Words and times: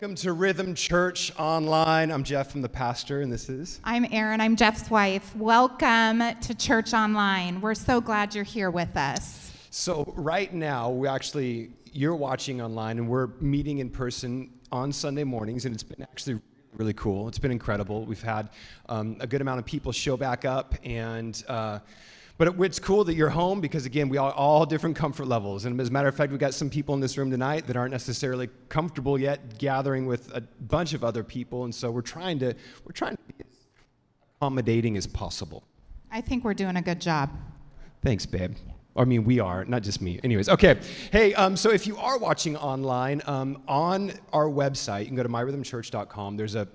Welcome 0.00 0.16
to 0.16 0.32
Rhythm 0.32 0.74
Church 0.74 1.30
Online. 1.38 2.10
I'm 2.10 2.24
Jeff, 2.24 2.54
I'm 2.54 2.62
the 2.62 2.70
pastor, 2.70 3.20
and 3.20 3.30
this 3.30 3.50
is. 3.50 3.80
I'm 3.84 4.06
Erin, 4.10 4.40
I'm 4.40 4.56
Jeff's 4.56 4.90
wife. 4.90 5.36
Welcome 5.36 6.22
to 6.40 6.54
Church 6.54 6.94
Online. 6.94 7.60
We're 7.60 7.74
so 7.74 8.00
glad 8.00 8.34
you're 8.34 8.42
here 8.42 8.70
with 8.70 8.96
us. 8.96 9.52
So, 9.68 10.10
right 10.16 10.54
now, 10.54 10.88
we 10.88 11.06
actually, 11.06 11.72
you're 11.92 12.16
watching 12.16 12.62
online, 12.62 12.96
and 12.96 13.10
we're 13.10 13.26
meeting 13.40 13.80
in 13.80 13.90
person 13.90 14.50
on 14.72 14.90
Sunday 14.90 15.22
mornings, 15.22 15.66
and 15.66 15.74
it's 15.74 15.82
been 15.82 16.00
actually 16.00 16.40
really 16.72 16.94
cool. 16.94 17.28
It's 17.28 17.38
been 17.38 17.52
incredible. 17.52 18.06
We've 18.06 18.22
had 18.22 18.48
um, 18.88 19.18
a 19.20 19.26
good 19.26 19.42
amount 19.42 19.58
of 19.58 19.66
people 19.66 19.92
show 19.92 20.16
back 20.16 20.46
up, 20.46 20.76
and 20.82 21.44
uh, 21.46 21.80
but 22.40 22.58
it's 22.60 22.78
cool 22.78 23.04
that 23.04 23.12
you're 23.12 23.28
home 23.28 23.60
because, 23.60 23.84
again, 23.84 24.08
we 24.08 24.16
all 24.16 24.30
all 24.30 24.64
different 24.64 24.96
comfort 24.96 25.26
levels. 25.26 25.66
And 25.66 25.78
as 25.78 25.90
a 25.90 25.92
matter 25.92 26.08
of 26.08 26.16
fact, 26.16 26.30
we've 26.30 26.40
got 26.40 26.54
some 26.54 26.70
people 26.70 26.94
in 26.94 27.00
this 27.02 27.18
room 27.18 27.30
tonight 27.30 27.66
that 27.66 27.76
aren't 27.76 27.92
necessarily 27.92 28.48
comfortable 28.70 29.20
yet 29.20 29.58
gathering 29.58 30.06
with 30.06 30.34
a 30.34 30.40
bunch 30.40 30.94
of 30.94 31.04
other 31.04 31.22
people. 31.22 31.64
And 31.64 31.74
so 31.74 31.90
we're 31.90 32.00
trying 32.00 32.38
to, 32.38 32.54
we're 32.86 32.92
trying 32.94 33.16
to 33.16 33.22
be 33.24 33.34
as 33.40 33.66
accommodating 34.38 34.96
as 34.96 35.06
possible. 35.06 35.64
I 36.10 36.22
think 36.22 36.42
we're 36.42 36.54
doing 36.54 36.76
a 36.78 36.82
good 36.82 36.98
job. 36.98 37.28
Thanks, 38.02 38.24
babe. 38.24 38.54
I 38.96 39.04
mean, 39.04 39.24
we 39.24 39.38
are, 39.38 39.66
not 39.66 39.82
just 39.82 40.00
me. 40.00 40.18
Anyways, 40.24 40.48
okay. 40.48 40.80
Hey, 41.12 41.34
um, 41.34 41.58
so 41.58 41.70
if 41.70 41.86
you 41.86 41.98
are 41.98 42.16
watching 42.16 42.56
online, 42.56 43.20
um, 43.26 43.62
on 43.68 44.12
our 44.32 44.46
website, 44.46 45.00
you 45.00 45.06
can 45.08 45.16
go 45.16 45.22
to 45.22 45.28
myrhythmchurch.com. 45.28 46.38
There's 46.38 46.54
a 46.54 46.66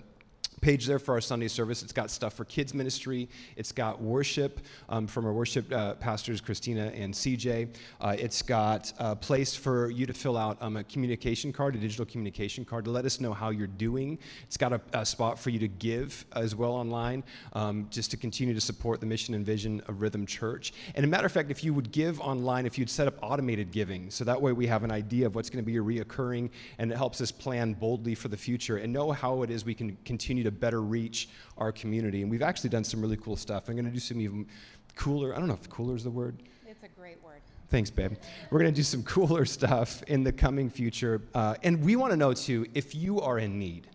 page 0.66 0.88
there 0.88 0.98
for 0.98 1.14
our 1.14 1.22
Sunday 1.22 1.48
service. 1.48 1.84
It's 1.84 1.94
got 1.94 2.10
stuff 2.10 2.34
for 2.34 2.44
kids 2.44 2.74
ministry. 2.74 3.30
It's 3.56 3.72
got 3.72 4.02
worship 4.02 4.62
um, 4.90 5.06
from 5.06 5.28
our 5.28 5.32
worship 5.32 5.72
uh, 5.72 5.94
pastors, 5.94 6.42
Christina 6.42 6.92
and 6.96 7.14
CJ. 7.14 7.68
Uh, 8.02 8.16
it's 8.18 8.42
got 8.42 8.92
a 8.98 9.16
place 9.16 9.56
for 9.56 9.92
you 9.92 10.08
to 10.08 10.14
fill 10.14 10.36
out 10.36 10.58
um, 10.62 10.78
a 10.78 10.84
communication 10.84 11.54
card, 11.54 11.76
a 11.76 11.78
digital 11.78 12.04
communication 12.04 12.66
card, 12.66 12.86
to 12.86 12.90
let 12.90 13.06
us 13.06 13.20
know 13.20 13.32
how 13.32 13.52
you're 13.52 13.68
doing. 13.68 14.18
It's 14.48 14.58
got 14.58 14.74
a, 14.74 14.82
a 14.94 15.06
spot 15.06 15.38
for 15.38 15.52
you 15.52 15.60
to 15.60 15.68
give 15.68 16.26
as 16.36 16.56
well 16.56 16.72
online, 16.72 17.24
um, 17.54 17.86
just 17.92 18.10
to 18.10 18.18
continue 18.18 18.56
to 18.56 18.62
support 18.62 19.00
the 19.02 19.06
mission 19.06 19.36
and 19.36 19.46
vision 19.46 19.84
of 19.88 20.02
Rhythm 20.02 20.26
Church. 20.26 20.74
And 20.96 21.06
a 21.06 21.08
matter 21.08 21.28
of 21.28 21.32
fact, 21.32 21.52
if 21.52 21.64
you 21.64 21.76
would 21.76 21.92
give 21.92 22.20
online, 22.20 22.66
if 22.66 22.80
you'd 22.80 22.90
set 22.90 23.06
up 23.06 23.14
automated 23.22 23.72
giving, 23.72 24.10
so 24.10 24.24
that 24.24 24.42
way 24.42 24.52
we 24.52 24.66
have 24.66 24.84
an 24.84 24.92
idea 24.92 25.28
of 25.28 25.36
what's 25.36 25.52
going 25.52 25.64
to 25.64 25.72
be 25.72 25.78
reoccurring, 25.78 26.50
and 26.80 26.92
it 26.92 26.98
helps 26.98 27.22
us 27.22 27.32
plan 27.32 27.76
boldly 27.76 28.16
for 28.16 28.30
the 28.30 28.38
future 28.38 28.78
and 28.78 28.92
know 28.92 29.12
how 29.12 29.44
it 29.44 29.52
is 29.52 29.64
we 29.64 29.76
can 29.76 29.96
continue 30.06 30.44
to 30.44 30.55
better 30.56 30.82
reach 30.82 31.30
our 31.58 31.72
community. 31.72 32.22
And 32.22 32.32
we've 32.32 32.42
actually 32.42 32.70
done 32.70 32.84
some 32.84 33.02
really 33.02 33.18
cool 33.18 33.36
stuff. 33.36 33.70
I'm 33.70 33.76
going 33.76 33.86
to 33.86 33.92
do 33.92 34.00
some 34.00 34.20
even 34.20 34.48
cooler, 34.96 35.36
I 35.36 35.40
don't 35.40 35.48
know 35.48 35.54
if 35.54 35.70
cooler 35.70 35.96
is 35.96 36.04
the 36.04 36.10
word. 36.10 36.42
It's 36.68 36.84
a 36.84 36.88
great 36.88 37.22
word. 37.24 37.42
Thanks, 37.70 37.90
babe. 37.90 38.14
We're 38.52 38.60
going 38.60 38.72
to 38.72 38.76
do 38.76 38.84
some 38.84 39.04
cooler 39.04 39.46
stuff 39.58 40.04
in 40.04 40.24
the 40.24 40.32
coming 40.32 40.70
future. 40.70 41.22
Uh, 41.34 41.56
and 41.64 41.84
we 41.84 41.96
want 41.96 42.12
to 42.12 42.18
know, 42.18 42.34
too, 42.34 42.66
if 42.74 42.96
you 42.96 43.22
are 43.22 43.40
in 43.40 43.60
need. 43.60 43.88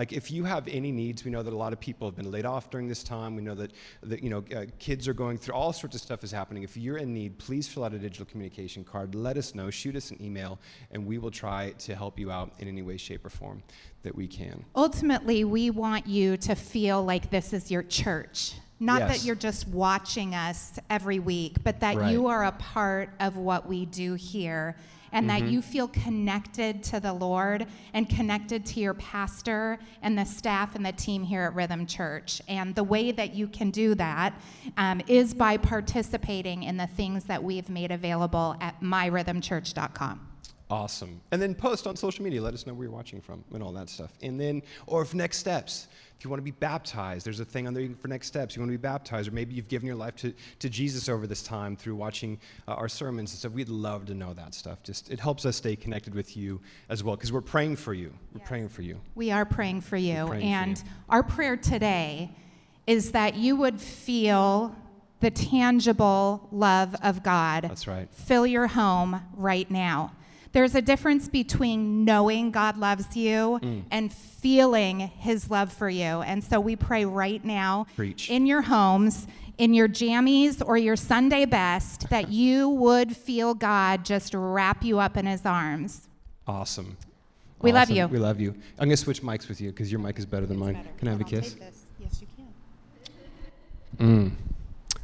Like, 0.00 0.14
if 0.14 0.30
you 0.30 0.44
have 0.44 0.66
any 0.66 0.92
needs, 0.92 1.26
we 1.26 1.30
know 1.30 1.42
that 1.42 1.52
a 1.52 1.56
lot 1.58 1.74
of 1.74 1.78
people 1.78 2.08
have 2.08 2.16
been 2.16 2.30
laid 2.30 2.46
off 2.46 2.70
during 2.70 2.88
this 2.88 3.02
time. 3.02 3.36
We 3.36 3.42
know 3.42 3.54
that, 3.56 3.72
that 4.02 4.22
you 4.22 4.30
know, 4.30 4.42
uh, 4.56 4.64
kids 4.78 5.06
are 5.06 5.12
going 5.12 5.36
through 5.36 5.52
all 5.52 5.74
sorts 5.74 5.94
of 5.94 6.00
stuff 6.00 6.24
is 6.24 6.32
happening. 6.32 6.62
If 6.62 6.74
you're 6.74 6.96
in 6.96 7.12
need, 7.12 7.36
please 7.36 7.68
fill 7.68 7.84
out 7.84 7.92
a 7.92 7.98
digital 7.98 8.24
communication 8.24 8.82
card. 8.82 9.14
Let 9.14 9.36
us 9.36 9.54
know. 9.54 9.68
Shoot 9.68 9.96
us 9.96 10.10
an 10.10 10.16
email, 10.22 10.58
and 10.90 11.04
we 11.04 11.18
will 11.18 11.30
try 11.30 11.72
to 11.80 11.94
help 11.94 12.18
you 12.18 12.30
out 12.30 12.50
in 12.60 12.66
any 12.66 12.80
way, 12.80 12.96
shape, 12.96 13.26
or 13.26 13.28
form 13.28 13.62
that 14.02 14.14
we 14.14 14.26
can. 14.26 14.64
Ultimately, 14.74 15.44
we 15.44 15.68
want 15.68 16.06
you 16.06 16.38
to 16.38 16.54
feel 16.54 17.04
like 17.04 17.28
this 17.28 17.52
is 17.52 17.70
your 17.70 17.82
church. 17.82 18.54
Not 18.82 19.00
Yes. 19.00 19.18
that 19.18 19.26
you're 19.26 19.36
just 19.36 19.68
watching 19.68 20.34
us 20.34 20.78
every 20.88 21.18
week, 21.18 21.62
but 21.62 21.80
that 21.80 21.96
Right. 21.96 22.10
you 22.10 22.28
are 22.28 22.46
a 22.46 22.52
part 22.52 23.10
of 23.20 23.36
what 23.36 23.68
we 23.68 23.84
do 23.84 24.14
here 24.14 24.76
and 25.12 25.28
that 25.28 25.40
Mm-hmm. 25.40 25.52
you 25.52 25.62
feel 25.62 25.88
connected 25.88 26.82
to 26.84 27.00
the 27.00 27.12
Lord 27.12 27.66
and 27.94 28.08
connected 28.08 28.64
to 28.66 28.80
your 28.80 28.94
pastor 28.94 29.78
and 30.02 30.18
the 30.18 30.24
staff 30.24 30.74
and 30.74 30.84
the 30.84 30.92
team 30.92 31.22
here 31.22 31.44
at 31.44 31.54
Rhythm 31.54 31.86
Church. 31.86 32.42
And 32.48 32.74
the 32.74 32.84
way 32.84 33.10
that 33.12 33.34
you 33.34 33.48
can 33.48 33.70
do 33.70 33.94
that 33.96 34.34
um, 34.76 35.00
is 35.06 35.34
by 35.34 35.56
participating 35.56 36.64
in 36.64 36.76
the 36.76 36.86
things 36.86 37.24
that 37.24 37.42
we've 37.42 37.68
made 37.68 37.90
available 37.90 38.56
at 38.60 38.80
myrhythmchurch.com. 38.80 40.29
Awesome. 40.70 41.20
And 41.32 41.42
then 41.42 41.54
post 41.54 41.88
on 41.88 41.96
social 41.96 42.22
media. 42.22 42.40
Let 42.40 42.54
us 42.54 42.64
know 42.64 42.72
where 42.74 42.84
you're 42.84 42.94
watching 42.94 43.20
from 43.20 43.44
and 43.52 43.62
all 43.62 43.72
that 43.72 43.88
stuff. 43.88 44.12
And 44.22 44.40
then, 44.40 44.62
or 44.86 45.02
if 45.02 45.14
next 45.14 45.38
steps, 45.38 45.88
if 46.16 46.24
you 46.24 46.30
want 46.30 46.38
to 46.38 46.44
be 46.44 46.52
baptized, 46.52 47.26
there's 47.26 47.40
a 47.40 47.44
thing 47.44 47.66
on 47.66 47.74
there 47.74 47.88
for 47.98 48.06
next 48.06 48.28
steps. 48.28 48.54
You 48.54 48.60
want 48.60 48.70
to 48.70 48.78
be 48.78 48.82
baptized, 48.82 49.26
or 49.26 49.32
maybe 49.32 49.54
you've 49.54 49.68
given 49.68 49.86
your 49.86 49.96
life 49.96 50.14
to, 50.16 50.32
to 50.60 50.68
Jesus 50.68 51.08
over 51.08 51.26
this 51.26 51.42
time 51.42 51.76
through 51.76 51.96
watching 51.96 52.38
uh, 52.68 52.74
our 52.74 52.88
sermons 52.88 53.32
and 53.32 53.38
stuff. 53.38 53.52
We'd 53.52 53.68
love 53.68 54.06
to 54.06 54.14
know 54.14 54.32
that 54.34 54.54
stuff. 54.54 54.82
Just 54.84 55.10
it 55.10 55.18
helps 55.18 55.44
us 55.44 55.56
stay 55.56 55.74
connected 55.74 56.14
with 56.14 56.36
you 56.36 56.60
as 56.88 57.02
well 57.02 57.16
because 57.16 57.32
we're 57.32 57.40
praying 57.40 57.76
for 57.76 57.92
you. 57.92 58.12
We're 58.32 58.44
praying 58.44 58.68
for 58.68 58.82
you. 58.82 59.00
We 59.16 59.32
are 59.32 59.44
praying 59.44 59.80
for 59.80 59.96
you. 59.96 60.26
praying 60.26 60.42
for 60.42 60.46
and 60.46 60.78
you. 60.78 60.84
our 61.08 61.22
prayer 61.24 61.56
today 61.56 62.30
is 62.86 63.12
that 63.12 63.34
you 63.34 63.56
would 63.56 63.80
feel 63.80 64.76
the 65.20 65.30
tangible 65.30 66.48
love 66.52 66.94
of 67.02 67.22
God. 67.22 67.64
That's 67.64 67.86
right. 67.86 68.08
Fill 68.12 68.46
your 68.46 68.68
home 68.68 69.22
right 69.34 69.70
now. 69.70 70.12
There's 70.52 70.74
a 70.74 70.82
difference 70.82 71.28
between 71.28 72.04
knowing 72.04 72.50
God 72.50 72.76
loves 72.76 73.16
you 73.16 73.60
Mm. 73.62 73.82
and 73.90 74.12
feeling 74.12 74.98
his 75.00 75.50
love 75.50 75.72
for 75.72 75.88
you. 75.88 76.22
And 76.22 76.42
so 76.42 76.58
we 76.60 76.74
pray 76.76 77.04
right 77.04 77.44
now 77.44 77.86
Preach. 77.94 78.28
in 78.30 78.46
your 78.46 78.62
homes, 78.62 79.26
in 79.58 79.74
your 79.74 79.88
jammies 79.88 80.60
or 80.66 80.76
your 80.76 80.96
Sunday 80.96 81.44
best, 81.44 82.08
that 82.10 82.28
you 82.32 82.68
would 82.68 83.16
feel 83.16 83.54
God 83.54 84.04
just 84.04 84.34
wrap 84.34 84.82
you 84.82 84.98
up 84.98 85.16
in 85.16 85.26
his 85.26 85.46
arms. 85.46 86.08
Awesome. 86.48 86.96
We 87.62 87.72
love 87.72 87.90
you. 87.90 88.06
We 88.08 88.18
love 88.18 88.40
you. 88.40 88.50
I'm 88.78 88.88
going 88.88 88.90
to 88.90 88.96
switch 88.96 89.22
mics 89.22 89.46
with 89.48 89.60
you 89.60 89.68
because 89.70 89.92
your 89.92 90.00
mic 90.00 90.18
is 90.18 90.24
better 90.26 90.46
than 90.46 90.58
mine. 90.58 90.78
Can 90.98 91.08
I 91.08 91.10
have 91.12 91.20
a 91.20 91.24
kiss? 91.24 91.56
Yes, 92.00 92.22
you 92.22 92.26
can. 93.98 94.36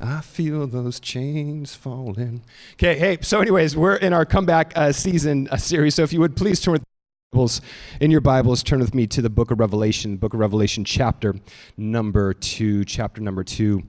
I 0.01 0.21
feel 0.21 0.67
those 0.67 1.01
chains 1.01 1.75
falling. 1.75 2.43
Okay, 2.75 2.99
hey, 2.99 3.19
so, 3.23 3.41
anyways, 3.41 3.77
we're 3.77 3.97
in 3.97 4.13
our 4.13 4.27
comeback 4.27 4.73
uh, 4.77 4.93
season 4.93 5.49
uh, 5.51 5.57
series. 5.57 5.95
So, 5.95 6.03
if 6.03 6.13
you 6.13 6.21
would 6.21 6.37
please 6.37 6.61
turn 6.61 6.73
with 6.73 6.85
Bibles, 7.33 7.63
in 8.01 8.11
your 8.11 8.21
Bibles, 8.21 8.63
turn 8.63 8.81
with 8.81 8.95
me 8.95 9.07
to 9.09 9.23
the 9.23 9.31
book 9.31 9.51
of 9.51 9.59
Revelation, 9.59 10.17
book 10.17 10.35
of 10.35 10.41
Revelation, 10.41 10.85
chapter 10.85 11.35
number 11.79 12.35
two. 12.35 12.85
Chapter 12.85 13.23
number 13.23 13.43
two. 13.43 13.83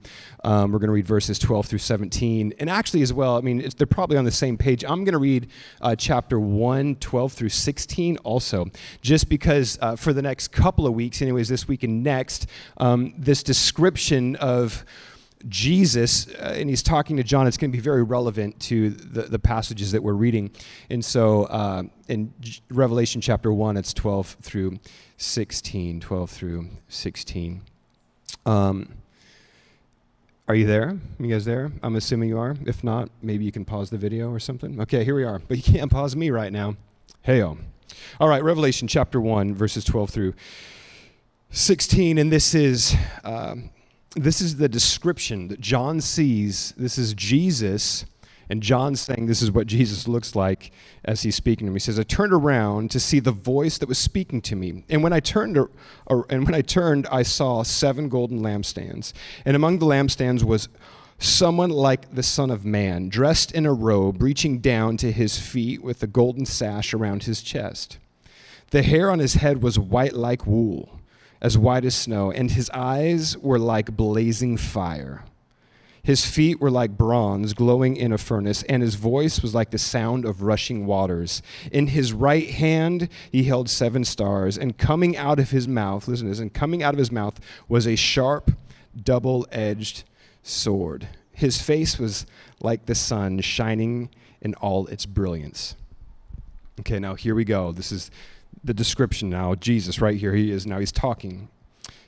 Um, 0.44 0.72
we're 0.72 0.78
going 0.78 0.88
to 0.88 0.94
read 0.94 1.06
verses 1.06 1.38
12 1.38 1.66
through 1.66 1.78
17. 1.78 2.54
And 2.58 2.70
actually, 2.70 3.02
as 3.02 3.12
well, 3.12 3.36
I 3.36 3.42
mean, 3.42 3.68
they're 3.76 3.86
probably 3.86 4.16
on 4.16 4.24
the 4.24 4.30
same 4.30 4.56
page. 4.56 4.84
I'm 4.84 5.04
going 5.04 5.12
to 5.12 5.18
read 5.18 5.48
uh, 5.82 5.94
chapter 5.94 6.40
1, 6.40 6.96
12 6.96 7.32
through 7.34 7.48
16 7.50 8.16
also, 8.18 8.66
just 9.02 9.28
because 9.28 9.78
uh, 9.82 9.94
for 9.94 10.14
the 10.14 10.22
next 10.22 10.48
couple 10.48 10.86
of 10.86 10.94
weeks, 10.94 11.20
anyways, 11.20 11.48
this 11.48 11.68
week 11.68 11.82
and 11.82 12.02
next, 12.02 12.46
um, 12.78 13.14
this 13.18 13.42
description 13.42 14.36
of 14.36 14.84
Jesus, 15.46 16.28
uh, 16.34 16.54
and 16.56 16.68
he's 16.68 16.82
talking 16.82 17.16
to 17.16 17.22
John. 17.22 17.46
It's 17.46 17.56
going 17.56 17.70
to 17.70 17.76
be 17.76 17.82
very 17.82 18.02
relevant 18.02 18.58
to 18.60 18.90
the, 18.90 19.22
the 19.22 19.38
passages 19.38 19.92
that 19.92 20.02
we're 20.02 20.14
reading. 20.14 20.50
And 20.90 21.04
so 21.04 21.44
uh, 21.44 21.84
in 22.08 22.32
Revelation 22.70 23.20
chapter 23.20 23.52
1, 23.52 23.76
it's 23.76 23.94
12 23.94 24.38
through 24.42 24.78
16. 25.16 26.00
12 26.00 26.30
through 26.30 26.68
16. 26.88 27.62
Um, 28.46 28.94
are 30.48 30.54
you 30.54 30.66
there? 30.66 30.98
You 31.20 31.28
guys 31.28 31.44
there? 31.44 31.70
I'm 31.82 31.96
assuming 31.96 32.30
you 32.30 32.38
are. 32.38 32.56
If 32.66 32.82
not, 32.82 33.10
maybe 33.22 33.44
you 33.44 33.52
can 33.52 33.64
pause 33.64 33.90
the 33.90 33.98
video 33.98 34.30
or 34.30 34.40
something. 34.40 34.80
Okay, 34.80 35.04
here 35.04 35.14
we 35.14 35.24
are. 35.24 35.40
But 35.46 35.58
you 35.58 35.62
can't 35.62 35.90
pause 35.90 36.16
me 36.16 36.30
right 36.30 36.52
now. 36.52 36.76
Heyo. 37.26 37.58
All 38.18 38.28
right, 38.28 38.42
Revelation 38.42 38.88
chapter 38.88 39.20
1, 39.20 39.54
verses 39.54 39.84
12 39.84 40.10
through 40.10 40.34
16. 41.50 42.18
And 42.18 42.32
this 42.32 42.54
is. 42.54 42.96
Um, 43.22 43.70
this 44.16 44.40
is 44.40 44.56
the 44.56 44.68
description 44.68 45.48
that 45.48 45.60
John 45.60 46.00
sees. 46.00 46.72
This 46.76 46.98
is 46.98 47.14
Jesus, 47.14 48.04
and 48.48 48.62
John's 48.62 49.00
saying 49.00 49.26
this 49.26 49.42
is 49.42 49.52
what 49.52 49.66
Jesus 49.66 50.08
looks 50.08 50.34
like 50.34 50.70
as 51.04 51.22
he's 51.22 51.36
speaking 51.36 51.66
to 51.66 51.70
him. 51.70 51.74
He 51.74 51.80
says, 51.80 51.98
"I 51.98 52.04
turned 52.04 52.32
around 52.32 52.90
to 52.92 53.00
see 53.00 53.20
the 53.20 53.32
voice 53.32 53.78
that 53.78 53.88
was 53.88 53.98
speaking 53.98 54.40
to 54.42 54.56
me, 54.56 54.84
and 54.88 55.02
when 55.02 55.12
I 55.12 55.20
turned, 55.20 55.56
and 55.56 56.44
when 56.44 56.54
I 56.54 56.62
turned, 56.62 57.06
I 57.08 57.22
saw 57.22 57.62
seven 57.62 58.08
golden 58.08 58.40
lampstands, 58.40 59.12
and 59.44 59.54
among 59.54 59.78
the 59.78 59.86
lampstands 59.86 60.42
was." 60.42 60.68
Someone 61.20 61.70
like 61.70 62.14
the 62.14 62.22
Son 62.22 62.48
of 62.48 62.64
Man, 62.64 63.08
dressed 63.08 63.50
in 63.50 63.66
a 63.66 63.72
robe, 63.72 64.22
reaching 64.22 64.60
down 64.60 64.96
to 64.98 65.10
his 65.10 65.36
feet 65.36 65.82
with 65.82 66.00
a 66.00 66.06
golden 66.06 66.46
sash 66.46 66.94
around 66.94 67.24
his 67.24 67.42
chest. 67.42 67.98
The 68.70 68.82
hair 68.82 69.10
on 69.10 69.18
his 69.18 69.34
head 69.34 69.60
was 69.60 69.80
white 69.80 70.12
like 70.14 70.46
wool, 70.46 70.97
as 71.40 71.56
white 71.56 71.84
as 71.84 71.94
snow, 71.94 72.30
and 72.30 72.50
his 72.50 72.70
eyes 72.70 73.36
were 73.38 73.58
like 73.58 73.96
blazing 73.96 74.56
fire. 74.56 75.24
His 76.02 76.24
feet 76.24 76.60
were 76.60 76.70
like 76.70 76.96
bronze 76.96 77.52
glowing 77.52 77.96
in 77.96 78.12
a 78.12 78.18
furnace, 78.18 78.62
and 78.62 78.82
his 78.82 78.94
voice 78.94 79.42
was 79.42 79.54
like 79.54 79.70
the 79.70 79.78
sound 79.78 80.24
of 80.24 80.42
rushing 80.42 80.86
waters. 80.86 81.42
In 81.70 81.88
his 81.88 82.12
right 82.12 82.48
hand 82.48 83.08
he 83.30 83.44
held 83.44 83.68
seven 83.68 84.04
stars, 84.04 84.56
and 84.56 84.78
coming 84.78 85.16
out 85.16 85.38
of 85.38 85.50
his 85.50 85.68
mouth, 85.68 86.08
listen 86.08 86.26
to 86.26 86.30
this, 86.30 86.40
and 86.40 86.54
coming 86.54 86.82
out 86.82 86.94
of 86.94 86.98
his 86.98 87.12
mouth 87.12 87.38
was 87.68 87.86
a 87.86 87.94
sharp, 87.94 88.52
double 89.04 89.46
edged 89.52 90.04
sword. 90.42 91.08
His 91.32 91.60
face 91.60 91.98
was 91.98 92.26
like 92.60 92.86
the 92.86 92.94
sun 92.94 93.40
shining 93.40 94.08
in 94.40 94.54
all 94.54 94.86
its 94.86 95.04
brilliance. 95.04 95.76
Okay, 96.80 96.98
now 96.98 97.16
here 97.16 97.34
we 97.34 97.44
go. 97.44 97.72
This 97.72 97.92
is 97.92 98.10
the 98.62 98.74
description 98.74 99.30
now. 99.30 99.54
Jesus, 99.54 100.00
right 100.00 100.16
here, 100.16 100.34
he 100.34 100.50
is 100.50 100.66
now, 100.66 100.78
he's 100.78 100.92
talking. 100.92 101.48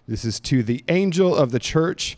This 0.06 0.24
is 0.24 0.40
to 0.40 0.62
the 0.62 0.84
angel 0.88 1.34
of 1.34 1.52
the 1.52 1.58
church 1.58 2.16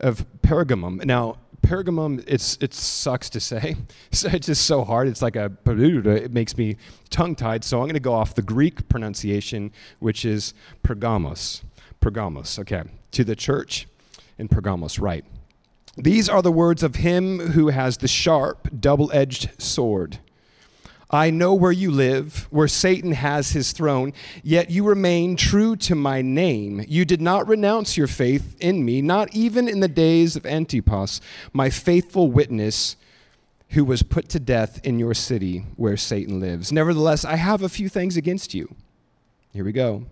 of 0.00 0.26
Pergamum. 0.42 1.04
Now, 1.04 1.36
Pergamum, 1.64 2.22
it's 2.26 2.58
it 2.60 2.74
sucks 2.74 3.30
to 3.30 3.40
say. 3.40 3.76
It's 4.10 4.46
just 4.46 4.66
so 4.66 4.84
hard. 4.84 5.08
It's 5.08 5.22
like 5.22 5.34
a 5.34 5.50
it 5.66 6.32
makes 6.32 6.56
me 6.56 6.76
tongue 7.10 7.34
tied. 7.34 7.64
So 7.64 7.78
I'm 7.78 7.84
going 7.84 7.94
to 7.94 8.00
go 8.00 8.12
off 8.12 8.34
the 8.34 8.42
Greek 8.42 8.88
pronunciation, 8.88 9.72
which 9.98 10.24
is 10.24 10.54
Pergamos. 10.82 11.62
Pergamos. 12.00 12.58
Okay, 12.58 12.82
to 13.12 13.24
the 13.24 13.34
church 13.34 13.88
in 14.38 14.48
Pergamos. 14.48 14.98
Right. 14.98 15.24
These 15.96 16.28
are 16.28 16.42
the 16.42 16.52
words 16.52 16.82
of 16.82 16.96
him 16.96 17.38
who 17.38 17.68
has 17.68 17.98
the 17.98 18.08
sharp, 18.08 18.68
double-edged 18.80 19.62
sword. 19.62 20.18
I 21.10 21.30
know 21.30 21.54
where 21.54 21.72
you 21.72 21.90
live, 21.90 22.46
where 22.50 22.68
Satan 22.68 23.12
has 23.12 23.50
his 23.50 23.72
throne, 23.72 24.12
yet 24.42 24.70
you 24.70 24.84
remain 24.84 25.36
true 25.36 25.76
to 25.76 25.94
my 25.94 26.22
name. 26.22 26.84
You 26.88 27.04
did 27.04 27.20
not 27.20 27.46
renounce 27.46 27.96
your 27.96 28.06
faith 28.06 28.56
in 28.60 28.84
me, 28.84 29.02
not 29.02 29.34
even 29.34 29.68
in 29.68 29.80
the 29.80 29.88
days 29.88 30.36
of 30.36 30.46
Antipas, 30.46 31.20
my 31.52 31.70
faithful 31.70 32.30
witness, 32.30 32.96
who 33.70 33.84
was 33.84 34.02
put 34.02 34.28
to 34.30 34.40
death 34.40 34.80
in 34.84 34.98
your 34.98 35.14
city 35.14 35.64
where 35.76 35.96
Satan 35.96 36.40
lives. 36.40 36.70
Nevertheless, 36.70 37.24
I 37.24 37.36
have 37.36 37.62
a 37.62 37.68
few 37.68 37.88
things 37.88 38.16
against 38.16 38.54
you. 38.54 38.74
Here 39.52 39.64
we 39.64 39.72
go. 39.72 40.06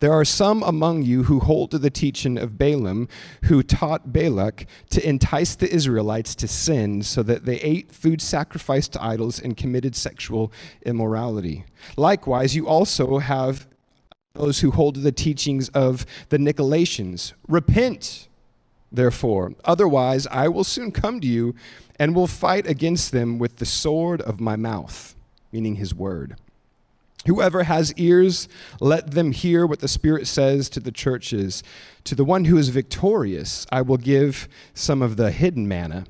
There 0.00 0.12
are 0.12 0.24
some 0.24 0.62
among 0.62 1.02
you 1.02 1.24
who 1.24 1.40
hold 1.40 1.70
to 1.70 1.78
the 1.78 1.90
teaching 1.90 2.38
of 2.38 2.58
Balaam, 2.58 3.08
who 3.44 3.62
taught 3.62 4.12
Balak 4.12 4.66
to 4.90 5.06
entice 5.06 5.54
the 5.54 5.72
Israelites 5.72 6.34
to 6.36 6.48
sin 6.48 7.02
so 7.02 7.22
that 7.22 7.44
they 7.44 7.56
ate 7.60 7.92
food 7.92 8.20
sacrificed 8.20 8.92
to 8.92 9.02
idols 9.02 9.40
and 9.40 9.56
committed 9.56 9.94
sexual 9.96 10.52
immorality. 10.82 11.64
Likewise, 11.96 12.54
you 12.54 12.68
also 12.68 13.18
have 13.18 13.66
those 14.34 14.60
who 14.60 14.72
hold 14.72 14.96
to 14.96 15.00
the 15.00 15.12
teachings 15.12 15.68
of 15.70 16.04
the 16.28 16.38
Nicolaitans. 16.38 17.34
Repent, 17.46 18.28
therefore, 18.90 19.54
otherwise 19.64 20.26
I 20.26 20.48
will 20.48 20.64
soon 20.64 20.90
come 20.90 21.20
to 21.20 21.26
you 21.26 21.54
and 22.00 22.14
will 22.14 22.26
fight 22.26 22.66
against 22.66 23.12
them 23.12 23.38
with 23.38 23.56
the 23.56 23.66
sword 23.66 24.20
of 24.22 24.40
my 24.40 24.56
mouth, 24.56 25.14
meaning 25.52 25.76
his 25.76 25.94
word. 25.94 26.36
Whoever 27.26 27.62
has 27.62 27.92
ears, 27.94 28.48
let 28.80 29.12
them 29.12 29.32
hear 29.32 29.66
what 29.66 29.80
the 29.80 29.88
Spirit 29.88 30.26
says 30.26 30.68
to 30.70 30.80
the 30.80 30.92
churches. 30.92 31.62
To 32.04 32.14
the 32.14 32.24
one 32.24 32.44
who 32.44 32.58
is 32.58 32.68
victorious, 32.68 33.66
I 33.72 33.82
will 33.82 33.96
give 33.96 34.48
some 34.74 35.00
of 35.00 35.16
the 35.16 35.30
hidden 35.30 35.66
manna. 35.66 36.04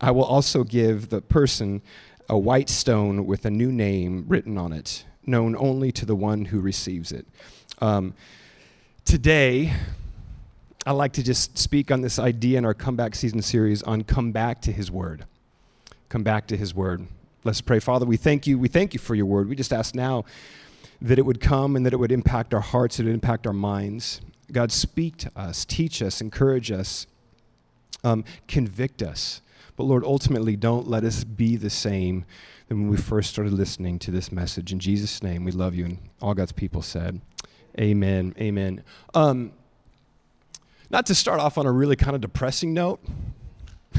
I 0.00 0.10
will 0.10 0.24
also 0.24 0.64
give 0.64 1.10
the 1.10 1.20
person 1.20 1.82
a 2.28 2.38
white 2.38 2.68
stone 2.68 3.26
with 3.26 3.44
a 3.44 3.50
new 3.50 3.72
name 3.72 4.24
written 4.28 4.58
on 4.58 4.72
it, 4.72 5.04
known 5.24 5.56
only 5.56 5.92
to 5.92 6.04
the 6.04 6.16
one 6.16 6.46
who 6.46 6.60
receives 6.60 7.12
it. 7.12 7.26
Um, 7.80 8.14
today, 9.04 9.72
I 10.84 10.92
like 10.92 11.12
to 11.14 11.22
just 11.22 11.56
speak 11.58 11.90
on 11.90 12.00
this 12.00 12.18
idea 12.18 12.58
in 12.58 12.64
our 12.64 12.74
comeback 12.74 13.14
season 13.14 13.42
series 13.42 13.82
on 13.82 14.04
come 14.04 14.32
back 14.32 14.60
to 14.62 14.72
his 14.72 14.90
word. 14.90 15.24
Come 16.08 16.22
back 16.22 16.46
to 16.48 16.56
his 16.56 16.74
word. 16.74 17.06
Let's 17.48 17.62
pray. 17.62 17.78
Father, 17.78 18.04
we 18.04 18.18
thank 18.18 18.46
you. 18.46 18.58
We 18.58 18.68
thank 18.68 18.92
you 18.92 19.00
for 19.00 19.14
your 19.14 19.24
word. 19.24 19.48
We 19.48 19.56
just 19.56 19.72
ask 19.72 19.94
now 19.94 20.26
that 21.00 21.18
it 21.18 21.24
would 21.24 21.40
come 21.40 21.76
and 21.76 21.86
that 21.86 21.94
it 21.94 21.96
would 21.96 22.12
impact 22.12 22.52
our 22.52 22.60
hearts, 22.60 23.00
it 23.00 23.04
would 23.04 23.14
impact 23.14 23.46
our 23.46 23.54
minds. 23.54 24.20
God, 24.52 24.70
speak 24.70 25.16
to 25.16 25.32
us, 25.34 25.64
teach 25.64 26.02
us, 26.02 26.20
encourage 26.20 26.70
us, 26.70 27.06
um, 28.04 28.22
convict 28.48 29.02
us. 29.02 29.40
But 29.76 29.84
Lord, 29.84 30.04
ultimately, 30.04 30.56
don't 30.56 30.88
let 30.88 31.04
us 31.04 31.24
be 31.24 31.56
the 31.56 31.70
same 31.70 32.26
than 32.68 32.82
when 32.82 32.90
we 32.90 32.98
first 32.98 33.30
started 33.30 33.54
listening 33.54 33.98
to 34.00 34.10
this 34.10 34.30
message. 34.30 34.70
In 34.70 34.78
Jesus' 34.78 35.22
name, 35.22 35.42
we 35.42 35.50
love 35.50 35.74
you. 35.74 35.86
And 35.86 35.98
all 36.20 36.34
God's 36.34 36.52
people 36.52 36.82
said, 36.82 37.22
Amen. 37.80 38.34
Amen. 38.38 38.84
Um, 39.14 39.52
not 40.90 41.06
to 41.06 41.14
start 41.14 41.40
off 41.40 41.56
on 41.56 41.64
a 41.64 41.72
really 41.72 41.96
kind 41.96 42.14
of 42.14 42.20
depressing 42.20 42.74
note. 42.74 43.00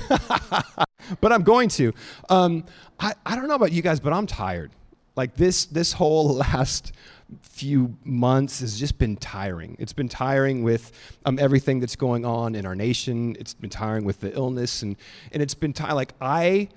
but 1.22 1.32
I'm 1.32 1.44
going 1.44 1.70
to. 1.70 1.94
Um, 2.30 2.66
I, 3.00 3.14
I 3.26 3.36
don't 3.36 3.48
know 3.48 3.56
about 3.56 3.72
you 3.72 3.82
guys, 3.82 4.00
but 4.00 4.14
I'm 4.14 4.28
tired. 4.28 4.72
Like 5.16 5.36
this, 5.36 5.66
this 5.66 5.94
whole 5.94 6.34
last 6.36 6.94
few 7.42 7.96
months 8.04 8.62
has 8.62 8.80
just 8.80 8.98
been 8.98 9.16
tiring. 9.16 9.76
It's 9.80 9.94
been 9.94 10.10
tiring 10.10 10.64
with 10.64 10.92
um, 11.26 11.38
everything 11.40 11.80
that's 11.80 11.96
going 11.96 12.26
on 12.26 12.56
in 12.56 12.66
our 12.66 12.76
nation. 12.76 13.36
It's 13.40 13.54
been 13.54 13.70
tiring 13.70 14.06
with 14.06 14.20
the 14.20 14.34
illness, 14.34 14.82
and 14.82 14.96
and 15.32 15.42
it's 15.42 15.54
been 15.54 15.74
tiring. 15.74 15.96
Like 15.96 16.14
I 16.22 16.70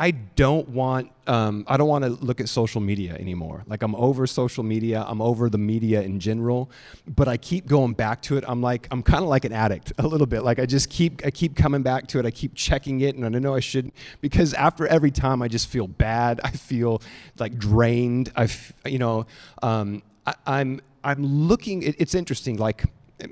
I 0.00 0.12
don't 0.12 0.66
want 0.70 1.10
um, 1.26 1.62
I 1.68 1.76
don't 1.76 1.86
want 1.86 2.04
to 2.04 2.10
look 2.10 2.40
at 2.40 2.48
social 2.48 2.80
media 2.80 3.12
anymore. 3.12 3.64
Like 3.66 3.82
I'm 3.82 3.94
over 3.94 4.26
social 4.26 4.64
media. 4.64 5.04
I'm 5.06 5.20
over 5.20 5.50
the 5.50 5.58
media 5.58 6.00
in 6.00 6.18
general. 6.20 6.70
But 7.06 7.28
I 7.28 7.36
keep 7.36 7.66
going 7.66 7.92
back 7.92 8.22
to 8.22 8.38
it. 8.38 8.44
I'm 8.48 8.62
like 8.62 8.88
I'm 8.90 9.02
kind 9.02 9.22
of 9.22 9.28
like 9.28 9.44
an 9.44 9.52
addict 9.52 9.92
a 9.98 10.06
little 10.06 10.26
bit. 10.26 10.42
Like 10.42 10.58
I 10.58 10.64
just 10.64 10.88
keep 10.88 11.20
I 11.26 11.30
keep 11.30 11.54
coming 11.54 11.82
back 11.82 12.06
to 12.08 12.18
it. 12.18 12.24
I 12.24 12.30
keep 12.30 12.54
checking 12.54 13.02
it, 13.02 13.14
and 13.14 13.26
I 13.26 13.28
know 13.28 13.54
I 13.54 13.60
shouldn't 13.60 13.92
because 14.22 14.54
after 14.54 14.86
every 14.86 15.10
time 15.10 15.42
I 15.42 15.48
just 15.48 15.68
feel 15.68 15.86
bad. 15.86 16.40
I 16.42 16.50
feel 16.50 17.02
like 17.38 17.58
drained. 17.58 18.32
I 18.34 18.48
you 18.86 18.98
know 18.98 19.26
um, 19.62 20.02
I, 20.26 20.34
I'm 20.46 20.80
I'm 21.04 21.22
looking. 21.22 21.82
It, 21.82 21.96
it's 21.98 22.14
interesting. 22.14 22.56
Like 22.56 22.84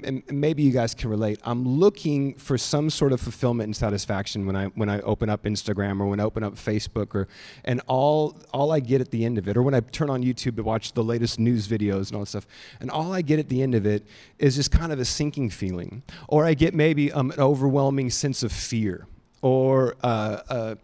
and 0.05 0.23
maybe 0.31 0.63
you 0.63 0.73
guys 0.73 0.95
can 0.95 1.11
relate. 1.11 1.41
I'm 1.43 1.67
looking 1.67 2.35
for 2.35 2.59
some 2.59 2.91
sort 2.91 3.13
of 3.13 3.21
fulfillment 3.21 3.67
and 3.69 3.77
satisfaction 3.77 4.47
when 4.47 4.57
I 4.57 4.67
when 4.67 4.89
I 4.89 5.01
open 5.01 5.29
up 5.29 5.45
Instagram 5.45 6.01
or 6.01 6.07
when 6.07 6.21
I 6.21 6.25
open 6.25 6.43
up 6.43 6.55
Facebook 6.55 7.15
or 7.15 7.29
and 7.65 7.81
all 7.87 8.37
all 8.53 8.73
I 8.73 8.81
get 8.81 9.01
at 9.01 9.11
the 9.11 9.25
end 9.25 9.39
of 9.39 9.49
it, 9.49 9.57
or 9.57 9.63
when 9.63 9.75
I 9.75 9.81
turn 9.81 10.11
on 10.11 10.23
YouTube 10.23 10.57
to 10.57 10.63
watch 10.63 10.93
the 10.93 11.05
latest 11.05 11.39
news 11.39 11.69
videos 11.69 12.09
and 12.09 12.15
all 12.15 12.21
that 12.21 12.27
stuff, 12.27 12.47
and 12.81 12.91
all 12.91 13.13
I 13.13 13.23
get 13.23 13.39
at 13.39 13.49
the 13.49 13.63
end 13.63 13.75
of 13.75 13.87
it 13.87 14.07
is 14.39 14.57
just 14.57 14.71
kind 14.71 14.93
of 14.93 14.99
a 14.99 15.05
sinking 15.05 15.51
feeling, 15.51 16.03
or 16.29 16.45
I 16.45 16.55
get 16.55 16.75
maybe 16.75 17.13
um, 17.13 17.31
an 17.31 17.41
overwhelming 17.41 18.11
sense 18.11 18.43
of 18.43 18.53
fear, 18.53 19.07
or 19.43 19.97
uh, 20.03 20.41
uh, 20.49 20.75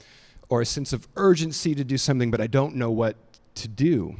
or 0.48 0.60
a 0.60 0.66
sense 0.66 0.92
of 0.92 1.08
urgency 1.16 1.74
to 1.74 1.84
do 1.84 1.98
something, 1.98 2.30
but 2.30 2.40
I 2.40 2.46
don't 2.46 2.76
know 2.76 2.90
what 2.90 3.16
to 3.56 3.68
do. 3.68 4.16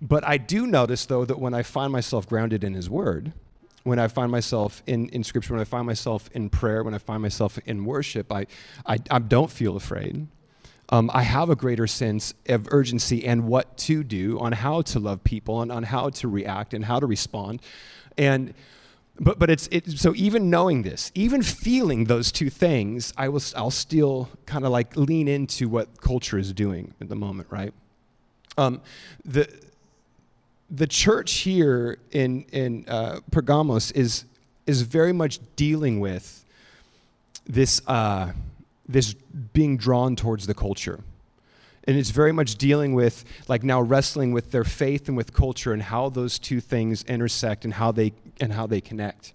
But 0.00 0.26
I 0.26 0.38
do 0.38 0.66
notice, 0.66 1.04
though, 1.04 1.24
that 1.24 1.38
when 1.38 1.52
I 1.52 1.62
find 1.62 1.92
myself 1.92 2.28
grounded 2.28 2.64
in 2.64 2.74
His 2.74 2.88
Word, 2.88 3.32
when 3.82 3.98
I 3.98 4.08
find 4.08 4.30
myself 4.30 4.82
in, 4.86 5.08
in 5.08 5.24
scripture, 5.24 5.54
when 5.54 5.60
I 5.60 5.64
find 5.64 5.86
myself 5.86 6.28
in 6.32 6.50
prayer, 6.50 6.82
when 6.82 6.94
I 6.94 6.98
find 6.98 7.22
myself 7.22 7.58
in 7.66 7.84
worship, 7.84 8.32
I, 8.32 8.46
I, 8.86 8.98
I 9.10 9.18
don't 9.18 9.50
feel 9.50 9.76
afraid. 9.76 10.26
Um, 10.90 11.10
I 11.14 11.22
have 11.22 11.50
a 11.50 11.56
greater 11.56 11.86
sense 11.86 12.34
of 12.48 12.68
urgency 12.70 13.24
and 13.24 13.46
what 13.46 13.76
to 13.78 14.02
do 14.02 14.38
on 14.40 14.52
how 14.52 14.82
to 14.82 14.98
love 14.98 15.22
people 15.22 15.62
and 15.62 15.70
on 15.70 15.84
how 15.84 16.10
to 16.10 16.28
react 16.28 16.74
and 16.74 16.84
how 16.84 16.98
to 16.98 17.06
respond. 17.06 17.62
And 18.18 18.54
but 19.20 19.38
but 19.38 19.50
it's 19.50 19.68
it, 19.70 19.98
so 19.98 20.14
even 20.16 20.50
knowing 20.50 20.82
this, 20.82 21.12
even 21.14 21.42
feeling 21.42 22.04
those 22.06 22.32
two 22.32 22.50
things, 22.50 23.12
I 23.16 23.28
will 23.28 23.42
I'll 23.54 23.70
still 23.70 24.30
kind 24.46 24.64
of 24.64 24.72
like 24.72 24.96
lean 24.96 25.28
into 25.28 25.68
what 25.68 26.00
culture 26.00 26.38
is 26.38 26.52
doing 26.52 26.94
at 27.00 27.08
the 27.08 27.16
moment, 27.16 27.48
right? 27.50 27.72
Um, 28.58 28.80
the 29.24 29.48
the 30.70 30.86
church 30.86 31.32
here 31.38 31.98
in, 32.12 32.44
in 32.52 32.84
uh, 32.88 33.20
Pergamos 33.30 33.90
is, 33.90 34.24
is 34.66 34.82
very 34.82 35.12
much 35.12 35.40
dealing 35.56 36.00
with 36.00 36.44
this, 37.46 37.82
uh, 37.86 38.32
this 38.88 39.14
being 39.52 39.76
drawn 39.76 40.14
towards 40.14 40.46
the 40.46 40.54
culture. 40.54 41.00
And 41.84 41.96
it's 41.96 42.10
very 42.10 42.30
much 42.30 42.56
dealing 42.56 42.94
with, 42.94 43.24
like 43.48 43.64
now 43.64 43.80
wrestling 43.80 44.32
with 44.32 44.52
their 44.52 44.64
faith 44.64 45.08
and 45.08 45.16
with 45.16 45.32
culture 45.32 45.72
and 45.72 45.82
how 45.82 46.08
those 46.08 46.38
two 46.38 46.60
things 46.60 47.02
intersect 47.04 47.64
and 47.64 47.74
how 47.74 47.90
they, 47.90 48.12
and 48.40 48.52
how 48.52 48.66
they 48.66 48.80
connect. 48.80 49.32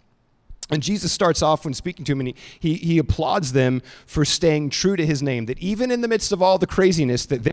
And 0.70 0.82
Jesus 0.82 1.12
starts 1.12 1.42
off 1.42 1.65
when 1.65 1.74
speaking 1.74 2.06
to 2.06 2.13
him, 2.13 2.22
and 2.22 2.30
he, 2.30 2.36
he, 2.60 2.74
he 2.75 2.98
applauds 2.98 3.51
them 3.51 3.82
for 4.06 4.25
staying 4.25 4.70
true 4.70 4.96
to 4.96 5.06
his 5.06 5.22
name, 5.22 5.48
that 5.48 5.60
even 5.60 5.92
in 5.92 6.01
the 6.01 6.08
midst 6.08 6.32
of 6.32 6.42
all 6.42 6.58
the 6.58 6.68
craziness 6.68 7.25
that 7.25 7.44
they 7.44 7.51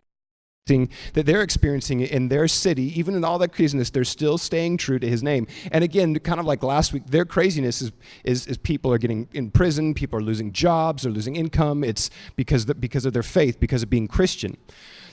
that 0.66 1.26
they're 1.26 1.42
experiencing 1.42 2.02
in 2.02 2.28
their 2.28 2.46
city, 2.46 2.96
even 2.96 3.16
in 3.16 3.24
all 3.24 3.36
that 3.36 3.52
craziness, 3.52 3.90
they're 3.90 4.04
still 4.04 4.38
staying 4.38 4.76
true 4.76 4.96
to 4.96 5.08
his 5.08 5.20
name. 5.20 5.48
And 5.72 5.82
again, 5.82 6.16
kind 6.20 6.38
of 6.38 6.46
like 6.46 6.62
last 6.62 6.92
week, 6.92 7.04
their 7.06 7.24
craziness 7.24 7.82
is, 7.82 7.90
is, 8.22 8.46
is 8.46 8.58
people 8.58 8.92
are 8.92 8.98
getting 8.98 9.28
in 9.32 9.50
prison, 9.50 9.92
people 9.92 10.20
are 10.20 10.22
losing 10.22 10.52
jobs, 10.52 11.02
they're 11.02 11.10
losing 11.10 11.34
income. 11.34 11.82
It's 11.82 12.10
because, 12.36 12.66
the, 12.66 12.76
because 12.76 13.04
of 13.04 13.12
their 13.12 13.24
faith, 13.24 13.58
because 13.58 13.82
of 13.82 13.90
being 13.90 14.06
Christian. 14.06 14.56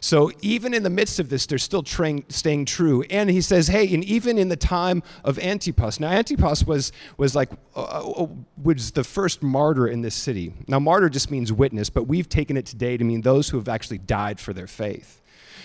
So 0.02 0.32
even 0.42 0.76
in 0.76 0.84
the 0.84 0.90
midst 0.92 1.20
of 1.20 1.30
this, 1.30 1.48
they're 1.48 1.58
still 1.58 1.84
staying 1.84 2.66
true. 2.66 3.04
And 3.10 3.28
he 3.28 3.42
says, 3.42 3.70
hey, 3.70 3.92
and 3.92 4.04
even 4.04 4.38
in 4.38 4.50
the 4.50 4.56
time 4.56 5.02
of 5.24 5.40
Antipas. 5.40 6.00
Now, 6.00 6.10
Antipas 6.10 6.64
was, 6.64 6.92
was 7.18 7.36
like, 7.36 7.50
uh, 7.76 7.82
uh 7.82 8.28
was 8.62 8.92
the 8.92 9.04
first 9.04 9.42
martyr 9.42 9.88
in 9.88 10.04
this 10.04 10.16
city. 10.16 10.54
Now, 10.68 10.80
martyr 10.80 11.10
just 11.10 11.32
means 11.32 11.52
witness, 11.52 11.90
but 11.90 12.04
we've 12.04 12.30
taken 12.30 12.56
it 12.56 12.68
today 12.68 12.98
to 12.98 13.04
mean 13.04 13.22
those 13.22 13.50
who 13.50 13.58
have 13.58 13.68
actually 13.68 13.98
died 13.98 14.40
for 14.40 14.54
their 14.54 14.68
faith. 14.68 15.20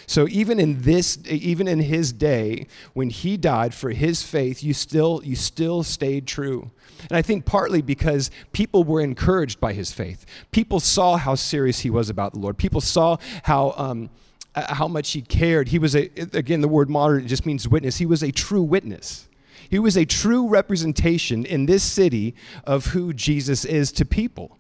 So 0.06 0.28
even 0.28 0.61
in 0.61 0.82
this, 0.82 1.18
even 1.26 1.68
in 1.68 1.80
his 1.80 2.12
day, 2.12 2.66
when 2.92 3.11
he 3.11 3.37
died 3.37 3.75
for 3.75 3.90
his 3.90 4.23
faith, 4.23 4.62
you 4.62 4.75
still, 4.75 5.20
you 5.25 5.37
still 5.37 5.82
stayed 5.82 6.26
true. 6.26 6.70
And 7.08 7.16
I 7.16 7.23
think 7.23 7.44
partly 7.44 7.82
because 7.82 8.30
people 8.52 8.84
were 8.84 9.00
encouraged 9.00 9.61
by 9.61 9.73
his 9.73 9.92
faith. 9.92 10.25
People 10.50 10.80
saw 10.80 11.16
how 11.16 11.34
serious 11.34 11.80
he 11.80 11.90
was 11.90 12.11
about 12.11 12.32
the 12.32 12.38
Lord. 12.38 12.56
People 12.56 12.80
saw 12.80 13.16
how, 13.42 13.75
um, 13.76 14.11
uh, 14.54 14.75
how 14.75 14.88
much 14.88 15.12
he 15.12 15.23
cared. 15.23 15.68
He 15.68 15.78
was 15.78 15.94
a, 15.94 16.11
again, 16.32 16.61
the 16.61 16.68
word 16.68 16.88
martyr 16.88 17.20
just 17.20 17.46
means 17.46 17.68
witness. 17.68 17.99
He 17.99 18.06
was 18.06 18.23
a 18.23 18.30
true 18.30 18.62
witness. 18.62 19.28
He 19.68 19.78
was 19.78 19.96
a 19.96 20.04
true 20.04 20.49
representation 20.49 21.44
in 21.44 21.66
this 21.66 21.82
city 21.82 22.34
of 22.64 22.87
who 22.87 23.12
Jesus 23.12 23.64
is 23.64 23.90
to 23.92 24.04
people. 24.04 24.58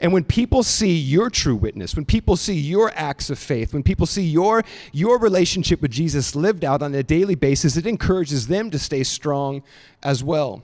And 0.00 0.12
when 0.12 0.24
people 0.24 0.62
see 0.62 0.96
your 0.96 1.30
true 1.30 1.56
witness, 1.56 1.94
when 1.94 2.04
people 2.04 2.36
see 2.36 2.54
your 2.54 2.92
acts 2.94 3.30
of 3.30 3.38
faith, 3.38 3.72
when 3.72 3.82
people 3.82 4.06
see 4.06 4.22
your, 4.22 4.64
your 4.92 5.18
relationship 5.18 5.82
with 5.82 5.90
Jesus 5.90 6.34
lived 6.34 6.64
out 6.64 6.82
on 6.82 6.94
a 6.94 7.02
daily 7.02 7.34
basis, 7.34 7.76
it 7.76 7.86
encourages 7.86 8.46
them 8.46 8.70
to 8.70 8.78
stay 8.78 9.04
strong 9.04 9.62
as 10.02 10.24
well. 10.24 10.62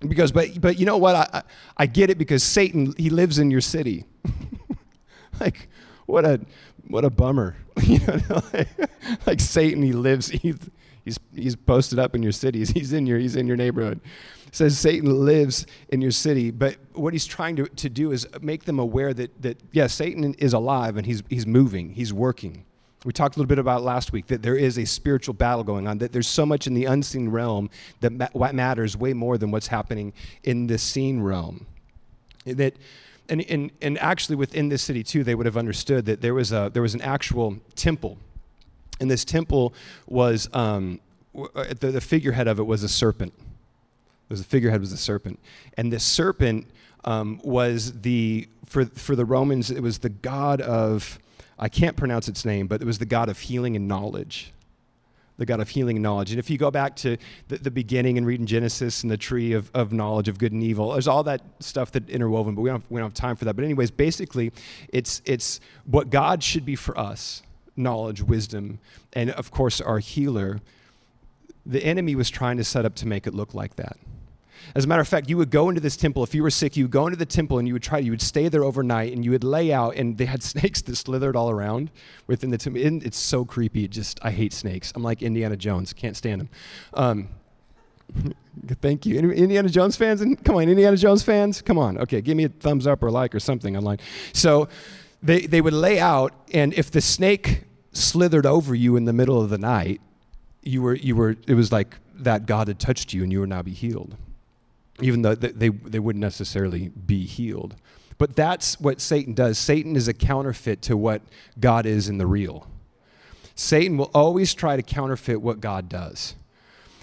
Because, 0.00 0.32
but, 0.32 0.60
but 0.60 0.78
you 0.78 0.86
know 0.86 0.98
what? 0.98 1.16
I, 1.16 1.42
I 1.76 1.86
get 1.86 2.10
it 2.10 2.18
because 2.18 2.42
Satan, 2.42 2.94
he 2.98 3.10
lives 3.10 3.38
in 3.38 3.50
your 3.50 3.62
city. 3.62 4.04
like, 5.40 5.68
what 6.06 6.24
a, 6.24 6.40
what 6.88 7.04
a 7.04 7.10
bummer. 7.10 7.56
you 7.82 7.98
know, 8.00 8.42
like, 8.52 8.68
like 9.26 9.40
Satan, 9.40 9.82
he 9.82 9.92
lives, 9.92 10.28
he's, 10.28 10.58
he's, 11.04 11.18
he's 11.34 11.56
posted 11.56 11.98
up 11.98 12.14
in 12.14 12.22
your 12.22 12.32
cities. 12.32 12.70
He's 12.70 12.92
in 12.92 13.06
your, 13.06 13.18
he's 13.18 13.36
in 13.36 13.46
your 13.46 13.56
neighborhood 13.56 14.00
says 14.52 14.78
Satan 14.78 15.24
lives 15.24 15.66
in 15.88 16.00
your 16.00 16.10
city, 16.10 16.50
but 16.50 16.76
what 16.92 17.12
he's 17.12 17.26
trying 17.26 17.56
to, 17.56 17.66
to 17.66 17.88
do 17.88 18.12
is 18.12 18.26
make 18.40 18.64
them 18.64 18.78
aware 18.78 19.12
that, 19.12 19.42
that 19.42 19.58
yes, 19.72 19.72
yeah, 19.72 19.86
Satan 19.86 20.34
is 20.34 20.52
alive 20.52 20.96
and 20.96 21.06
he's, 21.06 21.22
he's 21.28 21.46
moving, 21.46 21.90
he's 21.90 22.12
working. 22.12 22.64
We 23.04 23.12
talked 23.12 23.36
a 23.36 23.38
little 23.38 23.48
bit 23.48 23.58
about 23.58 23.82
last 23.82 24.12
week 24.12 24.26
that 24.28 24.42
there 24.42 24.56
is 24.56 24.78
a 24.78 24.84
spiritual 24.84 25.34
battle 25.34 25.62
going 25.62 25.86
on, 25.86 25.98
that 25.98 26.12
there's 26.12 26.26
so 26.26 26.44
much 26.44 26.66
in 26.66 26.74
the 26.74 26.86
unseen 26.86 27.28
realm 27.28 27.70
that 28.00 28.12
ma- 28.12 28.52
matters 28.52 28.96
way 28.96 29.12
more 29.12 29.38
than 29.38 29.50
what's 29.50 29.68
happening 29.68 30.12
in 30.42 30.66
the 30.66 30.78
seen 30.78 31.20
realm. 31.20 31.66
That, 32.44 32.74
and, 33.28 33.42
and, 33.48 33.70
and 33.82 33.98
actually 33.98 34.36
within 34.36 34.70
this 34.70 34.82
city 34.82 35.04
too, 35.04 35.22
they 35.22 35.34
would 35.34 35.46
have 35.46 35.56
understood 35.56 36.06
that 36.06 36.20
there 36.20 36.34
was, 36.34 36.52
a, 36.52 36.70
there 36.72 36.82
was 36.82 36.94
an 36.94 37.02
actual 37.02 37.58
temple. 37.74 38.18
And 38.98 39.10
this 39.10 39.24
temple 39.24 39.74
was, 40.06 40.48
um, 40.52 41.00
the, 41.34 41.90
the 41.92 42.00
figurehead 42.00 42.48
of 42.48 42.58
it 42.58 42.64
was 42.64 42.82
a 42.82 42.88
serpent. 42.88 43.34
There's 44.28 44.40
a 44.40 44.44
figurehead 44.44 44.80
was 44.80 44.92
a 44.92 44.96
serpent, 44.96 45.38
and 45.76 45.92
this 45.92 46.04
serpent 46.04 46.66
um, 47.04 47.40
was 47.44 48.00
the 48.00 48.48
for 48.64 48.84
for 48.86 49.14
the 49.14 49.24
Romans 49.24 49.70
it 49.70 49.80
was 49.80 49.98
the 49.98 50.08
god 50.08 50.60
of 50.60 51.18
I 51.58 51.68
can't 51.68 51.96
pronounce 51.96 52.28
its 52.28 52.44
name, 52.44 52.66
but 52.66 52.82
it 52.82 52.84
was 52.84 52.98
the 52.98 53.06
god 53.06 53.28
of 53.28 53.38
healing 53.38 53.76
and 53.76 53.88
knowledge. 53.88 54.52
The 55.38 55.44
God 55.44 55.60
of 55.60 55.68
healing 55.68 55.96
and 55.96 56.02
knowledge. 56.02 56.30
And 56.30 56.38
if 56.38 56.48
you 56.48 56.56
go 56.56 56.70
back 56.70 56.96
to 56.96 57.18
the, 57.48 57.58
the 57.58 57.70
beginning 57.70 58.16
and 58.16 58.26
read 58.26 58.40
in 58.40 58.46
Genesis 58.46 59.02
and 59.02 59.10
the 59.10 59.18
tree 59.18 59.52
of, 59.52 59.70
of 59.74 59.92
knowledge 59.92 60.28
of 60.28 60.38
good 60.38 60.52
and 60.52 60.62
evil, 60.62 60.92
there's 60.92 61.06
all 61.06 61.22
that 61.24 61.42
stuff 61.60 61.92
that 61.92 62.08
interwoven, 62.08 62.54
but 62.54 62.62
we 62.62 62.70
don't, 62.70 62.82
we 62.88 63.00
don't 63.00 63.10
have 63.10 63.14
time 63.14 63.36
for 63.36 63.44
that. 63.44 63.54
But, 63.54 63.66
anyways, 63.66 63.90
basically, 63.90 64.50
it's, 64.88 65.20
it's 65.26 65.60
what 65.84 66.08
God 66.08 66.42
should 66.42 66.64
be 66.64 66.74
for 66.74 66.98
us 66.98 67.42
knowledge, 67.76 68.22
wisdom, 68.22 68.78
and 69.12 69.30
of 69.32 69.50
course, 69.50 69.82
our 69.82 69.98
healer. 69.98 70.60
The 71.66 71.84
enemy 71.84 72.14
was 72.14 72.30
trying 72.30 72.56
to 72.58 72.64
set 72.64 72.84
up 72.84 72.94
to 72.96 73.06
make 73.06 73.26
it 73.26 73.34
look 73.34 73.52
like 73.52 73.76
that. 73.76 73.98
As 74.74 74.84
a 74.84 74.88
matter 74.88 75.00
of 75.00 75.08
fact, 75.08 75.28
you 75.28 75.36
would 75.36 75.50
go 75.50 75.68
into 75.68 75.80
this 75.80 75.96
temple. 75.96 76.22
If 76.22 76.34
you 76.34 76.42
were 76.42 76.50
sick, 76.50 76.76
you 76.76 76.84
would 76.84 76.90
go 76.90 77.06
into 77.06 77.18
the 77.18 77.26
temple 77.26 77.58
and 77.58 77.68
you 77.68 77.74
would 77.74 77.82
try, 77.82 77.98
you 77.98 78.10
would 78.10 78.22
stay 78.22 78.48
there 78.48 78.64
overnight 78.64 79.12
and 79.12 79.24
you 79.24 79.30
would 79.30 79.44
lay 79.44 79.72
out, 79.72 79.96
and 79.96 80.18
they 80.18 80.26
had 80.26 80.42
snakes 80.52 80.82
that 80.82 80.96
slithered 80.96 81.36
all 81.36 81.50
around 81.50 81.90
within 82.26 82.50
the 82.50 82.58
temple. 82.58 82.80
It's 82.82 83.18
so 83.18 83.44
creepy. 83.44 83.84
It 83.84 83.90
just, 83.90 84.18
I 84.22 84.30
hate 84.30 84.52
snakes. 84.52 84.92
I'm 84.94 85.02
like 85.02 85.22
Indiana 85.22 85.56
Jones, 85.56 85.92
can't 85.92 86.16
stand 86.16 86.40
them. 86.42 86.48
Um, 86.94 87.28
thank 88.80 89.06
you. 89.06 89.18
Indiana 89.18 89.68
Jones 89.68 89.96
fans? 89.96 90.20
And 90.20 90.42
come 90.44 90.56
on, 90.56 90.68
Indiana 90.68 90.96
Jones 90.96 91.22
fans? 91.22 91.62
Come 91.62 91.78
on. 91.78 91.98
Okay, 91.98 92.20
give 92.20 92.36
me 92.36 92.44
a 92.44 92.48
thumbs 92.48 92.86
up 92.86 93.02
or 93.02 93.10
like 93.10 93.34
or 93.34 93.40
something 93.40 93.76
online. 93.76 93.98
So 94.32 94.68
they, 95.22 95.40
they 95.40 95.60
would 95.60 95.72
lay 95.72 95.98
out, 95.98 96.32
and 96.52 96.72
if 96.74 96.90
the 96.90 97.00
snake 97.00 97.62
slithered 97.92 98.46
over 98.46 98.74
you 98.74 98.96
in 98.96 99.06
the 99.06 99.12
middle 99.12 99.40
of 99.40 99.50
the 99.50 99.58
night, 99.58 100.00
you 100.66 100.82
were, 100.82 100.94
you 100.94 101.16
were, 101.16 101.36
it 101.46 101.54
was 101.54 101.72
like 101.72 101.96
that 102.16 102.46
God 102.46 102.68
had 102.68 102.78
touched 102.78 103.12
you 103.12 103.22
and 103.22 103.32
you 103.32 103.40
were 103.40 103.46
now 103.46 103.62
be 103.62 103.72
healed 103.72 104.16
even 105.00 105.22
though 105.22 105.34
they, 105.34 105.68
they 105.68 105.98
wouldn't 105.98 106.20
necessarily 106.20 106.88
be 106.88 107.26
healed. 107.26 107.76
But 108.18 108.34
that's 108.34 108.80
what 108.80 109.00
Satan 109.00 109.34
does. 109.34 109.58
Satan 109.58 109.94
is 109.94 110.08
a 110.08 110.14
counterfeit 110.14 110.80
to 110.82 110.96
what 110.96 111.22
God 111.60 111.84
is 111.84 112.08
in 112.08 112.18
the 112.18 112.26
real. 112.26 112.66
Satan 113.54 113.98
will 113.98 114.10
always 114.14 114.54
try 114.54 114.76
to 114.76 114.82
counterfeit 114.82 115.40
what 115.40 115.60
God 115.60 115.88
does. 115.88 116.34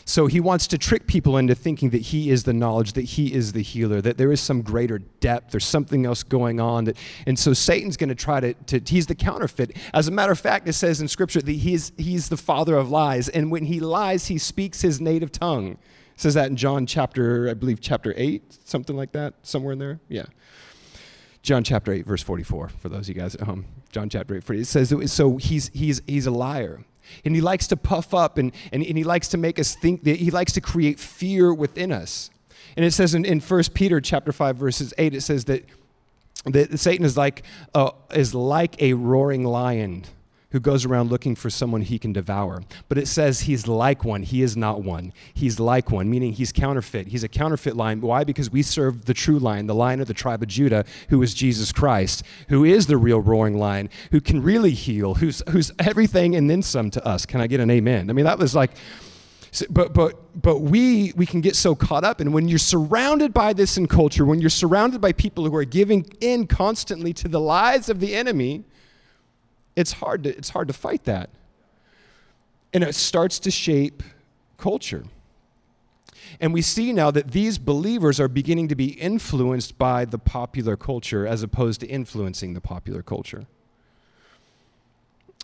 So 0.06 0.28
he 0.28 0.40
wants 0.40 0.68
to 0.68 0.78
trick 0.78 1.08
people 1.08 1.38
into 1.38 1.56
thinking 1.56 1.92
that 1.92 2.02
he 2.02 2.30
is 2.30 2.44
the 2.44 2.54
knowledge, 2.54 2.94
that 2.94 3.06
he 3.06 3.34
is 3.34 3.54
the 3.54 3.62
healer, 3.62 4.02
that 4.02 4.18
there 4.18 4.32
is 4.32 4.42
some 4.42 4.62
greater 4.62 5.00
depth, 5.00 5.52
there's 5.52 5.66
something 5.66 6.06
else 6.06 6.24
going 6.24 6.60
on. 6.60 6.86
That, 6.86 6.98
and 7.26 7.38
so 7.40 7.54
Satan's 7.54 7.98
going 7.98 8.10
to 8.10 8.16
try 8.16 8.40
to, 8.40 8.54
to, 8.54 8.82
he's 8.86 9.08
the 9.08 9.16
counterfeit. 9.16 9.78
As 9.94 10.08
a 10.08 10.12
matter 10.12 10.32
of 10.32 10.40
fact, 10.40 10.68
it 10.68 10.74
says 10.74 11.00
in 11.02 11.08
Scripture 11.08 11.42
that 11.42 11.52
he's, 11.52 11.92
he's 11.98 12.30
the 12.30 12.38
father 12.38 12.76
of 12.76 12.90
lies. 12.90 13.30
And 13.30 13.52
when 13.52 13.66
he 13.66 13.80
lies, 13.80 14.28
he 14.28 14.38
speaks 14.38 14.82
his 14.82 15.00
native 15.00 15.32
tongue 15.32 15.78
says 16.16 16.36
that 16.36 16.50
in 16.50 16.56
John 16.56 16.86
chapter, 16.86 17.50
I 17.50 17.54
believe, 17.54 17.82
chapter 17.82 18.14
8, 18.16 18.60
something 18.66 18.96
like 18.96 19.12
that, 19.14 19.34
somewhere 19.42 19.74
in 19.74 19.80
there. 19.80 20.00
Yeah. 20.08 20.26
John 21.42 21.64
chapter 21.64 21.92
8, 21.92 22.06
verse 22.06 22.24
44, 22.24 22.70
for 22.70 22.90
those 22.90 23.10
of 23.10 23.16
you 23.16 23.22
guys 23.22 23.36
at 23.36 23.42
home. 23.42 23.66
John 23.92 24.10
chapter 24.10 24.36
8, 24.36 24.44
40. 24.44 24.62
It 24.62 24.66
says, 24.66 25.12
so 25.12 25.38
he's, 25.38 25.70
he's, 25.74 26.02
he's 26.08 26.26
a 26.26 26.32
liar. 26.32 26.86
And 27.26 27.36
he 27.36 27.42
likes 27.42 27.68
to 27.68 27.78
puff 27.78 28.14
up 28.14 28.38
and, 28.38 28.52
and, 28.72 28.84
and 28.84 28.98
he 28.98 29.04
likes 29.04 29.28
to 29.30 29.38
make 29.38 29.60
us 29.60 29.76
think 29.76 30.04
that 30.04 30.18
he 30.18 30.32
likes 30.32 30.52
to 30.54 30.62
create 30.62 31.00
fear 31.00 31.54
within 31.54 31.92
us. 31.92 32.30
And 32.76 32.86
it 32.86 32.92
says 32.92 33.14
in, 33.14 33.26
in 33.26 33.40
1 33.40 33.64
Peter 33.74 34.02
chapter 34.02 34.32
5, 34.32 34.56
verses 34.56 34.94
8, 34.98 35.14
it 35.14 35.22
says 35.22 35.46
that, 35.46 35.64
that 36.46 36.80
Satan 36.80 37.06
is 37.06 37.18
like, 37.18 37.44
uh, 37.74 37.92
is 38.12 38.34
like 38.34 38.82
a 38.82 38.94
roaring 38.94 39.44
lion 39.44 40.06
who 40.54 40.60
goes 40.60 40.86
around 40.86 41.10
looking 41.10 41.36
for 41.36 41.50
someone 41.50 41.82
he 41.82 41.98
can 42.00 42.14
devour. 42.14 42.62
But 42.88 43.00
it 43.00 43.08
says 43.08 43.42
he's 43.42 43.68
like 43.68 44.06
one. 44.06 44.22
He 44.22 44.44
is 44.44 44.56
not 44.56 44.84
one. 44.84 45.12
He's 45.34 45.60
like 45.60 45.90
one, 45.90 46.10
meaning 46.10 46.34
he's 46.34 46.52
counterfeit. 46.52 47.08
He's 47.08 47.24
a 47.24 47.28
counterfeit 47.28 47.76
lion. 47.76 48.02
Why? 48.02 48.24
Because 48.24 48.52
we 48.52 48.62
serve 48.62 49.06
the 49.06 49.16
true 49.16 49.40
lion, 49.40 49.66
the 49.66 49.74
lion 49.74 50.00
of 50.00 50.08
the 50.08 50.14
tribe 50.14 50.44
of 50.44 50.48
Judah, 50.48 50.86
who 51.10 51.22
is 51.24 51.34
Jesus 51.34 51.72
Christ, 51.72 52.24
who 52.50 52.64
is 52.64 52.86
the 52.86 52.98
real 52.98 53.20
roaring 53.20 53.58
lion, 53.58 53.90
who 54.12 54.22
can 54.22 54.44
really 54.44 54.72
heal, 54.72 55.16
who's, 55.16 55.42
who's 55.50 55.72
everything 55.80 56.36
and 56.36 56.48
then 56.48 56.62
some 56.62 56.92
to 56.92 57.06
us. 57.06 57.26
Can 57.26 57.42
I 57.42 57.48
get 57.48 57.60
an 57.60 57.72
amen? 57.72 58.12
I 58.12 58.14
mean, 58.14 58.26
that 58.26 58.38
was 58.38 58.54
like, 58.54 58.72
but 59.72 59.94
but 59.94 60.42
but 60.42 60.60
we 60.60 61.14
we 61.16 61.26
can 61.26 61.42
get 61.42 61.56
so 61.56 61.76
caught 61.76 62.04
up 62.04 62.20
and 62.20 62.34
when 62.34 62.48
you're 62.48 62.58
surrounded 62.58 63.36
by 63.36 63.54
this 63.54 63.78
in 63.78 63.88
culture 63.88 64.26
when 64.26 64.42
you're 64.42 64.50
surrounded 64.50 65.00
by 65.00 65.12
people 65.12 65.48
who 65.48 65.56
are 65.56 65.64
giving 65.64 66.04
in 66.22 66.48
constantly 66.48 67.14
to 67.14 67.28
the 67.28 67.40
lies 67.40 67.88
of 67.88 68.00
the 68.00 68.16
enemy 68.16 68.64
it's 69.76 69.94
hard 69.94 70.24
to, 70.24 70.38
it's 70.38 70.50
hard 70.50 70.68
to 70.68 70.74
fight 70.74 71.04
that. 71.06 71.30
And 72.74 72.84
it 72.84 72.96
starts 72.96 73.40
to 73.40 73.52
shape 73.52 74.04
culture. 74.58 75.06
And 76.40 76.54
we 76.54 76.62
see 76.62 76.94
now 76.94 77.12
that 77.12 77.32
these 77.32 77.58
believers 77.58 78.20
are 78.20 78.28
beginning 78.28 78.68
to 78.70 78.76
be 78.76 78.88
influenced 78.88 79.78
by 79.78 80.06
the 80.06 80.18
popular 80.18 80.76
culture 80.76 81.28
as 81.28 81.44
opposed 81.44 81.82
to 81.82 81.88
influencing 81.88 82.54
the 82.54 82.62
popular 82.62 83.04
culture. 83.04 83.46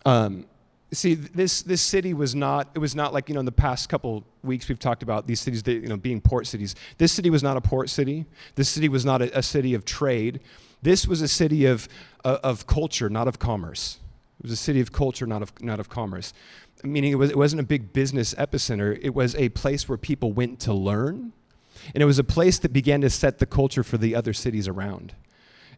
Um, 0.06 0.46
see, 0.92 1.14
this, 1.14 1.62
this 1.62 1.82
city 1.82 2.14
was 2.14 2.34
not, 2.34 2.70
it 2.74 2.80
was 2.80 2.96
not 2.96 3.14
like, 3.14 3.30
you 3.30 3.36
know, 3.36 3.40
in 3.40 3.46
the 3.46 3.52
past 3.52 3.90
couple 3.90 4.24
weeks 4.44 4.68
we've 4.68 4.80
talked 4.80 5.04
about 5.04 5.28
these 5.28 5.40
cities, 5.40 5.62
you 5.68 5.88
know, 5.88 5.98
being 5.98 6.22
port 6.22 6.48
cities. 6.48 6.76
This 6.98 7.12
city 7.12 7.30
was 7.30 7.44
not 7.44 7.58
a 7.58 7.62
port 7.62 7.90
city. 7.90 8.26
This 8.56 8.70
city 8.70 8.90
was 8.90 9.06
not 9.06 9.22
a, 9.22 9.38
a 9.38 9.44
city 9.44 9.74
of 9.74 9.86
trade. 9.86 10.40
This 10.82 11.08
was 11.08 11.22
a 11.22 11.28
city 11.28 11.66
of, 11.66 11.88
uh, 12.24 12.38
of 12.44 12.66
culture, 12.66 13.10
not 13.10 13.28
of 13.28 13.38
commerce. 13.38 14.00
It 14.40 14.44
was 14.44 14.52
a 14.52 14.58
city 14.58 14.80
of 14.80 14.92
culture, 14.92 15.26
not 15.28 15.42
of, 15.42 15.52
not 15.62 15.80
of 15.80 15.90
commerce. 15.90 16.34
Meaning 16.84 17.12
it, 17.12 17.16
was, 17.16 17.30
it 17.30 17.38
wasn't 17.38 17.60
a 17.60 17.66
big 17.66 17.92
business 17.92 18.34
epicenter, 18.36 18.98
it 19.02 19.14
was 19.14 19.36
a 19.36 19.50
place 19.50 19.90
where 19.90 19.98
people 19.98 20.32
went 20.32 20.60
to 20.62 20.74
learn. 20.74 21.34
And 21.94 22.02
it 22.02 22.06
was 22.06 22.20
a 22.20 22.24
place 22.24 22.60
that 22.60 22.74
began 22.74 23.02
to 23.02 23.10
set 23.10 23.40
the 23.40 23.46
culture 23.46 23.84
for 23.84 23.98
the 23.98 24.16
other 24.16 24.34
cities 24.34 24.68
around. 24.68 25.14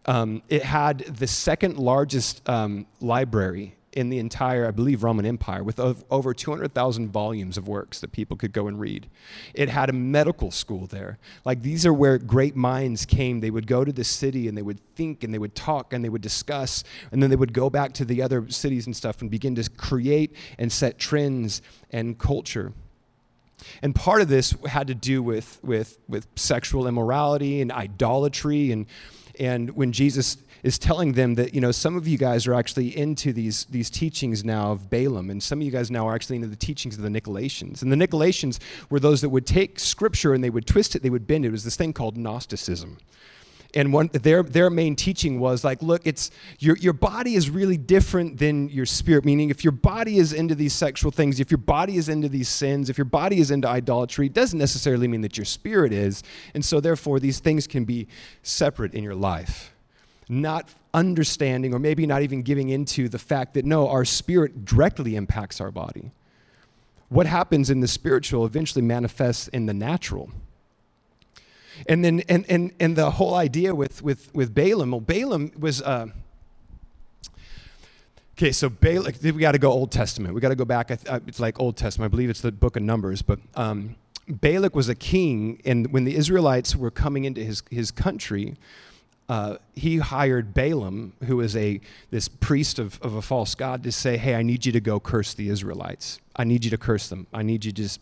Um, 0.06 0.42
it 0.50 0.64
had 0.64 1.00
the 1.00 1.28
second 1.28 1.78
largest 1.78 2.48
um, 2.50 2.88
library 3.00 3.76
in 3.94 4.10
the 4.10 4.20
entire, 4.20 4.68
I 4.68 4.72
believe, 4.72 5.04
Roman 5.04 5.26
Empire 5.26 5.64
with 5.64 5.80
over 5.80 6.34
200,000 6.34 7.10
volumes 7.10 7.58
of 7.58 7.68
works 7.68 8.00
that 8.00 8.12
people 8.12 8.38
could 8.38 8.54
go 8.54 8.68
and 8.68 8.80
read. 8.80 9.08
It 9.54 9.68
had 9.68 9.90
a 9.90 9.94
medical 9.94 10.50
school 10.50 10.88
there. 10.88 11.18
Like 11.44 11.62
these 11.62 11.86
are 11.86 11.94
where 11.94 12.18
great 12.18 12.56
minds 12.56 13.06
came. 13.06 13.42
They 13.42 13.52
would 13.52 13.68
go 13.68 13.84
to 13.84 13.92
the 13.92 14.06
city 14.06 14.48
and 14.48 14.58
they 14.58 14.62
would 14.62 14.80
think 14.96 15.24
and 15.24 15.34
they 15.34 15.40
would 15.40 15.56
talk 15.56 15.92
and 15.92 16.06
they 16.06 16.10
would 16.10 16.22
discuss, 16.22 16.84
and 17.12 17.22
then 17.22 17.30
they 17.30 17.36
would 17.36 17.54
go 17.54 17.70
back 17.70 17.94
to 17.94 18.06
the 18.06 18.22
other 18.22 18.50
cities 18.50 18.86
and 18.86 18.96
stuff 18.96 19.22
and 19.22 19.30
begin 19.30 19.56
to 19.56 19.70
create 19.72 20.34
and 20.58 20.72
set 20.72 20.98
trends 20.98 21.62
and 21.92 22.18
culture. 22.18 22.72
And 23.82 23.94
part 23.94 24.22
of 24.22 24.28
this 24.28 24.56
had 24.66 24.88
to 24.88 24.96
do 24.96 25.22
with, 25.22 25.60
with, 25.64 26.00
with 26.08 26.28
sexual 26.36 26.88
immorality 26.88 27.62
and 27.62 27.72
idolatry. 27.72 28.72
And, 28.72 28.86
and 29.40 29.72
when 29.72 29.92
Jesus 29.92 30.38
is 30.64 30.78
telling 30.78 31.14
them 31.14 31.36
that, 31.36 31.54
you 31.54 31.62
know, 31.62 31.72
some 31.72 31.96
of 31.96 32.08
you 32.08 32.18
guys 32.18 32.48
are 32.48 32.54
actually 32.54 32.96
into 32.96 33.34
these, 33.34 33.66
these 33.66 33.90
teachings 33.90 34.44
now 34.44 34.72
of 34.72 34.90
Balaam, 34.90 35.30
and 35.30 35.42
some 35.42 35.60
of 35.60 35.66
you 35.66 35.72
guys 35.72 35.90
now 35.90 36.08
are 36.08 36.16
actually 36.16 36.36
into 36.38 36.48
the 36.48 36.56
teachings 36.56 36.98
of 36.98 37.04
the 37.04 37.10
Nicolaitans. 37.10 37.82
And 37.82 37.92
the 37.92 37.96
Nicolaitans 37.96 38.60
were 38.90 39.00
those 39.00 39.22
that 39.22 39.30
would 39.30 39.46
take 39.46 39.80
scripture 39.80 40.34
and 40.34 40.44
they 40.44 40.50
would 40.50 40.68
twist 40.68 40.96
it, 40.96 41.02
they 41.04 41.10
would 41.10 41.28
bend 41.28 41.46
it. 41.46 41.50
It 41.50 41.52
was 41.52 41.64
this 41.64 41.76
thing 41.76 41.94
called 41.94 42.18
Gnosticism. 42.18 42.98
and 43.74 43.94
one 43.94 44.10
their 44.14 44.44
their 44.44 44.70
main 44.70 44.96
teaching 44.96 45.40
was 45.40 45.64
like 45.64 45.82
look 45.82 46.02
it's 46.06 46.30
your 46.60 46.76
your 46.78 46.94
body 46.94 47.36
is 47.36 47.50
really 47.50 47.78
different 47.78 48.38
than 48.38 48.70
your 48.70 48.86
spirit 48.86 49.24
meaning 49.26 49.50
if 49.50 49.64
your 49.64 49.72
body 49.72 50.18
is 50.18 50.34
into 50.34 50.56
these 50.56 50.74
sexual 50.74 51.12
things 51.12 51.40
if 51.40 51.50
your 51.50 51.58
body 51.58 51.96
is 51.96 52.10
into 52.10 52.28
these 52.28 52.50
sins 52.50 52.90
if 52.90 52.98
your 52.98 53.06
body 53.06 53.40
is 53.40 53.52
into 53.52 53.68
idolatry 53.68 54.26
it 54.26 54.34
doesn't 54.34 54.60
necessarily 54.60 55.08
mean 55.08 55.22
that 55.22 55.38
your 55.38 55.46
spirit 55.46 55.94
is 55.94 56.24
and 56.54 56.66
so 56.66 56.80
therefore 56.80 57.20
these 57.20 57.40
things 57.40 57.68
can 57.68 57.86
be 57.86 58.08
separate 58.44 58.94
in 58.94 59.04
your 59.04 59.16
life 59.16 59.71
not 60.32 60.70
understanding 60.94 61.74
or 61.74 61.80
maybe 61.80 62.06
not 62.06 62.22
even 62.22 62.42
giving 62.42 62.70
into 62.70 63.08
the 63.08 63.20
fact 63.20 63.54
that 63.54 63.66
no 63.66 63.88
our 63.88 64.06
spirit 64.06 64.66
directly 64.66 65.16
impacts 65.16 65.62
our 65.62 65.72
body 65.72 66.12
what 67.10 67.26
happens 67.26 67.70
in 67.70 67.80
the 67.80 67.88
spiritual 67.88 68.46
eventually 68.46 68.82
manifests 68.82 69.48
in 69.50 69.66
the 69.66 69.74
natural 69.74 70.32
and 71.88 72.04
then 72.04 72.22
and 72.30 72.46
and, 72.50 72.74
and 72.80 72.96
the 72.96 73.12
whole 73.12 73.36
idea 73.36 73.74
with 73.74 74.02
with 74.02 74.34
with 74.34 74.54
Balaam, 74.54 74.92
well, 74.92 75.02
Balaam 75.02 75.52
was. 75.58 75.82
Uh, 75.82 76.08
Okay, 78.38 78.54
so 78.54 78.70
Balak, 78.70 79.22
we 79.22 79.34
got 79.34 79.52
to 79.52 79.60
go 79.60 79.72
Old 79.72 79.92
Testament. 79.92 80.34
We 80.34 80.42
got 80.42 80.50
to 80.50 80.56
go 80.56 80.66
back. 80.66 80.90
It's 80.90 81.40
like 81.40 81.60
Old 81.60 81.78
Testament. 81.78 82.10
I 82.10 82.12
believe 82.12 82.30
it's 82.32 82.42
the 82.42 82.52
book 82.52 82.76
of 82.76 82.82
Numbers. 82.82 83.22
But 83.22 83.38
um, 83.54 83.98
Balak 84.28 84.74
was 84.74 84.90
a 84.90 84.96
king, 84.96 85.62
and 85.64 85.94
when 85.94 86.06
the 86.06 86.16
Israelites 86.16 86.76
were 86.76 86.90
coming 86.90 87.26
into 87.26 87.44
his, 87.44 87.62
his 87.70 87.92
country, 87.92 88.56
uh, 89.30 89.58
he 89.76 89.98
hired 89.98 90.54
Balaam, 90.54 91.14
who 91.26 91.38
was 91.38 91.56
a 91.56 91.80
this 92.10 92.28
priest 92.28 92.80
of, 92.80 93.02
of 93.02 93.16
a 93.16 93.22
false 93.22 93.56
god, 93.56 93.84
to 93.84 93.92
say, 93.92 94.18
"Hey, 94.18 94.36
I 94.36 94.44
need 94.44 94.66
you 94.66 94.72
to 94.72 94.82
go 94.82 95.00
curse 95.00 95.34
the 95.34 95.50
Israelites. 95.50 96.20
I 96.36 96.44
need 96.44 96.66
you 96.66 96.72
to 96.72 96.78
curse 96.78 97.08
them. 97.08 97.28
I 97.34 97.44
need 97.44 97.66
you 97.66 97.72
to 97.72 97.84
just 97.84 98.00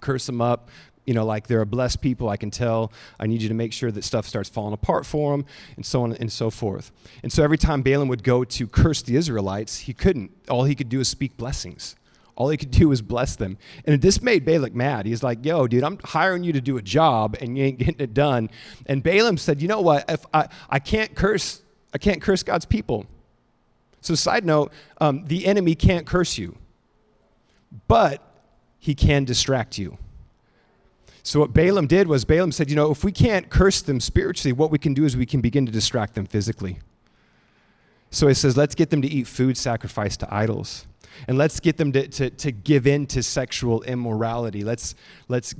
curse 0.00 0.26
them 0.26 0.40
up, 0.40 0.68
you 1.06 1.14
know, 1.14 1.24
like 1.24 1.46
they're 1.46 1.60
a 1.60 1.66
blessed 1.66 2.00
people, 2.00 2.28
I 2.28 2.36
can 2.36 2.50
tell. 2.50 2.92
I 3.18 3.26
need 3.26 3.40
you 3.40 3.48
to 3.48 3.54
make 3.54 3.72
sure 3.72 3.90
that 3.92 4.04
stuff 4.04 4.26
starts 4.26 4.48
falling 4.48 4.74
apart 4.74 5.06
for 5.06 5.32
them, 5.32 5.46
and 5.76 5.86
so 5.86 6.02
on 6.02 6.12
and 6.14 6.30
so 6.30 6.50
forth. 6.50 6.90
And 7.22 7.32
so 7.32 7.42
every 7.42 7.58
time 7.58 7.82
Balaam 7.82 8.08
would 8.08 8.24
go 8.24 8.44
to 8.44 8.66
curse 8.66 9.02
the 9.02 9.16
Israelites, 9.16 9.80
he 9.80 9.94
couldn't. 9.94 10.32
All 10.50 10.64
he 10.64 10.74
could 10.74 10.88
do 10.88 11.00
is 11.00 11.08
speak 11.08 11.36
blessings. 11.36 11.96
All 12.36 12.50
he 12.50 12.58
could 12.58 12.70
do 12.70 12.90
was 12.90 13.00
bless 13.00 13.34
them. 13.34 13.56
And 13.86 14.00
this 14.00 14.20
made 14.20 14.44
Balak 14.44 14.74
mad. 14.74 15.06
He's 15.06 15.22
like, 15.22 15.44
yo, 15.44 15.66
dude, 15.66 15.82
I'm 15.82 15.98
hiring 16.04 16.44
you 16.44 16.52
to 16.52 16.60
do 16.60 16.76
a 16.76 16.82
job 16.82 17.36
and 17.40 17.56
you 17.56 17.64
ain't 17.64 17.78
getting 17.80 17.98
it 17.98 18.14
done. 18.14 18.50
And 18.84 19.02
Balaam 19.02 19.38
said, 19.38 19.62
you 19.62 19.68
know 19.68 19.80
what? 19.80 20.04
If 20.08 20.24
I, 20.34 20.48
I 20.68 20.78
can't 20.78 21.14
curse, 21.14 21.62
I 21.94 21.98
can't 21.98 22.20
curse 22.20 22.42
God's 22.42 22.66
people. 22.66 23.06
So, 24.02 24.14
side 24.14 24.44
note, 24.44 24.70
um, 25.00 25.24
the 25.24 25.46
enemy 25.46 25.74
can't 25.74 26.06
curse 26.06 26.38
you, 26.38 26.56
but 27.88 28.22
he 28.78 28.94
can 28.94 29.24
distract 29.24 29.78
you. 29.78 29.98
So, 31.24 31.40
what 31.40 31.52
Balaam 31.52 31.88
did 31.88 32.06
was 32.06 32.24
Balaam 32.24 32.52
said, 32.52 32.70
you 32.70 32.76
know, 32.76 32.92
if 32.92 33.02
we 33.02 33.10
can't 33.10 33.50
curse 33.50 33.82
them 33.82 33.98
spiritually, 33.98 34.52
what 34.52 34.70
we 34.70 34.78
can 34.78 34.94
do 34.94 35.04
is 35.04 35.16
we 35.16 35.26
can 35.26 35.40
begin 35.40 35.66
to 35.66 35.72
distract 35.72 36.14
them 36.14 36.24
physically. 36.24 36.78
So, 38.10 38.28
he 38.28 38.34
says, 38.34 38.56
let's 38.56 38.76
get 38.76 38.90
them 38.90 39.02
to 39.02 39.08
eat 39.08 39.26
food 39.26 39.56
sacrificed 39.56 40.20
to 40.20 40.32
idols. 40.32 40.86
And 41.28 41.38
let's 41.38 41.60
get 41.60 41.76
them 41.76 41.92
to, 41.92 42.08
to, 42.08 42.30
to 42.30 42.52
give 42.52 42.86
in 42.86 43.06
to 43.08 43.22
sexual 43.22 43.82
immorality. 43.82 44.64
Let's, 44.64 44.94
let's 45.28 45.54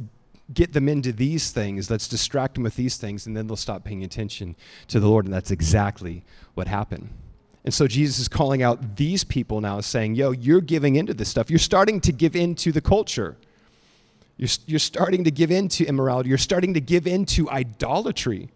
get 0.52 0.72
them 0.72 0.88
into 0.88 1.12
these 1.12 1.50
things. 1.50 1.90
Let's 1.90 2.08
distract 2.08 2.54
them 2.54 2.62
with 2.62 2.76
these 2.76 2.96
things, 2.96 3.26
and 3.26 3.36
then 3.36 3.46
they'll 3.46 3.56
stop 3.56 3.84
paying 3.84 4.04
attention 4.04 4.56
to 4.88 5.00
the 5.00 5.08
Lord. 5.08 5.25
And 5.25 5.34
that's 5.34 5.50
exactly 5.50 6.25
what 6.54 6.68
happened. 6.68 7.10
And 7.64 7.75
so 7.75 7.88
Jesus 7.88 8.20
is 8.20 8.28
calling 8.28 8.62
out 8.62 8.96
these 8.96 9.25
people 9.25 9.60
now, 9.60 9.80
saying, 9.80 10.14
Yo, 10.14 10.30
you're 10.30 10.60
giving 10.60 10.96
into 10.96 11.14
this 11.14 11.28
stuff. 11.28 11.50
You're 11.50 11.58
starting 11.58 12.00
to 12.02 12.12
give 12.12 12.36
into 12.36 12.70
the 12.70 12.80
culture. 12.80 13.36
You're, 14.36 14.50
you're 14.66 14.78
starting 14.78 15.25
to 15.25 15.30
give 15.30 15.50
in 15.50 15.68
to 15.70 15.86
immorality. 15.86 16.28
You're 16.28 16.38
starting 16.38 16.75
to 16.75 16.80
give 16.80 17.06
in 17.06 17.25
to 17.26 17.48
idolatry. 17.50 18.50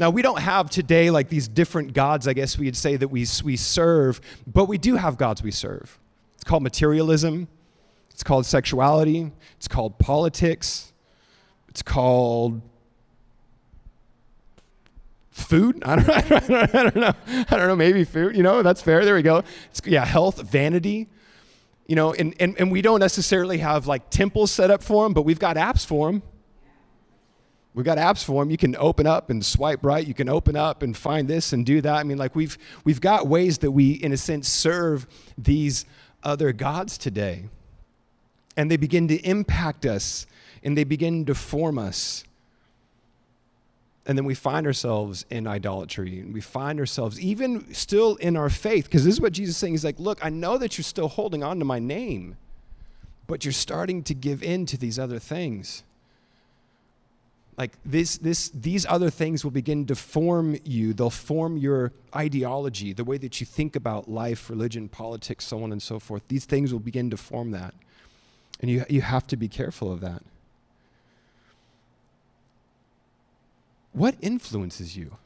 Now, 0.00 0.10
we 0.10 0.22
don't 0.22 0.40
have 0.40 0.70
today 0.70 1.10
like 1.10 1.28
these 1.28 1.46
different 1.46 1.92
gods, 1.92 2.26
I 2.26 2.32
guess 2.32 2.58
we'd 2.58 2.74
say, 2.74 2.96
that 2.96 3.08
we, 3.08 3.26
we 3.44 3.56
serve, 3.56 4.20
but 4.46 4.64
we 4.64 4.78
do 4.78 4.96
have 4.96 5.18
gods 5.18 5.42
we 5.42 5.50
serve. 5.50 5.99
Called 6.50 6.64
materialism, 6.64 7.46
it's 8.10 8.24
called 8.24 8.44
sexuality, 8.44 9.30
it's 9.56 9.68
called 9.68 10.00
politics, 10.00 10.92
it's 11.68 11.80
called 11.80 12.60
food. 15.30 15.80
I 15.86 15.94
don't, 15.94 16.10
I 16.10 16.20
don't, 16.20 16.74
I 16.74 16.82
don't 16.82 16.96
know. 16.96 17.12
I 17.28 17.56
don't 17.56 17.68
know. 17.68 17.76
Maybe 17.76 18.02
food. 18.02 18.36
You 18.36 18.42
know, 18.42 18.64
that's 18.64 18.82
fair. 18.82 19.04
There 19.04 19.14
we 19.14 19.22
go. 19.22 19.44
It's, 19.70 19.80
yeah, 19.86 20.04
health, 20.04 20.42
vanity 20.42 21.08
you 21.86 21.94
know, 21.94 22.12
and, 22.14 22.34
and, 22.40 22.58
and 22.58 22.72
we 22.72 22.82
don't 22.82 22.98
necessarily 22.98 23.58
have 23.58 23.86
like 23.86 24.10
temples 24.10 24.50
set 24.50 24.72
up 24.72 24.82
for 24.82 25.04
them, 25.04 25.12
but 25.12 25.22
we've 25.22 25.38
got 25.38 25.54
apps 25.54 25.86
for 25.86 26.10
them. 26.10 26.22
We've 27.74 27.86
got 27.86 27.98
apps 27.98 28.24
for 28.24 28.42
them. 28.42 28.50
You 28.50 28.56
can 28.56 28.74
open 28.76 29.06
up 29.06 29.30
and 29.30 29.44
swipe 29.44 29.84
right. 29.84 30.04
You 30.04 30.14
can 30.14 30.28
open 30.28 30.56
up 30.56 30.82
and 30.82 30.96
find 30.96 31.28
this 31.28 31.52
and 31.52 31.64
do 31.64 31.80
that. 31.80 31.94
I 31.94 32.02
mean, 32.02 32.18
like 32.18 32.34
we've 32.34 32.58
we've 32.84 33.00
got 33.00 33.28
ways 33.28 33.58
that 33.58 33.70
we, 33.70 33.92
in 33.92 34.12
a 34.12 34.16
sense, 34.16 34.48
serve 34.48 35.06
these 35.38 35.84
other 36.22 36.52
gods 36.52 36.98
today, 36.98 37.44
and 38.56 38.70
they 38.70 38.76
begin 38.76 39.08
to 39.08 39.16
impact 39.26 39.86
us 39.86 40.26
and 40.62 40.76
they 40.76 40.84
begin 40.84 41.24
to 41.24 41.34
form 41.34 41.78
us 41.78 42.24
and 44.06 44.16
then 44.18 44.24
we 44.24 44.34
find 44.34 44.66
ourselves 44.66 45.24
in 45.30 45.46
idolatry 45.46 46.20
and 46.20 46.32
we 46.34 46.40
find 46.40 46.80
ourselves 46.80 47.20
even 47.20 47.72
still 47.72 48.16
in 48.16 48.36
our 48.36 48.50
faith 48.50 48.84
because 48.84 49.04
this 49.04 49.14
is 49.14 49.20
what 49.20 49.32
jesus 49.32 49.54
is 49.54 49.56
saying 49.58 49.72
he's 49.72 49.84
like 49.84 49.98
look 49.98 50.24
i 50.24 50.28
know 50.28 50.58
that 50.58 50.76
you're 50.76 50.82
still 50.82 51.08
holding 51.08 51.42
on 51.42 51.58
to 51.58 51.64
my 51.64 51.78
name 51.78 52.36
but 53.26 53.44
you're 53.44 53.52
starting 53.52 54.02
to 54.02 54.14
give 54.14 54.42
in 54.42 54.66
to 54.66 54.76
these 54.76 54.98
other 54.98 55.18
things 55.18 55.84
like 57.60 57.76
this, 57.84 58.16
this, 58.16 58.48
these 58.54 58.86
other 58.86 59.10
things 59.10 59.44
will 59.44 59.50
begin 59.50 59.86
to 59.86 59.94
form 59.94 60.56
you 60.64 60.94
they'll 60.94 61.10
form 61.10 61.56
your 61.56 61.92
ideology 62.16 62.92
the 62.92 63.04
way 63.04 63.18
that 63.18 63.40
you 63.40 63.46
think 63.46 63.76
about 63.76 64.08
life 64.08 64.48
religion 64.48 64.88
politics 64.88 65.44
so 65.44 65.62
on 65.62 65.70
and 65.70 65.82
so 65.82 65.98
forth 65.98 66.22
these 66.28 66.44
things 66.44 66.72
will 66.72 66.80
begin 66.80 67.10
to 67.10 67.16
form 67.16 67.50
that 67.50 67.74
and 68.60 68.70
you, 68.70 68.84
you 68.88 69.02
have 69.02 69.26
to 69.26 69.36
be 69.36 69.48
careful 69.48 69.92
of 69.92 70.00
that 70.00 70.22
what 73.92 74.14
influences 74.20 74.96
you? 74.96 75.16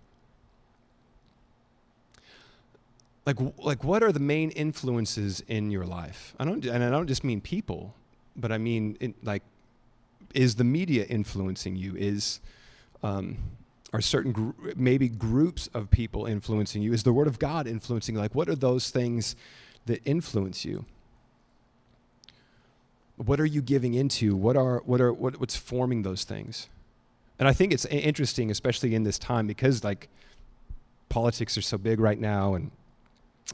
Like, 3.27 3.37
like 3.59 3.85
what 3.85 4.03
are 4.03 4.13
the 4.13 4.21
main 4.21 4.51
influences 4.51 5.43
in 5.49 5.71
your 5.71 5.85
life? 5.85 6.35
I 6.39 6.45
don't, 6.45 6.65
and 6.65 6.85
I 6.85 6.91
don't 6.91 7.07
just 7.07 7.25
mean 7.25 7.41
people, 7.41 7.95
but 8.37 8.53
I 8.53 8.59
mean, 8.59 8.97
in, 9.01 9.15
like, 9.23 9.43
is 10.35 10.57
the 10.57 10.65
media 10.65 11.05
influencing 11.05 11.77
you? 11.77 11.95
Is, 11.97 12.41
um, 13.03 13.39
are 13.93 14.01
certain 14.01 14.33
gr- 14.33 14.51
maybe 14.77 15.09
groups 15.09 15.69
of 15.73 15.91
people 15.91 16.27
influencing 16.27 16.83
you? 16.83 16.93
Is 16.93 17.05
the 17.05 17.13
Word 17.13 17.29
of 17.29 17.39
God 17.39 17.67
influencing? 17.67 18.15
Like, 18.17 18.35
what 18.35 18.49
are 18.49 18.57
those 18.57 18.91
things 18.91 19.37
that 19.87 20.01
influence 20.05 20.65
you? 20.65 20.85
What 23.17 23.41
are 23.41 23.47
you 23.47 23.63
giving 23.63 23.95
into? 23.95 24.35
What 24.35 24.57
are 24.57 24.83
what 24.85 25.01
are 25.01 25.13
what, 25.13 25.39
what's 25.39 25.57
forming 25.57 26.03
those 26.03 26.25
things? 26.25 26.69
And 27.39 27.49
I 27.49 27.53
think 27.53 27.73
it's 27.73 27.85
interesting, 27.87 28.51
especially 28.51 28.95
in 28.95 29.05
this 29.05 29.19
time, 29.19 29.47
because 29.47 29.85
like 29.85 30.09
politics 31.09 31.57
are 31.57 31.63
so 31.63 31.79
big 31.79 32.01
right 32.01 32.19
now, 32.19 32.55
and 32.55 32.71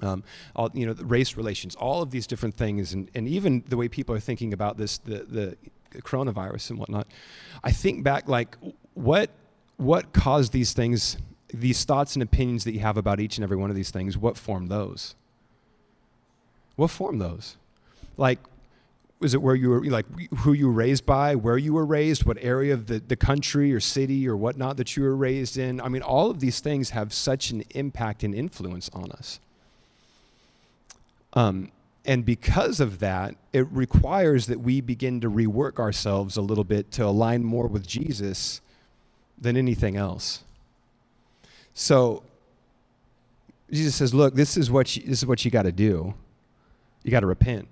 um, 0.00 0.24
all 0.56 0.70
you 0.72 0.86
know, 0.86 0.92
race 0.94 1.36
relations, 1.36 1.74
all 1.74 2.00
of 2.00 2.10
these 2.10 2.26
different 2.26 2.54
things, 2.54 2.94
and, 2.94 3.10
and 3.14 3.28
even 3.28 3.64
the 3.68 3.76
way 3.76 3.88
people 3.88 4.14
are 4.14 4.20
thinking 4.20 4.52
about 4.52 4.78
this, 4.78 4.98
the 4.98 5.24
the 5.28 5.56
coronavirus 5.92 6.70
and 6.70 6.78
whatnot. 6.78 7.06
I 7.62 7.72
think 7.72 8.02
back, 8.02 8.28
like 8.28 8.56
what 8.94 9.30
what 9.76 10.12
caused 10.12 10.52
these 10.52 10.72
things, 10.72 11.16
these 11.52 11.84
thoughts 11.84 12.14
and 12.14 12.22
opinions 12.22 12.64
that 12.64 12.72
you 12.72 12.80
have 12.80 12.96
about 12.96 13.18
each 13.18 13.38
and 13.38 13.44
every 13.44 13.56
one 13.56 13.70
of 13.70 13.76
these 13.76 13.90
things. 13.90 14.18
What 14.18 14.36
formed 14.36 14.68
those? 14.68 15.14
What 16.76 16.90
formed 16.90 17.20
those? 17.20 17.56
Like 18.16 18.38
was 19.20 19.34
it 19.34 19.42
where 19.42 19.54
you 19.54 19.68
were 19.68 19.84
like 19.84 20.06
who 20.38 20.52
you 20.52 20.66
were 20.66 20.72
raised 20.72 21.04
by 21.04 21.34
where 21.34 21.58
you 21.58 21.74
were 21.74 21.84
raised 21.84 22.24
what 22.24 22.38
area 22.40 22.72
of 22.72 22.86
the, 22.86 22.98
the 22.98 23.16
country 23.16 23.72
or 23.72 23.78
city 23.78 24.26
or 24.26 24.36
whatnot 24.36 24.78
that 24.78 24.96
you 24.96 25.02
were 25.02 25.14
raised 25.14 25.58
in 25.58 25.80
i 25.82 25.88
mean 25.88 26.02
all 26.02 26.30
of 26.30 26.40
these 26.40 26.60
things 26.60 26.90
have 26.90 27.12
such 27.12 27.50
an 27.50 27.62
impact 27.70 28.24
and 28.24 28.34
influence 28.34 28.88
on 28.92 29.12
us 29.12 29.38
um, 31.34 31.70
and 32.04 32.24
because 32.24 32.80
of 32.80 32.98
that 33.00 33.34
it 33.52 33.66
requires 33.70 34.46
that 34.46 34.60
we 34.60 34.80
begin 34.80 35.20
to 35.20 35.30
rework 35.30 35.78
ourselves 35.78 36.36
a 36.36 36.42
little 36.42 36.64
bit 36.64 36.90
to 36.92 37.04
align 37.04 37.44
more 37.44 37.66
with 37.66 37.86
jesus 37.86 38.60
than 39.38 39.56
anything 39.56 39.96
else. 39.96 40.44
So 41.74 42.22
jesus 43.70 43.94
says 43.94 44.14
look 44.14 44.34
this 44.34 44.56
is 44.56 44.70
what 44.70 44.96
you, 44.96 45.02
this 45.02 45.18
is 45.18 45.26
what 45.26 45.44
you 45.44 45.50
got 45.50 45.62
to 45.62 45.72
do. 45.72 46.14
You 47.02 47.10
got 47.10 47.20
to 47.20 47.26
repent. 47.26 47.68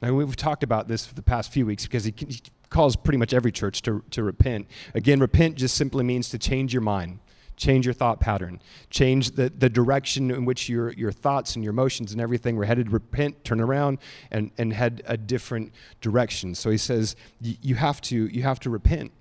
Now, 0.00 0.12
we've 0.12 0.36
talked 0.36 0.62
about 0.62 0.86
this 0.88 1.04
for 1.04 1.14
the 1.14 1.22
past 1.22 1.52
few 1.52 1.66
weeks 1.66 1.84
because 1.84 2.04
he, 2.04 2.14
he 2.16 2.40
calls 2.70 2.96
pretty 2.96 3.18
much 3.18 3.34
every 3.34 3.50
church 3.50 3.82
to, 3.82 4.02
to 4.10 4.22
repent. 4.22 4.68
Again, 4.94 5.20
repent 5.20 5.56
just 5.56 5.76
simply 5.76 6.04
means 6.04 6.28
to 6.30 6.38
change 6.38 6.72
your 6.72 6.82
mind, 6.82 7.18
change 7.58 7.84
your 7.84 7.92
thought 7.92 8.20
pattern, 8.20 8.62
change 8.88 9.32
the, 9.32 9.50
the 9.50 9.68
direction 9.68 10.30
in 10.30 10.46
which 10.46 10.68
your, 10.68 10.92
your 10.92 11.12
thoughts 11.12 11.56
and 11.56 11.64
your 11.64 11.72
emotions 11.72 12.12
and 12.12 12.20
everything 12.20 12.56
were 12.56 12.64
headed. 12.64 12.90
Repent, 12.90 13.44
turn 13.44 13.60
around, 13.60 13.98
and, 14.30 14.50
and 14.56 14.72
head 14.72 15.02
a 15.04 15.16
different 15.16 15.72
direction. 16.00 16.54
So 16.54 16.70
he 16.70 16.78
says 16.78 17.16
you 17.40 17.74
have 17.74 18.00
to, 18.02 18.26
you 18.28 18.42
have 18.44 18.60
to 18.60 18.70
repent. 18.70 19.12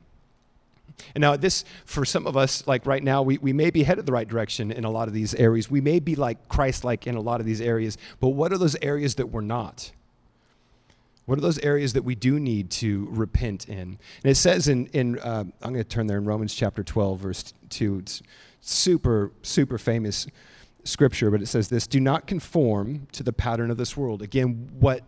And 1.14 1.22
now, 1.22 1.36
this, 1.36 1.64
for 1.86 2.06
some 2.06 2.26
of 2.26 2.36
us, 2.36 2.66
like 2.66 2.86
right 2.86 3.04
now, 3.04 3.22
we, 3.22 3.38
we 3.38 3.54
may 3.54 3.70
be 3.70 3.84
headed 3.84 4.06
the 4.06 4.12
right 4.12 4.28
direction 4.28 4.72
in 4.72 4.84
a 4.84 4.90
lot 4.90 5.08
of 5.08 5.14
these 5.14 5.36
areas. 5.36 5.70
We 5.70 5.82
may 5.82 6.00
be 6.00 6.16
like 6.16 6.48
Christ 6.48 6.84
like 6.84 7.06
in 7.06 7.16
a 7.16 7.22
lot 7.22 7.40
of 7.40 7.46
these 7.46 7.62
areas, 7.62 7.98
but 8.20 8.30
what 8.30 8.52
are 8.52 8.58
those 8.58 8.76
areas 8.82 9.16
that 9.16 9.28
we're 9.28 9.42
not? 9.42 9.92
What 11.28 11.38
are 11.38 11.42
those 11.42 11.60
areas 11.60 11.92
that 11.92 12.04
we 12.04 12.16
do 12.16 12.40
need 12.40 12.72
to 12.72 13.06
repent 13.12 13.68
in? 13.68 14.00
And 14.24 14.32
it 14.32 14.36
says 14.36 14.70
in, 14.70 14.88
in 14.88 15.20
uh, 15.20 15.44
I'm 15.62 15.74
going 15.74 15.76
to 15.76 15.84
turn 15.84 16.08
there 16.08 16.18
in 16.18 16.24
Romans 16.24 16.54
chapter 16.54 16.86
12, 16.86 17.20
verse 17.20 17.54
2. 17.70 18.00
It's 18.00 18.24
super, 18.62 19.34
super 19.42 19.78
famous 19.78 20.26
scripture, 20.86 21.30
but 21.30 21.42
it 21.42 21.48
says 21.48 21.68
this 21.68 21.86
Do 21.86 22.00
not 22.00 22.28
conform 22.28 23.08
to 23.12 23.24
the 23.24 23.34
pattern 23.34 23.70
of 23.72 23.76
this 23.76 23.98
world. 23.98 24.22
Again, 24.22 24.70
what 24.80 25.04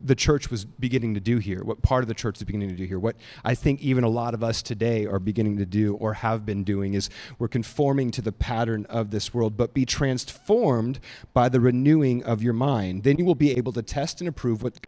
the 0.00 0.14
church 0.14 0.52
was 0.52 0.64
beginning 0.64 1.14
to 1.14 1.20
do 1.20 1.38
here, 1.38 1.64
what 1.64 1.82
part 1.82 2.04
of 2.04 2.08
the 2.08 2.14
church 2.14 2.36
is 2.36 2.44
beginning 2.44 2.68
to 2.68 2.76
do 2.76 2.84
here, 2.84 3.00
what 3.00 3.16
I 3.44 3.56
think 3.56 3.80
even 3.80 4.04
a 4.04 4.08
lot 4.08 4.34
of 4.34 4.44
us 4.44 4.62
today 4.62 5.04
are 5.04 5.18
beginning 5.18 5.56
to 5.56 5.66
do 5.66 5.96
or 5.96 6.14
have 6.14 6.46
been 6.46 6.62
doing 6.62 6.94
is 6.94 7.10
we're 7.40 7.48
conforming 7.48 8.12
to 8.12 8.22
the 8.22 8.30
pattern 8.30 8.86
of 8.88 9.10
this 9.10 9.34
world, 9.34 9.56
but 9.56 9.74
be 9.74 9.84
transformed 9.84 11.00
by 11.32 11.48
the 11.48 11.58
renewing 11.58 12.22
of 12.22 12.40
your 12.40 12.52
mind. 12.52 13.02
Then 13.02 13.16
you 13.18 13.24
will 13.24 13.34
be 13.34 13.50
able 13.56 13.72
to 13.72 13.82
test 13.82 14.20
and 14.20 14.28
approve 14.28 14.62
what, 14.62 14.78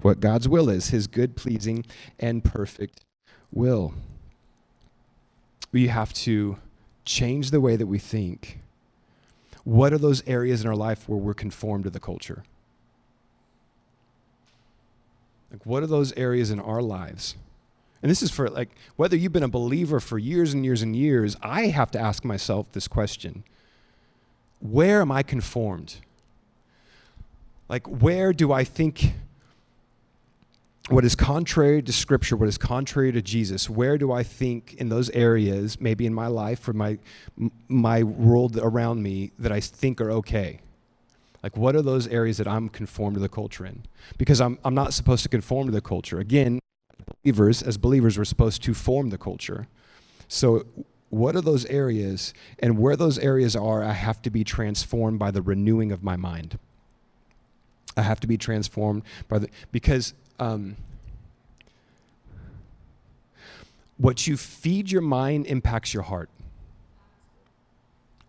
what 0.00 0.20
God's 0.20 0.48
will 0.48 0.68
is, 0.68 0.88
his 0.88 1.06
good, 1.06 1.36
pleasing, 1.36 1.84
and 2.18 2.44
perfect 2.44 3.04
will. 3.52 3.94
We 5.70 5.88
have 5.88 6.12
to 6.14 6.58
change 7.04 7.50
the 7.50 7.60
way 7.60 7.76
that 7.76 7.86
we 7.86 7.98
think. 7.98 8.58
What 9.64 9.92
are 9.92 9.98
those 9.98 10.26
areas 10.26 10.62
in 10.62 10.68
our 10.68 10.76
life 10.76 11.08
where 11.08 11.18
we're 11.18 11.34
conformed 11.34 11.84
to 11.84 11.90
the 11.90 12.00
culture? 12.00 12.42
Like, 15.50 15.64
what 15.66 15.82
are 15.82 15.88
those 15.88 16.12
areas 16.14 16.50
in 16.50 16.58
our 16.58 16.82
lives? 16.82 17.36
And 18.02 18.10
this 18.10 18.22
is 18.22 18.30
for 18.30 18.48
like 18.48 18.70
whether 18.96 19.16
you've 19.16 19.32
been 19.32 19.42
a 19.42 19.48
believer 19.48 20.00
for 20.00 20.18
years 20.18 20.52
and 20.52 20.64
years 20.64 20.82
and 20.82 20.96
years, 20.96 21.36
I 21.40 21.66
have 21.66 21.90
to 21.92 22.00
ask 22.00 22.24
myself 22.24 22.72
this 22.72 22.88
question 22.88 23.44
Where 24.60 25.00
am 25.00 25.12
I 25.12 25.22
conformed? 25.22 25.96
Like, 27.68 27.86
where 27.86 28.32
do 28.32 28.52
I 28.52 28.64
think 28.64 29.14
what 30.88 31.04
is 31.04 31.14
contrary 31.14 31.80
to 31.82 31.92
Scripture, 31.92 32.36
what 32.36 32.48
is 32.48 32.58
contrary 32.58 33.12
to 33.12 33.22
Jesus? 33.22 33.70
Where 33.70 33.96
do 33.96 34.10
I 34.10 34.22
think 34.22 34.74
in 34.74 34.88
those 34.88 35.10
areas, 35.10 35.80
maybe 35.80 36.06
in 36.06 36.14
my 36.14 36.26
life 36.26 36.66
or 36.68 36.72
my, 36.72 36.98
my 37.68 38.02
world 38.02 38.58
around 38.60 39.02
me, 39.02 39.30
that 39.38 39.52
I 39.52 39.60
think 39.60 40.00
are 40.00 40.10
okay? 40.10 40.60
Like, 41.42 41.56
what 41.56 41.74
are 41.76 41.82
those 41.82 42.06
areas 42.08 42.38
that 42.38 42.48
I'm 42.48 42.68
conformed 42.68 43.14
to 43.14 43.20
the 43.20 43.28
culture 43.28 43.64
in? 43.64 43.82
Because 44.18 44.40
I'm, 44.40 44.58
I'm 44.64 44.74
not 44.74 44.92
supposed 44.92 45.22
to 45.24 45.28
conform 45.28 45.66
to 45.66 45.72
the 45.72 45.80
culture. 45.80 46.18
Again, 46.18 46.58
believers, 47.22 47.62
as 47.62 47.78
believers, 47.78 48.18
we're 48.18 48.24
supposed 48.24 48.62
to 48.64 48.74
form 48.74 49.10
the 49.10 49.18
culture. 49.18 49.66
So, 50.28 50.66
what 51.10 51.36
are 51.36 51.42
those 51.42 51.66
areas? 51.66 52.32
And 52.58 52.78
where 52.78 52.96
those 52.96 53.18
areas 53.18 53.54
are, 53.54 53.84
I 53.84 53.92
have 53.92 54.22
to 54.22 54.30
be 54.30 54.44
transformed 54.44 55.18
by 55.18 55.30
the 55.30 55.42
renewing 55.42 55.92
of 55.92 56.02
my 56.02 56.16
mind. 56.16 56.58
I 57.96 58.02
have 58.02 58.20
to 58.20 58.26
be 58.26 58.38
transformed 58.38 59.02
by 59.28 59.40
the, 59.40 59.48
because 59.70 60.14
um, 60.42 60.76
what 63.96 64.26
you 64.26 64.36
feed 64.36 64.90
your 64.90 65.02
mind 65.02 65.46
impacts 65.46 65.94
your 65.94 66.02
heart. 66.02 66.28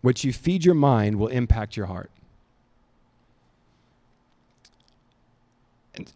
What 0.00 0.22
you 0.22 0.32
feed 0.32 0.64
your 0.64 0.74
mind 0.76 1.16
will 1.16 1.28
impact 1.28 1.76
your 1.76 1.86
heart. 1.86 2.10
And 5.94 6.12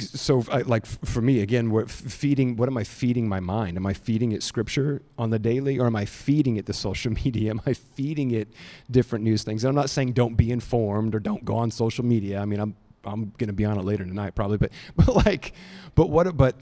so 0.00 0.44
like 0.66 0.86
for 0.86 1.20
me 1.22 1.40
again 1.40 1.70
we're 1.70 1.86
feeding 1.86 2.56
what 2.56 2.68
am 2.68 2.76
i 2.76 2.84
feeding 2.84 3.28
my 3.28 3.40
mind 3.40 3.76
am 3.76 3.86
i 3.86 3.92
feeding 3.92 4.32
it 4.32 4.42
scripture 4.42 5.02
on 5.18 5.30
the 5.30 5.38
daily 5.38 5.78
or 5.78 5.86
am 5.86 5.96
i 5.96 6.04
feeding 6.04 6.56
it 6.56 6.66
the 6.66 6.72
social 6.72 7.10
media 7.24 7.50
am 7.50 7.60
i 7.66 7.72
feeding 7.72 8.30
it 8.30 8.48
different 8.90 9.24
news 9.24 9.42
things 9.42 9.64
and 9.64 9.70
i'm 9.70 9.74
not 9.74 9.90
saying 9.90 10.12
don't 10.12 10.36
be 10.36 10.50
informed 10.50 11.14
or 11.14 11.20
don't 11.20 11.44
go 11.44 11.56
on 11.56 11.70
social 11.70 12.04
media 12.04 12.38
i 12.40 12.44
mean 12.44 12.60
i'm 12.60 12.76
i'm 13.04 13.32
to 13.38 13.52
be 13.52 13.64
on 13.64 13.78
it 13.78 13.84
later 13.84 14.04
tonight 14.04 14.34
probably 14.34 14.56
but 14.56 14.70
but 14.96 15.26
like 15.26 15.52
but 15.94 16.08
what 16.08 16.36
but 16.36 16.54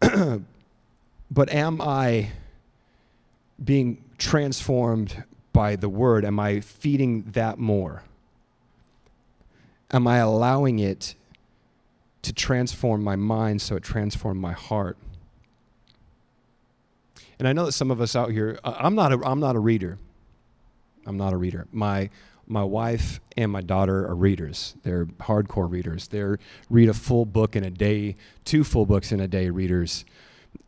but 1.30 1.52
am 1.52 1.80
i 1.80 2.30
being 3.62 4.02
transformed 4.18 5.24
by 5.52 5.76
the 5.76 5.88
word 5.88 6.24
am 6.24 6.38
i 6.38 6.60
feeding 6.60 7.22
that 7.32 7.58
more 7.58 8.02
am 9.90 10.06
i 10.06 10.18
allowing 10.18 10.78
it 10.78 11.14
to 12.22 12.32
transform 12.32 13.02
my 13.02 13.16
mind 13.16 13.62
so 13.62 13.76
it 13.76 13.82
transformed 13.82 14.40
my 14.40 14.52
heart. 14.52 14.96
And 17.38 17.46
I 17.46 17.52
know 17.52 17.64
that 17.66 17.72
some 17.72 17.90
of 17.90 18.00
us 18.00 18.16
out 18.16 18.30
here, 18.30 18.58
I'm 18.64 18.94
not 18.94 19.12
a, 19.12 19.20
I'm 19.24 19.40
not 19.40 19.56
a 19.56 19.58
reader. 19.58 19.98
I'm 21.06 21.16
not 21.16 21.32
a 21.32 21.36
reader. 21.36 21.66
My, 21.72 22.10
my 22.48 22.64
wife 22.64 23.20
and 23.36 23.52
my 23.52 23.60
daughter 23.60 24.06
are 24.06 24.14
readers. 24.14 24.74
They're 24.82 25.04
hardcore 25.04 25.70
readers. 25.70 26.08
They 26.08 26.24
read 26.70 26.88
a 26.88 26.94
full 26.94 27.26
book 27.26 27.54
in 27.54 27.64
a 27.64 27.70
day, 27.70 28.16
two 28.44 28.64
full 28.64 28.86
books 28.86 29.12
in 29.12 29.20
a 29.20 29.28
day 29.28 29.50
readers. 29.50 30.04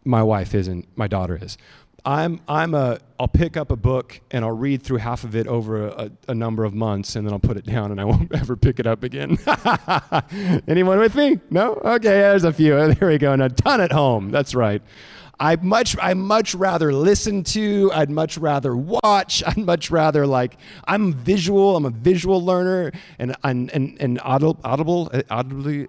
My 0.04 0.22
wife 0.22 0.54
isn't, 0.54 0.86
my 0.96 1.08
daughter 1.08 1.38
is. 1.40 1.56
I'm, 2.04 2.40
I'm 2.48 2.74
a, 2.74 2.98
I'll 3.18 3.28
pick 3.28 3.56
up 3.56 3.70
a 3.70 3.76
book 3.76 4.20
and 4.30 4.44
I'll 4.44 4.56
read 4.56 4.82
through 4.82 4.98
half 4.98 5.24
of 5.24 5.36
it 5.36 5.46
over 5.46 5.88
a, 5.88 6.10
a, 6.28 6.34
number 6.34 6.64
of 6.64 6.72
months 6.72 7.14
and 7.14 7.26
then 7.26 7.32
I'll 7.34 7.40
put 7.40 7.58
it 7.58 7.66
down 7.66 7.90
and 7.90 8.00
I 8.00 8.04
won't 8.06 8.34
ever 8.34 8.56
pick 8.56 8.78
it 8.80 8.86
up 8.86 9.02
again. 9.02 9.38
Anyone 10.68 10.98
with 10.98 11.14
me? 11.14 11.40
No? 11.50 11.74
Okay, 11.74 12.08
there's 12.08 12.44
a 12.44 12.52
few. 12.52 12.70
There 13.00 13.08
we 13.08 13.18
go. 13.18 13.32
And 13.32 13.42
a 13.42 13.48
ton 13.48 13.80
at 13.80 13.92
home. 13.92 14.30
That's 14.30 14.54
right. 14.54 14.82
I 15.40 15.56
much 15.56 15.96
I 15.98 16.12
much 16.12 16.54
rather 16.54 16.92
listen 16.92 17.42
to, 17.44 17.90
I'd 17.94 18.10
much 18.10 18.36
rather 18.36 18.76
watch, 18.76 19.42
I'd 19.46 19.56
much 19.56 19.90
rather 19.90 20.26
like 20.26 20.58
I'm 20.86 21.14
visual, 21.14 21.76
I'm 21.76 21.86
a 21.86 21.90
visual 21.90 22.44
learner 22.44 22.92
and 23.18 23.34
and 23.42 23.70
and, 23.72 23.96
and 24.00 24.20
audible, 24.22 24.60
audible 24.62 25.10
audibly 25.30 25.88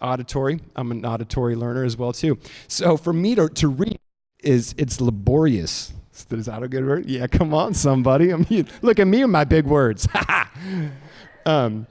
auditory. 0.00 0.60
I'm 0.76 0.90
an 0.92 1.04
auditory 1.04 1.56
learner 1.56 1.84
as 1.84 1.96
well 1.96 2.12
too. 2.12 2.38
So 2.68 2.96
for 2.96 3.12
me 3.12 3.34
to, 3.34 3.48
to 3.48 3.68
read 3.68 3.98
is 4.42 4.74
it's 4.78 5.00
laborious. 5.00 5.92
Is 6.30 6.46
that 6.46 6.62
a 6.62 6.68
good 6.68 6.86
word? 6.86 7.06
Yeah, 7.06 7.26
come 7.26 7.52
on, 7.54 7.74
somebody. 7.74 8.32
I 8.34 8.36
mean, 8.36 8.68
look 8.82 9.00
at 9.00 9.06
me 9.06 9.22
with 9.22 9.30
my 9.30 9.44
big 9.44 9.66
words. 9.66 10.06
um, 11.46 11.86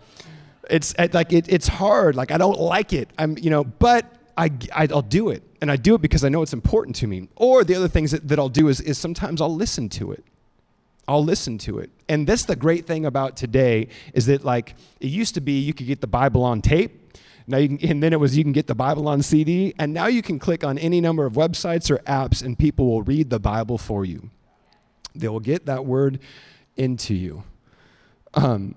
it's 0.69 0.95
like 1.13 1.33
it, 1.33 1.47
it's 1.49 1.67
hard. 1.67 2.15
Like 2.15 2.31
I 2.31 2.37
don't 2.37 2.59
like 2.59 2.93
it. 2.93 3.09
I'm, 3.17 3.37
you 3.37 3.49
know, 3.49 3.65
but 3.65 4.05
I, 4.43 4.49
I 4.73 4.85
will 4.87 5.01
do 5.01 5.29
it, 5.29 5.43
and 5.61 5.71
I 5.71 5.75
do 5.75 5.95
it 5.95 6.01
because 6.01 6.23
I 6.23 6.29
know 6.29 6.41
it's 6.41 6.53
important 6.53 6.95
to 6.97 7.07
me. 7.07 7.29
Or 7.35 7.63
the 7.63 7.75
other 7.75 7.87
things 7.87 8.11
that, 8.11 8.27
that 8.27 8.39
I'll 8.39 8.49
do 8.49 8.67
is 8.67 8.81
is 8.81 8.97
sometimes 8.97 9.41
I'll 9.41 9.55
listen 9.55 9.89
to 9.89 10.11
it. 10.11 10.23
I'll 11.07 11.23
listen 11.23 11.57
to 11.59 11.79
it. 11.79 11.89
And 12.07 12.25
that's 12.27 12.45
the 12.45 12.55
great 12.55 12.85
thing 12.85 13.05
about 13.05 13.35
today 13.35 13.87
is 14.13 14.27
that 14.27 14.43
like 14.43 14.75
it 14.99 15.07
used 15.07 15.35
to 15.35 15.41
be 15.41 15.59
you 15.59 15.73
could 15.73 15.87
get 15.87 16.01
the 16.01 16.07
Bible 16.07 16.43
on 16.43 16.61
tape 16.61 17.01
now 17.47 17.57
you 17.57 17.77
can, 17.77 17.79
and 17.89 18.01
then 18.01 18.13
it 18.13 18.19
was 18.19 18.37
you 18.37 18.43
can 18.43 18.53
get 18.53 18.67
the 18.67 18.75
Bible 18.75 19.07
on 19.07 19.21
CD, 19.21 19.73
and 19.77 19.93
now 19.93 20.07
you 20.07 20.21
can 20.21 20.39
click 20.39 20.63
on 20.63 20.77
any 20.77 21.01
number 21.01 21.25
of 21.25 21.33
websites 21.33 21.91
or 21.91 21.97
apps, 21.99 22.43
and 22.43 22.57
people 22.57 22.87
will 22.87 23.03
read 23.03 23.29
the 23.29 23.39
Bible 23.39 23.77
for 23.77 24.05
you. 24.05 24.29
They 25.13 25.27
will 25.27 25.39
get 25.39 25.65
that 25.65 25.85
word 25.85 26.19
into 26.77 27.13
you. 27.13 27.43
Um, 28.33 28.75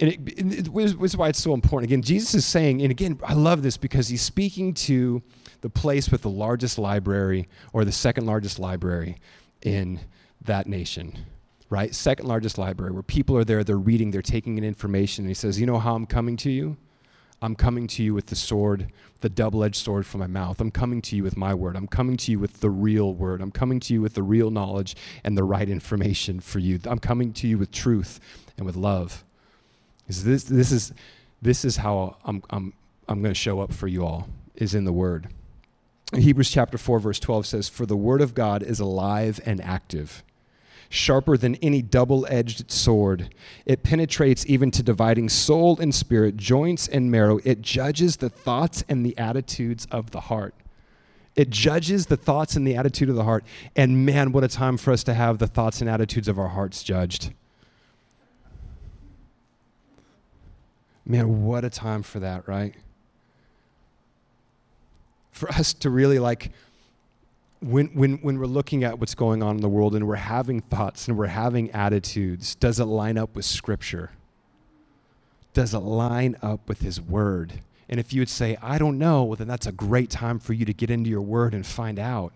and 0.00 0.10
it, 0.10 0.20
it, 0.26 0.66
it 0.66 0.68
was 0.72 1.16
why 1.16 1.28
it's 1.28 1.42
so 1.42 1.54
important. 1.54 1.90
Again, 1.90 2.02
Jesus 2.02 2.34
is 2.34 2.46
saying, 2.46 2.82
and 2.82 2.90
again, 2.90 3.18
I 3.24 3.34
love 3.34 3.62
this 3.62 3.76
because 3.76 4.08
he's 4.08 4.22
speaking 4.22 4.74
to 4.74 5.22
the 5.60 5.70
place 5.70 6.10
with 6.10 6.22
the 6.22 6.30
largest 6.30 6.78
library 6.78 7.48
or 7.72 7.84
the 7.84 7.92
second 7.92 8.26
largest 8.26 8.58
library 8.58 9.16
in 9.62 10.00
that 10.42 10.66
nation, 10.66 11.24
right? 11.70 11.94
Second 11.94 12.26
largest 12.26 12.58
library 12.58 12.92
where 12.92 13.02
people 13.02 13.36
are 13.36 13.44
there, 13.44 13.62
they're 13.62 13.76
reading, 13.78 14.10
they're 14.10 14.20
taking 14.20 14.58
in 14.58 14.64
information. 14.64 15.24
And 15.24 15.30
he 15.30 15.34
says, 15.34 15.60
You 15.60 15.66
know 15.66 15.78
how 15.78 15.94
I'm 15.94 16.06
coming 16.06 16.36
to 16.38 16.50
you? 16.50 16.76
I'm 17.40 17.54
coming 17.54 17.86
to 17.88 18.02
you 18.02 18.14
with 18.14 18.26
the 18.26 18.36
sword, 18.36 18.90
the 19.20 19.28
double 19.28 19.62
edged 19.64 19.76
sword 19.76 20.06
from 20.06 20.20
my 20.20 20.26
mouth. 20.26 20.60
I'm 20.60 20.70
coming 20.70 21.02
to 21.02 21.16
you 21.16 21.22
with 21.22 21.36
my 21.36 21.52
word. 21.52 21.76
I'm 21.76 21.86
coming 21.86 22.16
to 22.16 22.32
you 22.32 22.38
with 22.38 22.60
the 22.60 22.70
real 22.70 23.12
word. 23.14 23.42
I'm 23.42 23.50
coming 23.50 23.80
to 23.80 23.92
you 23.94 24.00
with 24.00 24.14
the 24.14 24.22
real 24.22 24.50
knowledge 24.50 24.96
and 25.22 25.36
the 25.36 25.44
right 25.44 25.68
information 25.68 26.40
for 26.40 26.58
you. 26.58 26.80
I'm 26.84 26.98
coming 26.98 27.32
to 27.34 27.46
you 27.46 27.58
with 27.58 27.70
truth 27.70 28.18
and 28.56 28.64
with 28.64 28.76
love. 28.76 29.24
This, 30.06 30.44
this, 30.44 30.72
is, 30.72 30.92
this 31.40 31.64
is 31.64 31.78
how 31.78 32.16
I'm, 32.24 32.42
I'm, 32.50 32.72
I'm 33.08 33.22
going 33.22 33.32
to 33.32 33.38
show 33.38 33.60
up 33.60 33.72
for 33.72 33.88
you 33.88 34.04
all, 34.04 34.28
is 34.54 34.74
in 34.74 34.84
the 34.84 34.92
word. 34.92 35.28
Hebrews 36.14 36.50
chapter 36.50 36.78
4, 36.78 37.00
verse 37.00 37.18
12 37.18 37.46
says, 37.46 37.68
For 37.68 37.86
the 37.86 37.96
word 37.96 38.20
of 38.20 38.34
God 38.34 38.62
is 38.62 38.80
alive 38.80 39.40
and 39.44 39.60
active 39.60 40.22
sharper 40.94 41.36
than 41.36 41.56
any 41.56 41.82
double 41.82 42.26
edged 42.30 42.70
sword. 42.70 43.34
It 43.66 43.82
penetrates 43.82 44.46
even 44.46 44.70
to 44.72 44.82
dividing 44.82 45.28
soul 45.28 45.78
and 45.80 45.94
spirit, 45.94 46.36
joints 46.36 46.88
and 46.88 47.10
marrow. 47.10 47.40
It 47.44 47.60
judges 47.60 48.16
the 48.16 48.30
thoughts 48.30 48.84
and 48.88 49.04
the 49.04 49.16
attitudes 49.18 49.86
of 49.90 50.12
the 50.12 50.20
heart. 50.20 50.54
It 51.36 51.50
judges 51.50 52.06
the 52.06 52.16
thoughts 52.16 52.54
and 52.54 52.66
the 52.66 52.76
attitude 52.76 53.08
of 53.08 53.16
the 53.16 53.24
heart. 53.24 53.44
And 53.74 54.06
man, 54.06 54.30
what 54.30 54.44
a 54.44 54.48
time 54.48 54.76
for 54.76 54.92
us 54.92 55.02
to 55.04 55.14
have 55.14 55.38
the 55.38 55.48
thoughts 55.48 55.80
and 55.80 55.90
attitudes 55.90 56.28
of 56.28 56.38
our 56.38 56.48
hearts 56.48 56.82
judged. 56.82 57.32
Man, 61.06 61.44
what 61.44 61.64
a 61.64 61.70
time 61.70 62.02
for 62.02 62.20
that, 62.20 62.48
right? 62.48 62.74
For 65.32 65.48
us 65.50 65.74
to 65.74 65.90
really 65.90 66.18
like 66.18 66.52
when, 67.60 67.86
when, 67.88 68.18
when 68.18 68.38
we're 68.38 68.46
looking 68.46 68.84
at 68.84 68.98
what's 68.98 69.14
going 69.14 69.42
on 69.42 69.56
in 69.56 69.62
the 69.62 69.68
world 69.68 69.94
and 69.94 70.06
we're 70.06 70.16
having 70.16 70.60
thoughts 70.60 71.08
and 71.08 71.16
we're 71.16 71.26
having 71.26 71.70
attitudes, 71.70 72.54
does 72.54 72.78
it 72.78 72.84
line 72.84 73.16
up 73.16 73.34
with 73.34 73.44
Scripture? 73.46 74.10
Does 75.54 75.72
it 75.72 75.78
line 75.78 76.36
up 76.42 76.68
with 76.68 76.80
His 76.80 77.00
Word? 77.00 77.60
And 77.88 77.98
if 77.98 78.12
you 78.12 78.20
would 78.20 78.28
say, 78.28 78.58
I 78.60 78.76
don't 78.76 78.98
know, 78.98 79.24
well, 79.24 79.36
then 79.36 79.48
that's 79.48 79.66
a 79.66 79.72
great 79.72 80.10
time 80.10 80.38
for 80.38 80.52
you 80.52 80.64
to 80.66 80.74
get 80.74 80.90
into 80.90 81.08
your 81.08 81.22
Word 81.22 81.54
and 81.54 81.66
find 81.66 81.98
out. 81.98 82.32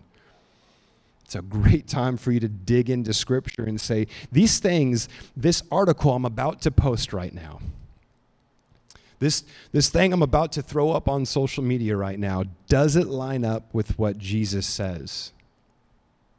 It's 1.25 1.35
a 1.35 1.41
great 1.43 1.87
time 1.87 2.17
for 2.17 2.31
you 2.31 2.39
to 2.39 2.47
dig 2.47 2.89
into 2.89 3.13
Scripture 3.13 3.63
and 3.63 3.79
say, 3.79 4.07
these 4.31 4.57
things, 4.57 5.07
this 5.37 5.61
article 5.71 6.13
I'm 6.13 6.25
about 6.25 6.61
to 6.61 6.71
post 6.71 7.13
right 7.13 7.33
now, 7.33 7.59
this, 9.19 9.43
this 9.71 9.89
thing 9.89 10.13
I'm 10.13 10.21
about 10.21 10.51
to 10.53 10.61
throw 10.61 10.91
up 10.91 11.07
on 11.07 11.25
social 11.25 11.63
media 11.63 11.95
right 11.95 12.17
now, 12.17 12.45
does 12.67 12.95
it 12.95 13.07
line 13.07 13.43
up 13.43 13.73
with 13.73 13.99
what 13.99 14.17
Jesus 14.17 14.65
says? 14.65 15.33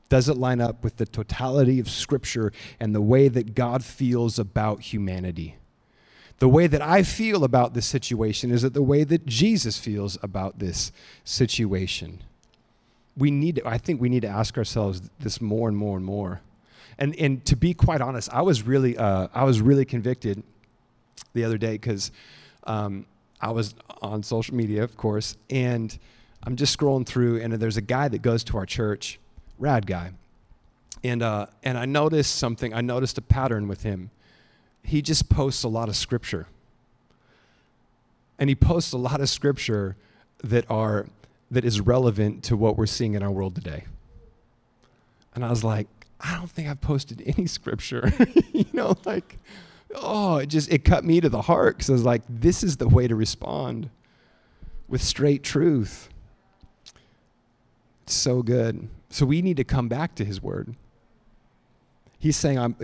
Does 0.09 0.29
it 0.29 0.37
line 0.37 0.61
up 0.61 0.83
with 0.83 0.97
the 0.97 1.07
totality 1.07 1.79
of 1.79 1.89
Scripture 1.89 2.53
and 2.81 2.95
the 2.95 3.01
way 3.01 3.29
that 3.29 3.55
God 3.55 3.85
feels 3.85 4.39
about 4.39 4.81
humanity? 4.81 5.57
The 6.39 6.49
way 6.49 6.67
that 6.67 6.81
I 6.81 7.03
feel 7.03 7.45
about 7.45 7.75
this 7.75 7.87
situation 7.87 8.51
is 8.51 8.65
it 8.65 8.73
the 8.73 8.83
way 8.83 9.05
that 9.05 9.27
Jesus 9.27 9.77
feels 9.79 10.19
about 10.23 10.59
this 10.59 10.91
situation? 11.23 12.23
We 13.17 13.31
need 13.31 13.61
I 13.67 13.77
think 13.77 14.01
we 14.01 14.09
need 14.09 14.23
to 14.23 14.29
ask 14.29 14.57
ourselves 14.57 15.03
this 15.21 15.41
more 15.41 15.69
and 15.69 15.77
more 15.77 15.99
and 15.99 16.05
more. 16.05 16.41
And, 16.99 17.15
and 17.19 17.45
to 17.47 17.57
be 17.57 17.73
quite 17.73 18.01
honest, 18.01 18.29
I 18.33 18.43
was 18.43 18.63
really, 18.63 18.97
uh, 18.97 19.29
I 19.35 19.45
was 19.45 19.61
really 19.61 19.85
convicted 19.85 20.43
the 21.33 21.45
other 21.45 21.59
day 21.59 21.73
because 21.73 22.11
um, 22.71 23.07
I 23.41 23.51
was 23.51 23.75
on 24.01 24.23
social 24.23 24.55
media, 24.55 24.85
of 24.85 24.97
course, 24.97 25.37
and 25.49 25.99
I'm 26.45 26.55
just 26.57 26.79
scrolling 26.79 27.05
through, 27.05 27.41
and 27.41 27.53
there's 27.55 27.77
a 27.77 27.83
guy 27.83 28.07
that 28.09 28.23
goes 28.23 28.45
to 28.45 28.59
our 28.59 28.67
church, 28.67 29.19
rad 29.59 29.87
guy, 29.87 30.13
and 31.03 31.23
uh, 31.23 31.47
and 31.65 31.77
I 31.77 31.85
noticed 31.85 32.37
something. 32.37 32.73
I 32.73 32.81
noticed 32.81 33.19
a 33.19 33.23
pattern 33.23 33.67
with 33.67 33.83
him. 33.83 34.11
He 34.83 35.03
just 35.03 35.29
posts 35.29 35.65
a 35.65 35.69
lot 35.69 35.89
of 35.89 35.97
scripture, 35.97 36.47
and 38.39 38.49
he 38.49 38.55
posts 38.55 38.93
a 38.93 38.99
lot 38.99 39.21
of 39.21 39.29
scripture 39.29 39.97
that 40.45 40.65
are 40.71 41.07
that 41.51 41.65
is 41.65 41.81
relevant 41.81 42.45
to 42.45 42.57
what 42.57 42.77
we're 42.77 42.87
seeing 42.87 43.15
in 43.15 43.23
our 43.23 43.33
world 43.33 43.57
today. 43.57 43.85
And 45.35 45.45
I 45.45 45.51
was 45.51 45.65
like, 45.65 45.89
I 46.21 46.37
don't 46.37 46.51
think 46.51 46.69
I've 46.69 46.81
posted 46.81 47.21
any 47.27 47.47
scripture, 47.47 48.13
you 48.53 48.67
know, 48.73 48.97
like 49.05 49.39
oh, 49.95 50.39
it 50.39 50.47
just 50.47 50.71
it 50.73 50.85
cut 50.85 51.05
me 51.05 51.21
to 51.21 51.29
the 51.29 51.43
heart 51.43 51.77
because 51.77 51.91
I 51.91 51.93
was 51.93 52.05
like, 52.05 52.23
this 52.29 52.63
is 52.63 52.77
the 52.77 52.89
way 52.89 53.09
to 53.09 53.15
respond 53.15 53.91
with 54.89 55.03
straight 55.03 55.43
truth. 55.43 56.09
It's 58.05 58.15
so 58.15 58.43
good. 58.43 58.89
So 59.11 59.27
we 59.27 59.43
need 59.43 59.57
to 59.57 59.65
come 59.65 59.89
back 59.89 60.15
to 60.17 60.25
His 60.25 60.43
Word. 60.43 60.75
He's 62.19 62.37
saying, 62.37 62.59
"I'm." 62.59 62.77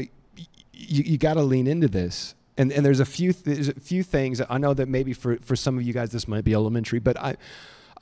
You, 0.78 1.04
you 1.04 1.16
got 1.16 1.34
to 1.34 1.42
lean 1.42 1.66
into 1.66 1.88
this. 1.88 2.34
And, 2.58 2.70
and 2.70 2.84
there's 2.84 3.00
a 3.00 3.06
few 3.06 3.32
th- 3.32 3.44
there's 3.44 3.68
a 3.68 3.80
few 3.80 4.02
things 4.02 4.42
I 4.48 4.58
know 4.58 4.74
that 4.74 4.88
maybe 4.88 5.14
for, 5.14 5.36
for 5.38 5.56
some 5.56 5.78
of 5.78 5.84
you 5.84 5.92
guys 5.92 6.10
this 6.10 6.28
might 6.28 6.44
be 6.44 6.52
elementary, 6.52 6.98
but 6.98 7.18
I 7.18 7.36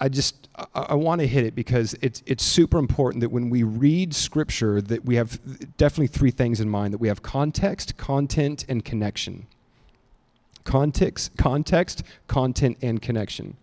I 0.00 0.08
just 0.08 0.48
I, 0.56 0.66
I 0.74 0.94
want 0.94 1.20
to 1.20 1.26
hit 1.26 1.44
it 1.44 1.54
because 1.54 1.94
it's 2.00 2.22
it's 2.26 2.44
super 2.44 2.78
important 2.78 3.20
that 3.20 3.30
when 3.30 3.50
we 3.50 3.62
read 3.62 4.14
scripture 4.14 4.80
that 4.80 5.04
we 5.04 5.16
have 5.16 5.40
definitely 5.76 6.08
three 6.08 6.30
things 6.30 6.60
in 6.60 6.68
mind 6.68 6.94
that 6.94 6.98
we 6.98 7.08
have 7.08 7.22
context, 7.22 7.96
content, 7.96 8.64
and 8.68 8.84
connection. 8.84 9.46
Context, 10.64 11.36
context, 11.36 12.02
content, 12.26 12.78
and 12.80 13.02
connection. 13.02 13.56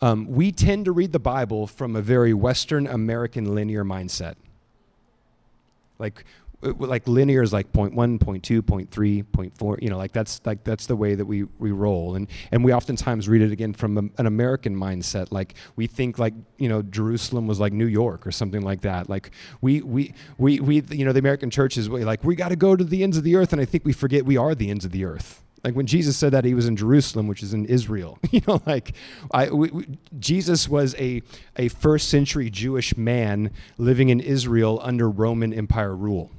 Um, 0.00 0.26
we 0.26 0.50
tend 0.50 0.84
to 0.86 0.92
read 0.92 1.12
the 1.12 1.20
Bible 1.20 1.66
from 1.66 1.94
a 1.94 2.02
very 2.02 2.34
Western 2.34 2.86
American 2.86 3.54
linear 3.54 3.84
mindset. 3.84 4.34
Like 5.98 6.24
like 6.64 7.06
linear 7.06 7.42
is 7.42 7.52
like 7.52 7.72
point 7.72 7.94
one, 7.94 8.18
point 8.18 8.42
two, 8.42 8.62
point 8.62 8.90
three, 8.90 9.22
point 9.22 9.56
four. 9.56 9.78
You 9.80 9.90
know, 9.90 9.98
like 9.98 10.12
that's 10.12 10.40
like 10.44 10.64
that's 10.64 10.86
the 10.86 10.96
way 10.96 11.14
that 11.14 11.24
we 11.24 11.44
we 11.58 11.70
roll, 11.70 12.14
and 12.14 12.28
and 12.52 12.64
we 12.64 12.72
oftentimes 12.72 13.28
read 13.28 13.42
it 13.42 13.52
again 13.52 13.74
from 13.74 13.98
a, 13.98 14.20
an 14.20 14.26
American 14.26 14.76
mindset. 14.76 15.30
Like 15.30 15.54
we 15.76 15.86
think 15.86 16.18
like 16.18 16.34
you 16.58 16.68
know 16.68 16.82
Jerusalem 16.82 17.46
was 17.46 17.60
like 17.60 17.72
New 17.72 17.86
York 17.86 18.26
or 18.26 18.32
something 18.32 18.62
like 18.62 18.80
that. 18.82 19.08
Like 19.08 19.30
we 19.60 19.82
we 19.82 20.14
we 20.38 20.60
we 20.60 20.82
you 20.90 21.04
know 21.04 21.12
the 21.12 21.18
American 21.18 21.50
church 21.50 21.76
is 21.76 21.88
like 21.88 22.24
we 22.24 22.34
got 22.34 22.48
to 22.48 22.56
go 22.56 22.76
to 22.76 22.84
the 22.84 23.02
ends 23.02 23.16
of 23.16 23.24
the 23.24 23.36
earth, 23.36 23.52
and 23.52 23.60
I 23.60 23.64
think 23.64 23.84
we 23.84 23.92
forget 23.92 24.24
we 24.24 24.36
are 24.36 24.54
the 24.54 24.70
ends 24.70 24.84
of 24.84 24.92
the 24.92 25.04
earth. 25.04 25.42
Like 25.62 25.74
when 25.74 25.86
Jesus 25.86 26.16
said 26.18 26.32
that 26.32 26.44
he 26.44 26.52
was 26.52 26.66
in 26.66 26.76
Jerusalem, 26.76 27.26
which 27.26 27.42
is 27.42 27.54
in 27.54 27.64
Israel, 27.64 28.18
you 28.30 28.42
know, 28.46 28.60
like 28.66 28.94
I, 29.30 29.48
we, 29.50 29.70
we, 29.70 29.98
Jesus 30.18 30.68
was 30.68 30.94
a, 30.96 31.22
a 31.56 31.68
first 31.68 32.10
century 32.10 32.50
Jewish 32.50 32.98
man 32.98 33.50
living 33.78 34.10
in 34.10 34.20
Israel 34.20 34.78
under 34.82 35.08
Roman 35.08 35.54
Empire 35.54 35.96
rule 35.96 36.30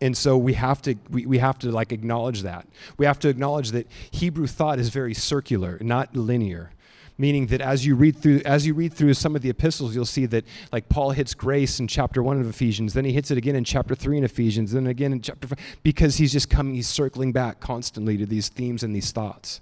and 0.00 0.16
so 0.16 0.36
we 0.36 0.54
have 0.54 0.82
to 0.82 0.96
we, 1.10 1.26
we 1.26 1.38
have 1.38 1.58
to 1.60 1.70
like 1.70 1.92
acknowledge 1.92 2.42
that. 2.42 2.66
We 2.96 3.06
have 3.06 3.18
to 3.20 3.28
acknowledge 3.28 3.70
that 3.72 3.86
hebrew 4.10 4.46
thought 4.46 4.78
is 4.78 4.88
very 4.88 5.14
circular 5.14 5.78
not 5.80 6.16
linear 6.16 6.70
meaning 7.16 7.46
that 7.46 7.60
as 7.60 7.86
you 7.86 7.94
read 7.94 8.16
through 8.16 8.40
as 8.44 8.66
you 8.66 8.74
read 8.74 8.92
through 8.92 9.14
some 9.14 9.36
of 9.36 9.42
the 9.42 9.48
epistles 9.48 9.94
you'll 9.94 10.04
see 10.04 10.26
that 10.26 10.44
like 10.72 10.88
paul 10.88 11.12
hits 11.12 11.32
grace 11.32 11.78
in 11.78 11.86
chapter 11.86 12.22
1 12.22 12.40
of 12.40 12.48
ephesians 12.48 12.92
then 12.92 13.04
he 13.04 13.12
hits 13.12 13.30
it 13.30 13.38
again 13.38 13.54
in 13.54 13.64
chapter 13.64 13.94
3 13.94 14.18
in 14.18 14.24
ephesians 14.24 14.72
then 14.72 14.86
again 14.88 15.12
in 15.12 15.20
chapter 15.20 15.46
5 15.46 15.58
because 15.82 16.16
he's 16.16 16.32
just 16.32 16.50
coming 16.50 16.74
he's 16.74 16.88
circling 16.88 17.32
back 17.32 17.60
constantly 17.60 18.16
to 18.16 18.26
these 18.26 18.48
themes 18.48 18.82
and 18.82 18.94
these 18.94 19.12
thoughts. 19.12 19.60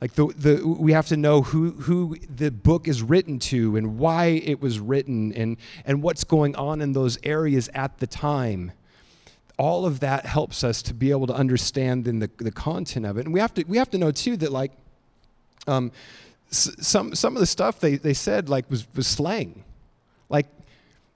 Like 0.00 0.12
the, 0.12 0.26
the 0.36 0.66
we 0.66 0.92
have 0.92 1.06
to 1.08 1.16
know 1.16 1.40
who 1.40 1.70
who 1.70 2.16
the 2.28 2.50
book 2.50 2.86
is 2.86 3.02
written 3.02 3.38
to 3.40 3.76
and 3.76 3.98
why 3.98 4.26
it 4.26 4.60
was 4.60 4.78
written 4.78 5.32
and 5.32 5.56
and 5.86 6.02
what's 6.02 6.22
going 6.22 6.54
on 6.56 6.82
in 6.82 6.92
those 6.92 7.18
areas 7.22 7.70
at 7.74 7.98
the 7.98 8.06
time 8.06 8.72
all 9.58 9.86
of 9.86 10.00
that 10.00 10.26
helps 10.26 10.62
us 10.62 10.82
to 10.82 10.94
be 10.94 11.10
able 11.10 11.26
to 11.26 11.34
understand 11.34 12.04
then 12.04 12.18
the, 12.18 12.30
the 12.38 12.52
content 12.52 13.06
of 13.06 13.16
it. 13.16 13.24
And 13.24 13.32
we 13.32 13.40
have 13.40 13.54
to 13.54 13.64
we 13.64 13.78
have 13.78 13.90
to 13.90 13.98
know 13.98 14.10
too 14.10 14.36
that 14.38 14.52
like 14.52 14.72
um, 15.66 15.92
some 16.50 17.14
some 17.14 17.36
of 17.36 17.40
the 17.40 17.46
stuff 17.46 17.80
they, 17.80 17.96
they 17.96 18.14
said 18.14 18.48
like 18.48 18.70
was, 18.70 18.86
was 18.94 19.06
slang. 19.06 19.64
Like 20.28 20.46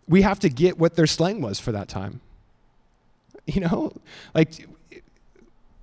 we 0.08 0.22
have 0.22 0.40
to 0.40 0.48
get 0.48 0.78
what 0.78 0.96
their 0.96 1.06
slang 1.06 1.40
was 1.40 1.60
for 1.60 1.72
that 1.72 1.88
time. 1.88 2.20
You 3.46 3.62
know? 3.62 3.92
Like 4.34 4.68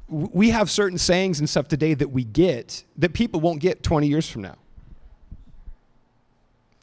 we 0.08 0.52
have 0.52 0.70
certain 0.70 0.98
sayings 0.98 1.40
and 1.40 1.50
stuff 1.50 1.68
today 1.68 1.94
that 1.94 2.10
we 2.10 2.24
get 2.24 2.84
that 2.98 3.14
people 3.14 3.40
won't 3.40 3.60
get 3.60 3.84
20 3.84 4.08
years 4.08 4.30
from 4.30 4.44
now. 4.44 4.56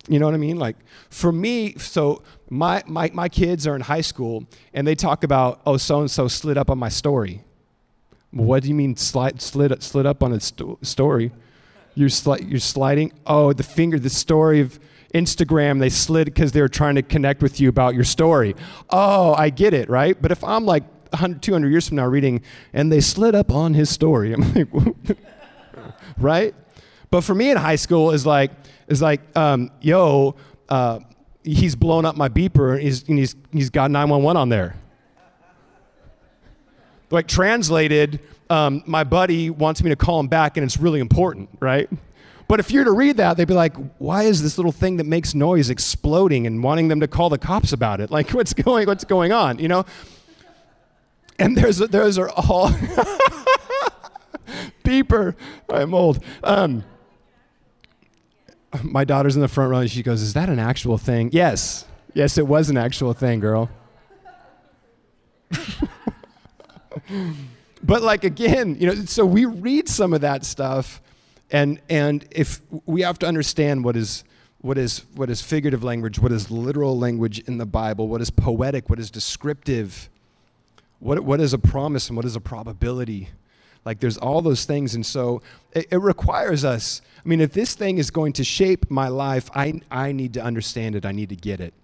You 0.09 0.19
know 0.19 0.27
what 0.27 0.35
I 0.35 0.39
mean? 0.39 0.59
Like 0.59 0.77
for 1.09 1.33
me, 1.33 1.75
so 1.79 2.23
my, 2.51 2.83
my, 2.87 3.11
my 3.15 3.29
kids 3.29 3.67
are 3.67 3.75
in 3.75 3.81
high 3.81 4.03
school 4.03 4.45
and 4.75 4.87
they 4.87 4.95
talk 4.95 5.25
about, 5.25 5.61
oh, 5.67 5.77
so 5.77 6.01
and 6.01 6.11
so 6.11 6.29
slid 6.29 6.59
up 6.59 6.71
on 6.71 6.79
my 6.79 6.91
story. 6.91 7.43
what 8.31 8.63
do 8.63 8.69
you 8.69 8.75
mean 8.75 8.97
slide, 8.97 9.41
slid, 9.41 9.83
slid 9.83 10.07
up 10.07 10.23
on 10.23 10.33
a 10.33 10.41
sto- 10.41 10.79
story? 10.83 11.33
You're, 11.95 12.09
sli- 12.09 12.51
you're 12.51 12.61
sliding? 12.61 13.13
Oh, 13.27 13.53
the 13.53 13.63
finger, 13.63 13.99
the 13.99 14.11
story 14.11 14.61
of 14.61 14.79
Instagram, 15.15 15.79
they 15.79 15.91
slid 15.91 16.27
because 16.27 16.53
they 16.53 16.61
were 16.61 16.69
trying 16.69 16.97
to 16.97 17.03
connect 17.03 17.41
with 17.41 17.61
you 17.61 17.69
about 17.69 17.95
your 17.95 18.05
story. 18.05 18.57
Oh, 18.91 19.33
I 19.35 19.51
get 19.51 19.73
it, 19.73 19.89
right? 19.89 20.21
But 20.21 20.33
if 20.33 20.43
I'm 20.43 20.67
like 20.67 20.83
100, 21.11 21.41
200 21.41 21.71
years 21.71 21.89
from 21.89 21.97
now 21.97 22.07
reading, 22.07 22.43
and 22.73 22.91
they 22.91 23.01
slid 23.01 23.35
up 23.35 23.53
on 23.53 23.75
his 23.75 23.89
story, 23.89 24.33
I'm 24.35 24.53
like, 24.55 24.69
right? 26.19 26.55
But 27.15 27.23
for 27.23 27.37
me 27.37 27.53
in 27.53 27.57
high 27.57 27.77
school 27.77 28.11
is 28.11 28.27
like, 28.27 28.51
is 28.89 29.01
like, 29.01 29.21
um, 29.37 29.71
yo, 29.81 30.35
uh, 30.69 30.99
he's 31.45 31.77
blown 31.77 32.05
up 32.05 32.17
my 32.17 32.29
beeper 32.29 32.73
and 32.73 32.83
he's, 32.83 33.09
and 33.09 33.17
he's, 33.17 33.37
he's 33.53 33.71
got 33.71 33.93
911 33.93 34.37
on 34.37 34.49
there. 34.49 34.75
Like, 37.13 37.29
translated, 37.29 38.19
um, 38.51 38.83
my 38.85 39.05
buddy 39.05 39.49
wants 39.49 39.81
me 39.85 39.91
to 39.91 39.97
call 39.97 40.19
him 40.19 40.27
back 40.27 40.57
and 40.57 40.65
it's 40.65 40.77
really 40.77 40.99
important, 40.99 41.51
right? 41.61 41.89
But 42.49 42.59
if 42.59 42.73
you're 42.73 42.83
to 42.83 42.91
read 42.91 43.19
that, 43.19 43.37
they'd 43.37 43.47
be 43.47 43.55
like, 43.55 43.77
why 43.99 44.25
is 44.25 44.43
this 44.43 44.59
little 44.59 44.73
thing 44.73 44.97
that 44.97 45.07
makes 45.07 45.37
noise 45.37 45.71
exploding 45.71 46.49
and 46.49 46.65
wanting 46.65 46.89
them 46.89 46.99
to 46.99 47.07
call 47.07 47.31
the 47.31 47.39
cops 47.39 47.73
about 47.73 48.01
it? 48.01 48.11
Like, 48.11 48.31
what's 48.31 48.55
going, 48.55 48.89
what's 48.89 49.05
going 49.05 49.31
on, 49.31 49.61
you 49.61 49.69
know? 49.69 49.85
And 51.39 51.57
there's, 51.57 51.79
those 51.79 52.19
are 52.19 52.31
all 52.31 52.71
beeper. 54.83 55.37
I'm 55.71 55.95
old. 55.95 56.19
Um, 56.43 56.83
my 58.83 59.05
daughter's 59.05 59.37
in 59.37 59.43
the 59.43 59.49
front 59.49 59.71
row 59.71 59.79
and 59.79 59.91
she 59.91 60.03
goes, 60.03 60.23
Is 60.23 60.33
that 60.35 60.49
an 60.49 60.59
actual 60.59 60.99
thing? 60.99 61.31
Yes. 61.33 61.87
Yes, 62.15 62.39
it 62.39 62.47
was 62.47 62.71
an 62.71 62.77
actual 62.77 63.13
thing, 63.13 63.41
girl. 63.41 63.71
but 67.83 68.03
like 68.03 68.25
again, 68.25 68.77
you 68.81 68.87
know, 68.87 68.95
so 69.05 69.27
we 69.27 69.45
read 69.45 69.89
some 69.89 70.13
of 70.13 70.21
that 70.23 70.45
stuff 70.45 71.01
and 71.51 71.81
and 71.89 72.27
if 72.31 72.61
we 72.87 73.03
have 73.03 73.19
to 73.21 73.27
understand 73.27 73.85
what 73.85 73.97
is 73.97 74.25
what 74.61 74.79
is 74.79 75.05
what 75.15 75.29
is 75.29 75.43
figurative 75.43 75.85
language, 75.85 76.19
what 76.19 76.33
is 76.33 76.51
literal 76.51 76.99
language 76.99 77.41
in 77.41 77.59
the 77.59 77.67
Bible, 77.67 78.09
what 78.09 78.21
is 78.21 78.31
poetic, 78.31 78.89
what 78.89 78.99
is 78.99 79.11
descriptive, 79.11 80.09
what 81.01 81.21
what 81.21 81.41
is 81.41 81.53
a 81.53 81.59
promise 81.59 82.09
and 82.09 82.17
what 82.17 82.25
is 82.25 82.37
a 82.37 82.41
probability 82.41 83.29
Like 83.85 84.01
there's 84.01 84.17
all 84.17 84.41
those 84.41 84.65
things. 84.65 84.95
And 84.95 85.05
so 85.05 85.43
it, 85.73 85.87
it 85.91 85.99
requires 85.99 86.65
us. 86.65 87.03
I 87.25 87.29
mean, 87.29 87.41
if 87.41 87.53
this 87.53 87.75
thing 87.75 87.99
is 87.99 88.11
going 88.11 88.33
to 88.35 88.45
shape 88.45 88.91
my 88.91 89.09
life, 89.09 89.51
I, 89.55 89.81
I 89.91 90.13
need 90.13 90.35
to 90.35 90.43
understand 90.43 90.95
it, 90.97 91.05
I 91.05 91.13
need 91.13 91.29
to 91.31 91.37
get 91.37 91.61
it. 91.61 91.75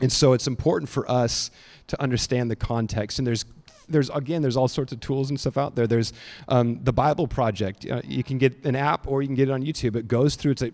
And 0.00 0.12
so 0.12 0.32
it's 0.32 0.46
important 0.46 0.88
for 0.88 1.10
us 1.10 1.50
to 1.88 2.00
understand 2.00 2.50
the 2.50 2.56
context. 2.56 3.18
And 3.18 3.26
there's 3.26 3.44
there's 3.88 4.10
again 4.10 4.42
there's 4.42 4.56
all 4.56 4.68
sorts 4.68 4.92
of 4.92 5.00
tools 5.00 5.30
and 5.30 5.40
stuff 5.40 5.56
out 5.56 5.74
there 5.74 5.86
there's 5.86 6.12
um, 6.48 6.78
the 6.84 6.92
bible 6.92 7.26
project 7.26 7.86
uh, 7.90 8.02
you 8.04 8.22
can 8.22 8.36
get 8.36 8.64
an 8.66 8.76
app 8.76 9.06
or 9.08 9.22
you 9.22 9.28
can 9.28 9.34
get 9.34 9.48
it 9.48 9.52
on 9.52 9.62
youtube 9.62 9.96
it 9.96 10.06
goes 10.06 10.36
through 10.36 10.52
it's 10.52 10.62
a 10.62 10.70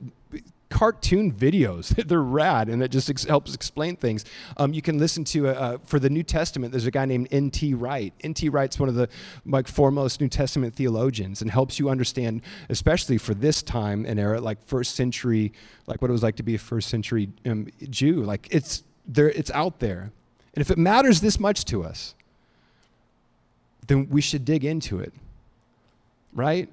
cartoon 0.75 1.33
videos 1.33 1.95
they're 2.09 2.21
rad 2.21 2.69
and 2.69 2.83
it 2.83 2.91
just 2.91 3.09
ex- 3.09 3.23
helps 3.23 3.55
explain 3.55 3.95
things. 3.95 4.25
Um, 4.57 4.75
you 4.75 4.83
can 4.83 4.99
listen 4.99 5.23
to 5.27 5.47
uh, 5.49 5.53
uh 5.53 5.79
for 5.85 6.01
the 6.01 6.11
new 6.11 6.25
testament 6.25 6.73
there's 6.73 6.87
a 6.87 6.91
guy 6.91 7.07
named 7.07 7.29
nt 7.33 7.63
wright. 7.77 8.13
Nt 8.27 8.43
wright's 8.51 8.81
one 8.81 8.89
of 8.89 8.97
the 8.97 9.09
like 9.47 9.69
foremost 9.69 10.21
new 10.21 10.29
testament 10.29 10.75
theologians 10.75 11.43
and 11.43 11.51
helps 11.51 11.79
you 11.79 11.89
understand 11.89 12.43
especially 12.69 13.19
for 13.19 13.35
this 13.35 13.63
time 13.63 14.05
and 14.05 14.19
era 14.19 14.41
like 14.41 14.59
first 14.67 14.97
century 14.97 15.53
like 15.87 16.03
what 16.03 16.11
it 16.11 16.13
was 16.13 16.25
like 16.25 16.35
to 16.37 16.43
be 16.43 16.57
a 16.57 16.59
first 16.59 16.89
century 16.89 17.29
um, 17.47 17.69
jew. 17.89 18.25
Like 18.25 18.49
it's 18.51 18.83
there 19.07 19.31
it's 19.31 19.53
out 19.53 19.79
there. 19.79 20.11
And 20.55 20.61
if 20.61 20.73
it 20.73 20.79
matters 20.79 21.21
this 21.21 21.39
much 21.39 21.65
to 21.67 21.85
us 21.85 22.17
then 23.87 24.09
we 24.09 24.21
should 24.21 24.45
dig 24.45 24.65
into 24.65 24.99
it, 24.99 25.13
right? 26.33 26.69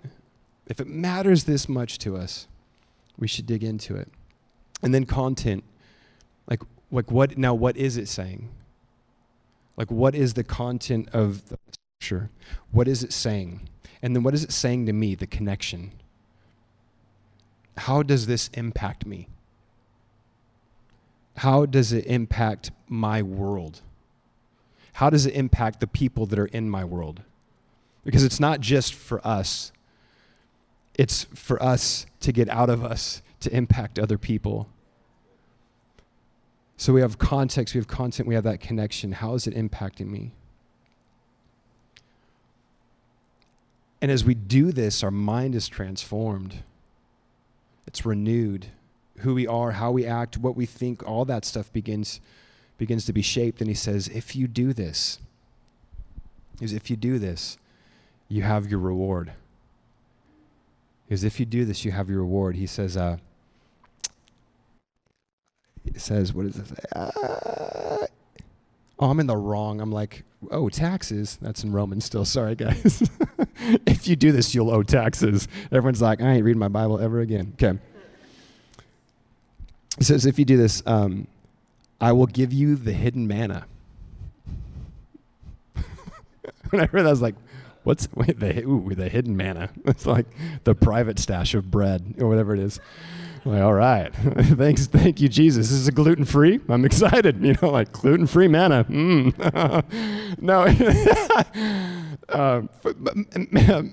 If 0.66 0.80
it 0.80 0.88
matters 0.88 1.44
this 1.44 1.70
much 1.70 2.00
to 2.00 2.18
us, 2.18 2.48
we 3.22 3.28
should 3.28 3.46
dig 3.46 3.64
into 3.64 3.96
it. 3.96 4.10
And 4.84 4.94
then 4.94 5.06
content, 5.06 5.64
like, 6.50 6.62
like 6.92 7.10
what 7.10 7.38
now? 7.38 7.54
What 7.54 7.78
is 7.78 7.96
it 7.96 8.10
saying? 8.10 8.50
Like, 9.78 9.90
what 9.90 10.14
is 10.14 10.34
the 10.34 10.44
content 10.44 11.08
of 11.14 11.48
the 11.48 11.58
scripture? 11.72 12.30
What 12.72 12.90
is 12.90 13.02
it 13.02 13.14
saying? 13.14 13.70
And 14.02 14.14
then 14.14 14.24
what 14.24 14.34
is 14.34 14.44
it 14.44 14.52
saying 14.52 14.88
to 14.88 14.94
me? 14.94 15.16
The 15.16 15.28
connection. 15.28 15.94
How 17.78 18.04
does 18.04 18.28
this 18.28 18.50
impact 18.54 19.06
me? 19.06 19.30
How 21.38 21.66
does 21.66 21.94
it 21.94 22.06
impact 22.06 22.72
my 22.90 23.22
world? 23.22 23.82
how 24.94 25.10
does 25.10 25.26
it 25.26 25.34
impact 25.34 25.80
the 25.80 25.88
people 25.88 26.26
that 26.28 26.40
are 26.40 26.48
in 26.48 26.70
my 26.70 26.84
world? 26.84 27.22
Because 28.04 28.24
it's 28.24 28.40
not 28.40 28.60
just 28.60 28.94
for 28.94 29.26
us, 29.26 29.72
it's 30.96 31.26
for 31.34 31.62
us 31.62 32.06
to 32.22 32.32
get 32.32 32.50
out 32.50 32.70
of 32.70 32.84
us 32.84 33.22
to 33.40 33.56
impact 33.56 33.98
other 33.98 34.18
people. 34.18 34.68
So 36.78 36.94
we 36.94 37.02
have 37.02 37.18
context, 37.18 37.74
we 37.74 37.80
have 37.80 37.88
content, 37.88 38.28
we 38.28 38.36
have 38.36 38.44
that 38.44 38.60
connection. 38.60 39.12
How 39.14 39.34
is 39.36 39.48
it 39.48 39.56
impacting 39.56 40.08
me? 40.08 40.32
And 44.02 44.10
as 44.10 44.26
we 44.26 44.34
do 44.34 44.72
this, 44.72 45.04
our 45.04 45.12
mind 45.12 45.54
is 45.54 45.68
transformed, 45.68 46.64
it's 47.86 48.06
renewed. 48.06 48.68
Who 49.20 49.36
we 49.36 49.46
are, 49.46 49.74
how 49.74 49.92
we 49.92 50.08
act, 50.08 50.40
what 50.40 50.56
we 50.56 50.66
think, 50.66 51.08
all 51.08 51.26
that 51.26 51.46
stuff 51.46 51.72
begins 51.72 52.20
begins 52.80 53.06
to 53.06 53.14
be 53.14 53.22
shaped. 53.22 53.62
And 53.62 53.70
he 53.70 53.76
says, 53.76 54.08
if 54.08 54.36
you 54.36 54.48
do 54.48 54.74
this, 54.74 55.20
is 56.60 56.74
if 56.74 56.90
you 56.90 56.96
do 56.96 57.20
this, 57.20 57.60
you 58.28 58.42
have 58.42 58.72
your 58.72 58.80
reward. 58.80 59.34
Because 61.12 61.26
if 61.26 61.42
you 61.42 61.46
do 61.46 61.66
this, 61.66 61.84
you 61.84 61.92
have 61.92 62.10
your 62.10 62.20
reward. 62.20 62.56
He 62.56 62.66
says, 62.66 62.96
uh, 62.96 63.18
says, 65.98 66.34
what 66.34 66.46
it 66.46 66.54
say? 66.54 66.62
Uh, 66.96 67.12
oh, 68.98 69.10
I'm 69.10 69.20
in 69.20 69.28
the 69.28 69.36
wrong. 69.36 69.82
I'm 69.82 69.92
like, 69.92 70.24
oh, 70.52 70.70
taxes. 70.70 71.38
That's 71.42 71.66
in 71.66 71.74
Romans 71.74 72.06
still. 72.06 72.24
Sorry, 72.38 72.56
guys. 72.56 73.04
if 73.86 74.08
you 74.08 74.16
do 74.16 74.32
this, 74.32 74.56
you'll 74.56 74.72
owe 74.72 74.84
taxes. 74.84 75.50
Everyone's 75.70 76.02
like, 76.02 76.22
I 76.22 76.32
ain't 76.36 76.46
reading 76.46 76.62
my 76.62 76.70
Bible 76.70 76.98
ever 76.98 77.20
again. 77.20 77.58
Okay. 77.62 77.78
He 79.98 80.06
says, 80.06 80.26
if 80.26 80.40
you 80.40 80.46
do 80.46 80.56
this, 80.56 80.82
um, 80.86 81.28
I 82.00 82.14
will 82.14 82.28
give 82.28 82.54
you 82.54 82.78
the 82.78 82.94
hidden 82.94 83.28
manna. 83.28 83.66
when 86.70 86.82
I 86.82 86.86
heard 86.86 87.02
that, 87.02 87.08
I 87.08 87.12
was 87.12 87.22
like, 87.22 87.36
what's 87.84 88.08
wait, 88.16 88.40
the, 88.40 88.64
ooh, 88.64 88.94
the 88.96 89.10
hidden 89.10 89.36
manna? 89.36 89.70
It's 89.86 90.06
like 90.06 90.28
the 90.64 90.74
private 90.74 91.20
stash 91.20 91.54
of 91.54 91.70
bread 91.70 92.16
or 92.20 92.28
whatever 92.28 92.54
it 92.54 92.60
is. 92.60 92.80
like, 93.44 93.62
all 93.62 93.74
right, 93.74 94.14
thanks, 94.16 94.88
thank 94.88 95.20
you, 95.20 95.28
Jesus. 95.28 95.70
This 95.70 95.80
is 95.80 95.88
a 95.88 95.92
gluten 95.92 96.26
free. 96.26 96.60
I'm 96.70 96.86
excited. 96.86 97.44
You 97.44 97.56
know, 97.62 97.70
like 97.70 97.92
gluten 97.92 98.28
free 98.28 98.48
manna. 98.48 98.86
Mm. 98.86 100.42
no, 100.42 100.66
uh, 102.30 102.62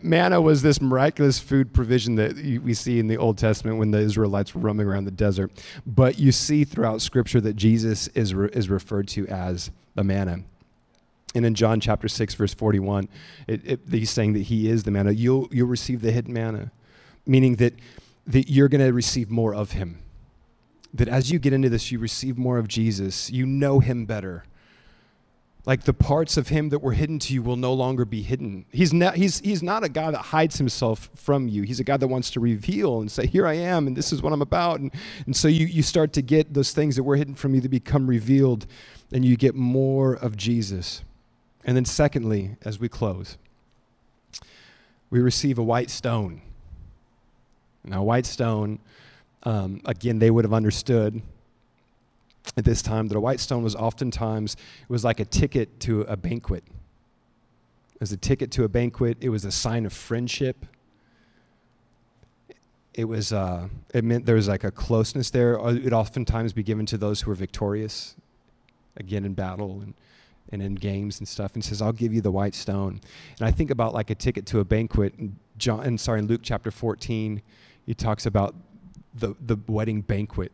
manna 0.03 0.41
was 0.41 0.63
this 0.63 0.81
miraculous 0.81 1.39
food 1.39 1.73
provision 1.73 2.15
that 2.17 2.37
we 2.63 2.75
see 2.75 2.99
in 2.99 3.09
the 3.09 3.17
Old 3.17 3.39
Testament 3.39 3.79
when 3.79 3.91
the 3.91 3.99
Israelites 3.99 4.55
were 4.55 4.61
roaming 4.61 4.87
around 4.87 5.07
the 5.07 5.11
desert. 5.11 5.51
But 5.87 6.19
you 6.19 6.33
see 6.33 6.65
throughout 6.65 7.01
Scripture 7.03 7.41
that 7.41 7.57
Jesus 7.57 8.09
is, 8.09 8.35
re- 8.35 8.51
is 8.53 8.69
referred 8.69 9.09
to 9.09 9.27
as 9.29 9.71
the 9.95 10.05
manna. 10.05 10.45
And 11.39 11.47
in 11.47 11.55
John 11.55 11.81
chapter 11.81 12.09
6, 12.09 12.35
verse 12.35 12.53
41, 12.53 13.09
it, 13.47 13.61
it, 13.65 13.81
he's 13.91 14.11
saying 14.11 14.35
that 14.35 14.43
he 14.43 14.69
is 14.69 14.83
the 14.83 14.91
manna. 14.91 15.13
You'll, 15.13 15.49
you'll 15.51 15.69
receive 15.69 16.03
the 16.03 16.13
hidden 16.13 16.35
manna, 16.35 16.71
meaning 17.27 17.57
that, 17.57 17.75
that 18.27 18.51
you're 18.51 18.69
going 18.69 18.85
to 18.85 18.93
receive 18.93 19.31
more 19.31 19.55
of 19.55 19.73
him. 19.73 19.99
That 20.93 21.09
as 21.09 21.31
you 21.31 21.39
get 21.39 21.53
into 21.55 21.71
this, 21.71 21.91
you 21.91 21.99
receive 21.99 22.37
more 22.37 22.59
of 22.59 22.69
Jesus. 22.69 23.31
You 23.31 23.47
know 23.47 23.81
him 23.81 24.05
better 24.05 24.45
like 25.69 25.85
the 25.85 25.93
parts 25.93 26.39
of 26.39 26.49
him 26.49 26.71
that 26.71 26.79
were 26.79 26.93
hidden 26.93 27.19
to 27.19 27.35
you 27.35 27.43
will 27.43 27.57
no 27.57 27.75
longer 27.75 28.07
be 28.07 28.23
hidden. 28.23 28.65
He's 28.73 28.95
not, 28.95 29.17
he's, 29.17 29.41
he's 29.41 29.63
not 29.63 29.85
a 29.85 29.91
guy 29.91 30.11
that 30.11 30.17
hides 30.17 30.57
himself 30.57 31.11
from 31.15 31.47
you. 31.47 31.63
He's 31.63 31.79
a 31.79 31.85
guy 31.85 31.99
that 31.99 32.09
wants 32.09 32.31
to 32.31 32.41
reveal 32.41 33.03
and 33.03 33.13
say, 33.13 33.27
Here 33.27 33.47
I 33.47 33.53
am, 33.53 33.87
and 33.87 33.95
this 33.95 34.11
is 34.11 34.23
what 34.23 34.33
I'm 34.33 34.41
about. 34.41 34.81
And, 34.81 34.91
and 35.27 35.37
so 35.37 35.47
you, 35.47 35.67
you 35.67 35.83
start 35.83 36.15
to 36.15 36.23
get 36.23 36.55
those 36.55 36.73
things 36.73 36.97
that 36.97 37.03
were 37.03 37.17
hidden 37.17 37.35
from 37.35 37.55
you 37.55 37.61
to 37.61 37.69
become 37.69 38.07
revealed, 38.07 38.67
and 39.13 39.27
you 39.27 39.37
get 39.37 39.55
more 39.55 40.15
of 40.15 40.39
Jesus. 40.39 41.03
And 41.69 41.77
then, 41.77 41.85
secondly, 41.85 42.57
as 42.63 42.81
we 42.81 42.89
close, 42.89 43.37
we 45.11 45.21
receive 45.21 45.59
a 45.59 45.63
white 45.63 45.91
stone. 45.91 46.41
Now, 47.85 48.01
a 48.01 48.05
white 48.05 48.25
stone, 48.25 48.79
um, 49.43 49.83
again, 49.85 50.19
they 50.19 50.31
would 50.31 50.47
have 50.47 50.55
understood 50.55 51.21
at 52.57 52.65
this 52.65 52.81
time 52.81 53.09
that 53.09 53.19
a 53.19 53.21
white 53.21 53.39
stone 53.39 53.63
was 53.63 53.77
oftentimes 53.77 54.55
it 54.55 54.89
was 54.89 55.05
like 55.05 55.21
a 55.21 55.27
ticket 55.27 55.79
to 55.81 56.01
a 56.09 56.17
banquet. 56.17 56.65
It 57.97 58.01
was 58.01 58.13
a 58.13 58.17
ticket 58.17 58.51
to 58.53 58.65
a 58.65 58.69
banquet. 58.71 59.19
It 59.21 59.29
was 59.29 59.45
a 59.45 59.53
sign 59.53 59.85
of 59.85 59.93
friendship. 59.93 60.65
It 62.95 63.05
was 63.05 63.31
uh, 63.31 63.69
it 63.93 64.05
meant 64.05 64.25
there 64.25 64.37
was 64.37 64.49
like 64.49 64.65
a 64.65 64.71
closeness 64.71 65.29
there. 65.29 65.53
It 65.53 65.85
would 65.85 65.93
oftentimes 65.93 66.55
be 66.55 66.63
given 66.63 66.87
to 66.87 66.97
those 66.97 67.21
who 67.21 67.31
were 67.31 67.35
victorious, 67.35 68.17
again 68.97 69.27
in 69.27 69.35
battle 69.35 69.83
and 69.83 69.93
and 70.53 70.63
in 70.63 70.75
games 70.75 71.19
and 71.19 71.29
stuff. 71.29 71.55
And 71.55 71.65
says, 71.65 71.83
"I'll 71.83 71.93
give 71.93 72.13
you 72.13 72.21
the 72.21 72.31
white 72.31 72.55
stone." 72.55 73.01
And 73.39 73.49
I 73.49 73.51
think 73.51 73.71
about 73.71 73.95
like 73.95 74.11
a 74.11 74.15
ticket 74.15 74.47
to 74.47 74.61
a 74.61 74.65
banquet. 74.65 75.15
And 75.19 75.37
John, 75.57 75.81
and 75.81 76.01
sorry, 76.01 76.21
in 76.21 76.27
Luke 76.27 76.41
chapter 76.43 76.71
14, 76.71 77.43
he 77.87 77.95
talks 77.95 78.27
about 78.27 78.55
the 79.15 79.35
the 79.41 79.59
wedding 79.67 80.03
banquet 80.03 80.53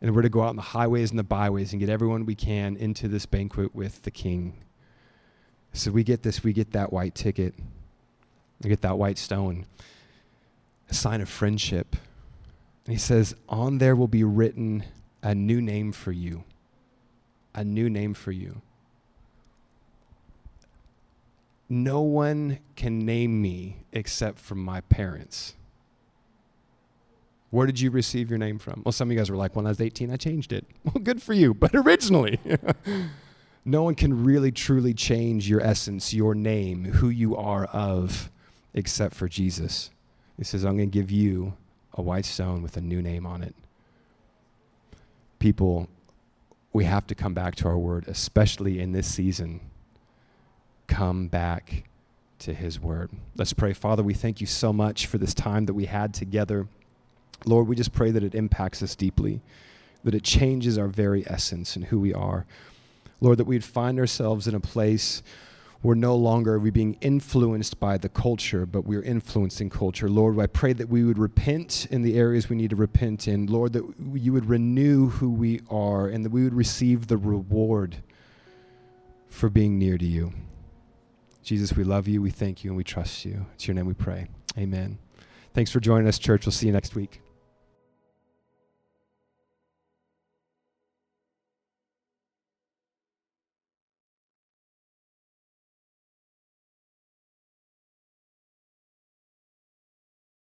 and 0.00 0.14
we're 0.14 0.22
to 0.22 0.28
go 0.28 0.42
out 0.42 0.48
on 0.48 0.56
the 0.56 0.62
highways 0.62 1.10
and 1.10 1.18
the 1.18 1.24
byways 1.24 1.72
and 1.72 1.80
get 1.80 1.88
everyone 1.88 2.24
we 2.24 2.34
can 2.34 2.76
into 2.76 3.08
this 3.08 3.26
banquet 3.26 3.74
with 3.74 4.02
the 4.02 4.10
king. 4.10 4.54
So 5.72 5.90
we 5.90 6.04
get 6.04 6.22
this, 6.22 6.44
we 6.44 6.52
get 6.52 6.72
that 6.72 6.92
white 6.92 7.14
ticket, 7.14 7.54
we 8.62 8.70
get 8.70 8.80
that 8.82 8.96
white 8.96 9.18
stone, 9.18 9.66
a 10.88 10.94
sign 10.94 11.20
of 11.20 11.28
friendship. 11.28 11.96
And 12.86 12.94
he 12.94 12.98
says, 12.98 13.34
On 13.48 13.78
there 13.78 13.96
will 13.96 14.08
be 14.08 14.24
written 14.24 14.84
a 15.22 15.34
new 15.34 15.60
name 15.60 15.92
for 15.92 16.12
you. 16.12 16.44
A 17.54 17.64
new 17.64 17.90
name 17.90 18.14
for 18.14 18.30
you. 18.30 18.62
No 21.68 22.00
one 22.00 22.60
can 22.76 23.00
name 23.00 23.42
me 23.42 23.78
except 23.92 24.38
from 24.38 24.58
my 24.62 24.80
parents. 24.82 25.54
Where 27.50 27.66
did 27.66 27.80
you 27.80 27.90
receive 27.90 28.28
your 28.30 28.38
name 28.38 28.58
from? 28.58 28.82
Well, 28.84 28.92
some 28.92 29.08
of 29.08 29.12
you 29.12 29.18
guys 29.18 29.30
were 29.30 29.36
like, 29.36 29.56
when 29.56 29.66
I 29.66 29.70
was 29.70 29.80
18, 29.80 30.10
I 30.10 30.16
changed 30.16 30.52
it. 30.52 30.66
Well, 30.84 31.02
good 31.02 31.22
for 31.22 31.32
you. 31.32 31.54
But 31.54 31.70
originally, 31.74 32.38
no 33.64 33.82
one 33.82 33.94
can 33.94 34.24
really 34.24 34.52
truly 34.52 34.94
change 34.94 35.48
your 35.48 35.60
essence, 35.60 36.12
your 36.14 36.34
name, 36.34 36.84
who 36.84 37.08
you 37.08 37.36
are 37.36 37.66
of, 37.66 38.30
except 38.74 39.14
for 39.14 39.28
Jesus. 39.28 39.90
He 40.36 40.44
says, 40.44 40.64
I'm 40.64 40.76
going 40.76 40.90
to 40.90 40.98
give 40.98 41.10
you 41.10 41.54
a 41.94 42.02
white 42.02 42.24
stone 42.24 42.62
with 42.62 42.76
a 42.76 42.80
new 42.80 43.02
name 43.02 43.26
on 43.26 43.42
it. 43.42 43.54
People, 45.38 45.88
we 46.72 46.84
have 46.84 47.06
to 47.08 47.14
come 47.14 47.34
back 47.34 47.54
to 47.56 47.68
our 47.68 47.78
word, 47.78 48.04
especially 48.08 48.80
in 48.80 48.92
this 48.92 49.06
season. 49.06 49.60
Come 50.88 51.28
back 51.28 51.84
to 52.40 52.52
his 52.52 52.80
word. 52.80 53.10
Let's 53.36 53.52
pray. 53.52 53.72
Father, 53.72 54.02
we 54.02 54.14
thank 54.14 54.40
you 54.40 54.46
so 54.46 54.72
much 54.72 55.06
for 55.06 55.18
this 55.18 55.34
time 55.34 55.66
that 55.66 55.74
we 55.74 55.86
had 55.86 56.12
together. 56.12 56.66
Lord, 57.44 57.68
we 57.68 57.76
just 57.76 57.92
pray 57.92 58.10
that 58.10 58.24
it 58.24 58.34
impacts 58.34 58.82
us 58.82 58.96
deeply, 58.96 59.40
that 60.02 60.14
it 60.14 60.24
changes 60.24 60.76
our 60.76 60.88
very 60.88 61.24
essence 61.28 61.76
and 61.76 61.86
who 61.86 62.00
we 62.00 62.12
are. 62.12 62.46
Lord, 63.20 63.38
that 63.38 63.46
we'd 63.46 63.64
find 63.64 64.00
ourselves 64.00 64.48
in 64.48 64.54
a 64.56 64.60
place 64.60 65.22
we're 65.80 65.94
no 65.94 66.16
longer 66.16 66.54
are 66.54 66.58
we 66.58 66.70
being 66.70 66.96
influenced 67.00 67.78
by 67.78 67.98
the 67.98 68.08
culture, 68.08 68.66
but 68.66 68.84
we're 68.84 69.02
influencing 69.02 69.70
culture. 69.70 70.08
Lord, 70.08 70.38
I 70.40 70.48
pray 70.48 70.72
that 70.72 70.88
we 70.88 71.04
would 71.04 71.18
repent 71.18 71.86
in 71.90 72.02
the 72.02 72.18
areas 72.18 72.48
we 72.48 72.56
need 72.56 72.70
to 72.70 72.76
repent 72.76 73.28
in. 73.28 73.46
Lord, 73.46 73.74
that 73.74 73.84
you 74.12 74.32
would 74.32 74.46
renew 74.46 75.08
who 75.08 75.30
we 75.30 75.60
are 75.70 76.08
and 76.08 76.24
that 76.24 76.32
we 76.32 76.42
would 76.42 76.54
receive 76.54 77.06
the 77.06 77.16
reward 77.16 77.96
for 79.28 79.48
being 79.48 79.78
near 79.78 79.96
to 79.98 80.04
you. 80.04 80.32
Jesus, 81.48 81.74
we 81.74 81.82
love 81.82 82.06
you, 82.06 82.20
we 82.20 82.30
thank 82.30 82.62
you, 82.62 82.68
and 82.68 82.76
we 82.76 82.84
trust 82.84 83.24
you. 83.24 83.46
It's 83.54 83.66
your 83.66 83.74
name 83.74 83.86
we 83.86 83.94
pray. 83.94 84.26
Amen. 84.58 84.98
Thanks 85.54 85.70
for 85.70 85.80
joining 85.80 86.06
us, 86.06 86.18
church. 86.18 86.44
We'll 86.44 86.52
see 86.52 86.66
you 86.66 86.74
next 86.74 86.94
week. 86.94 87.22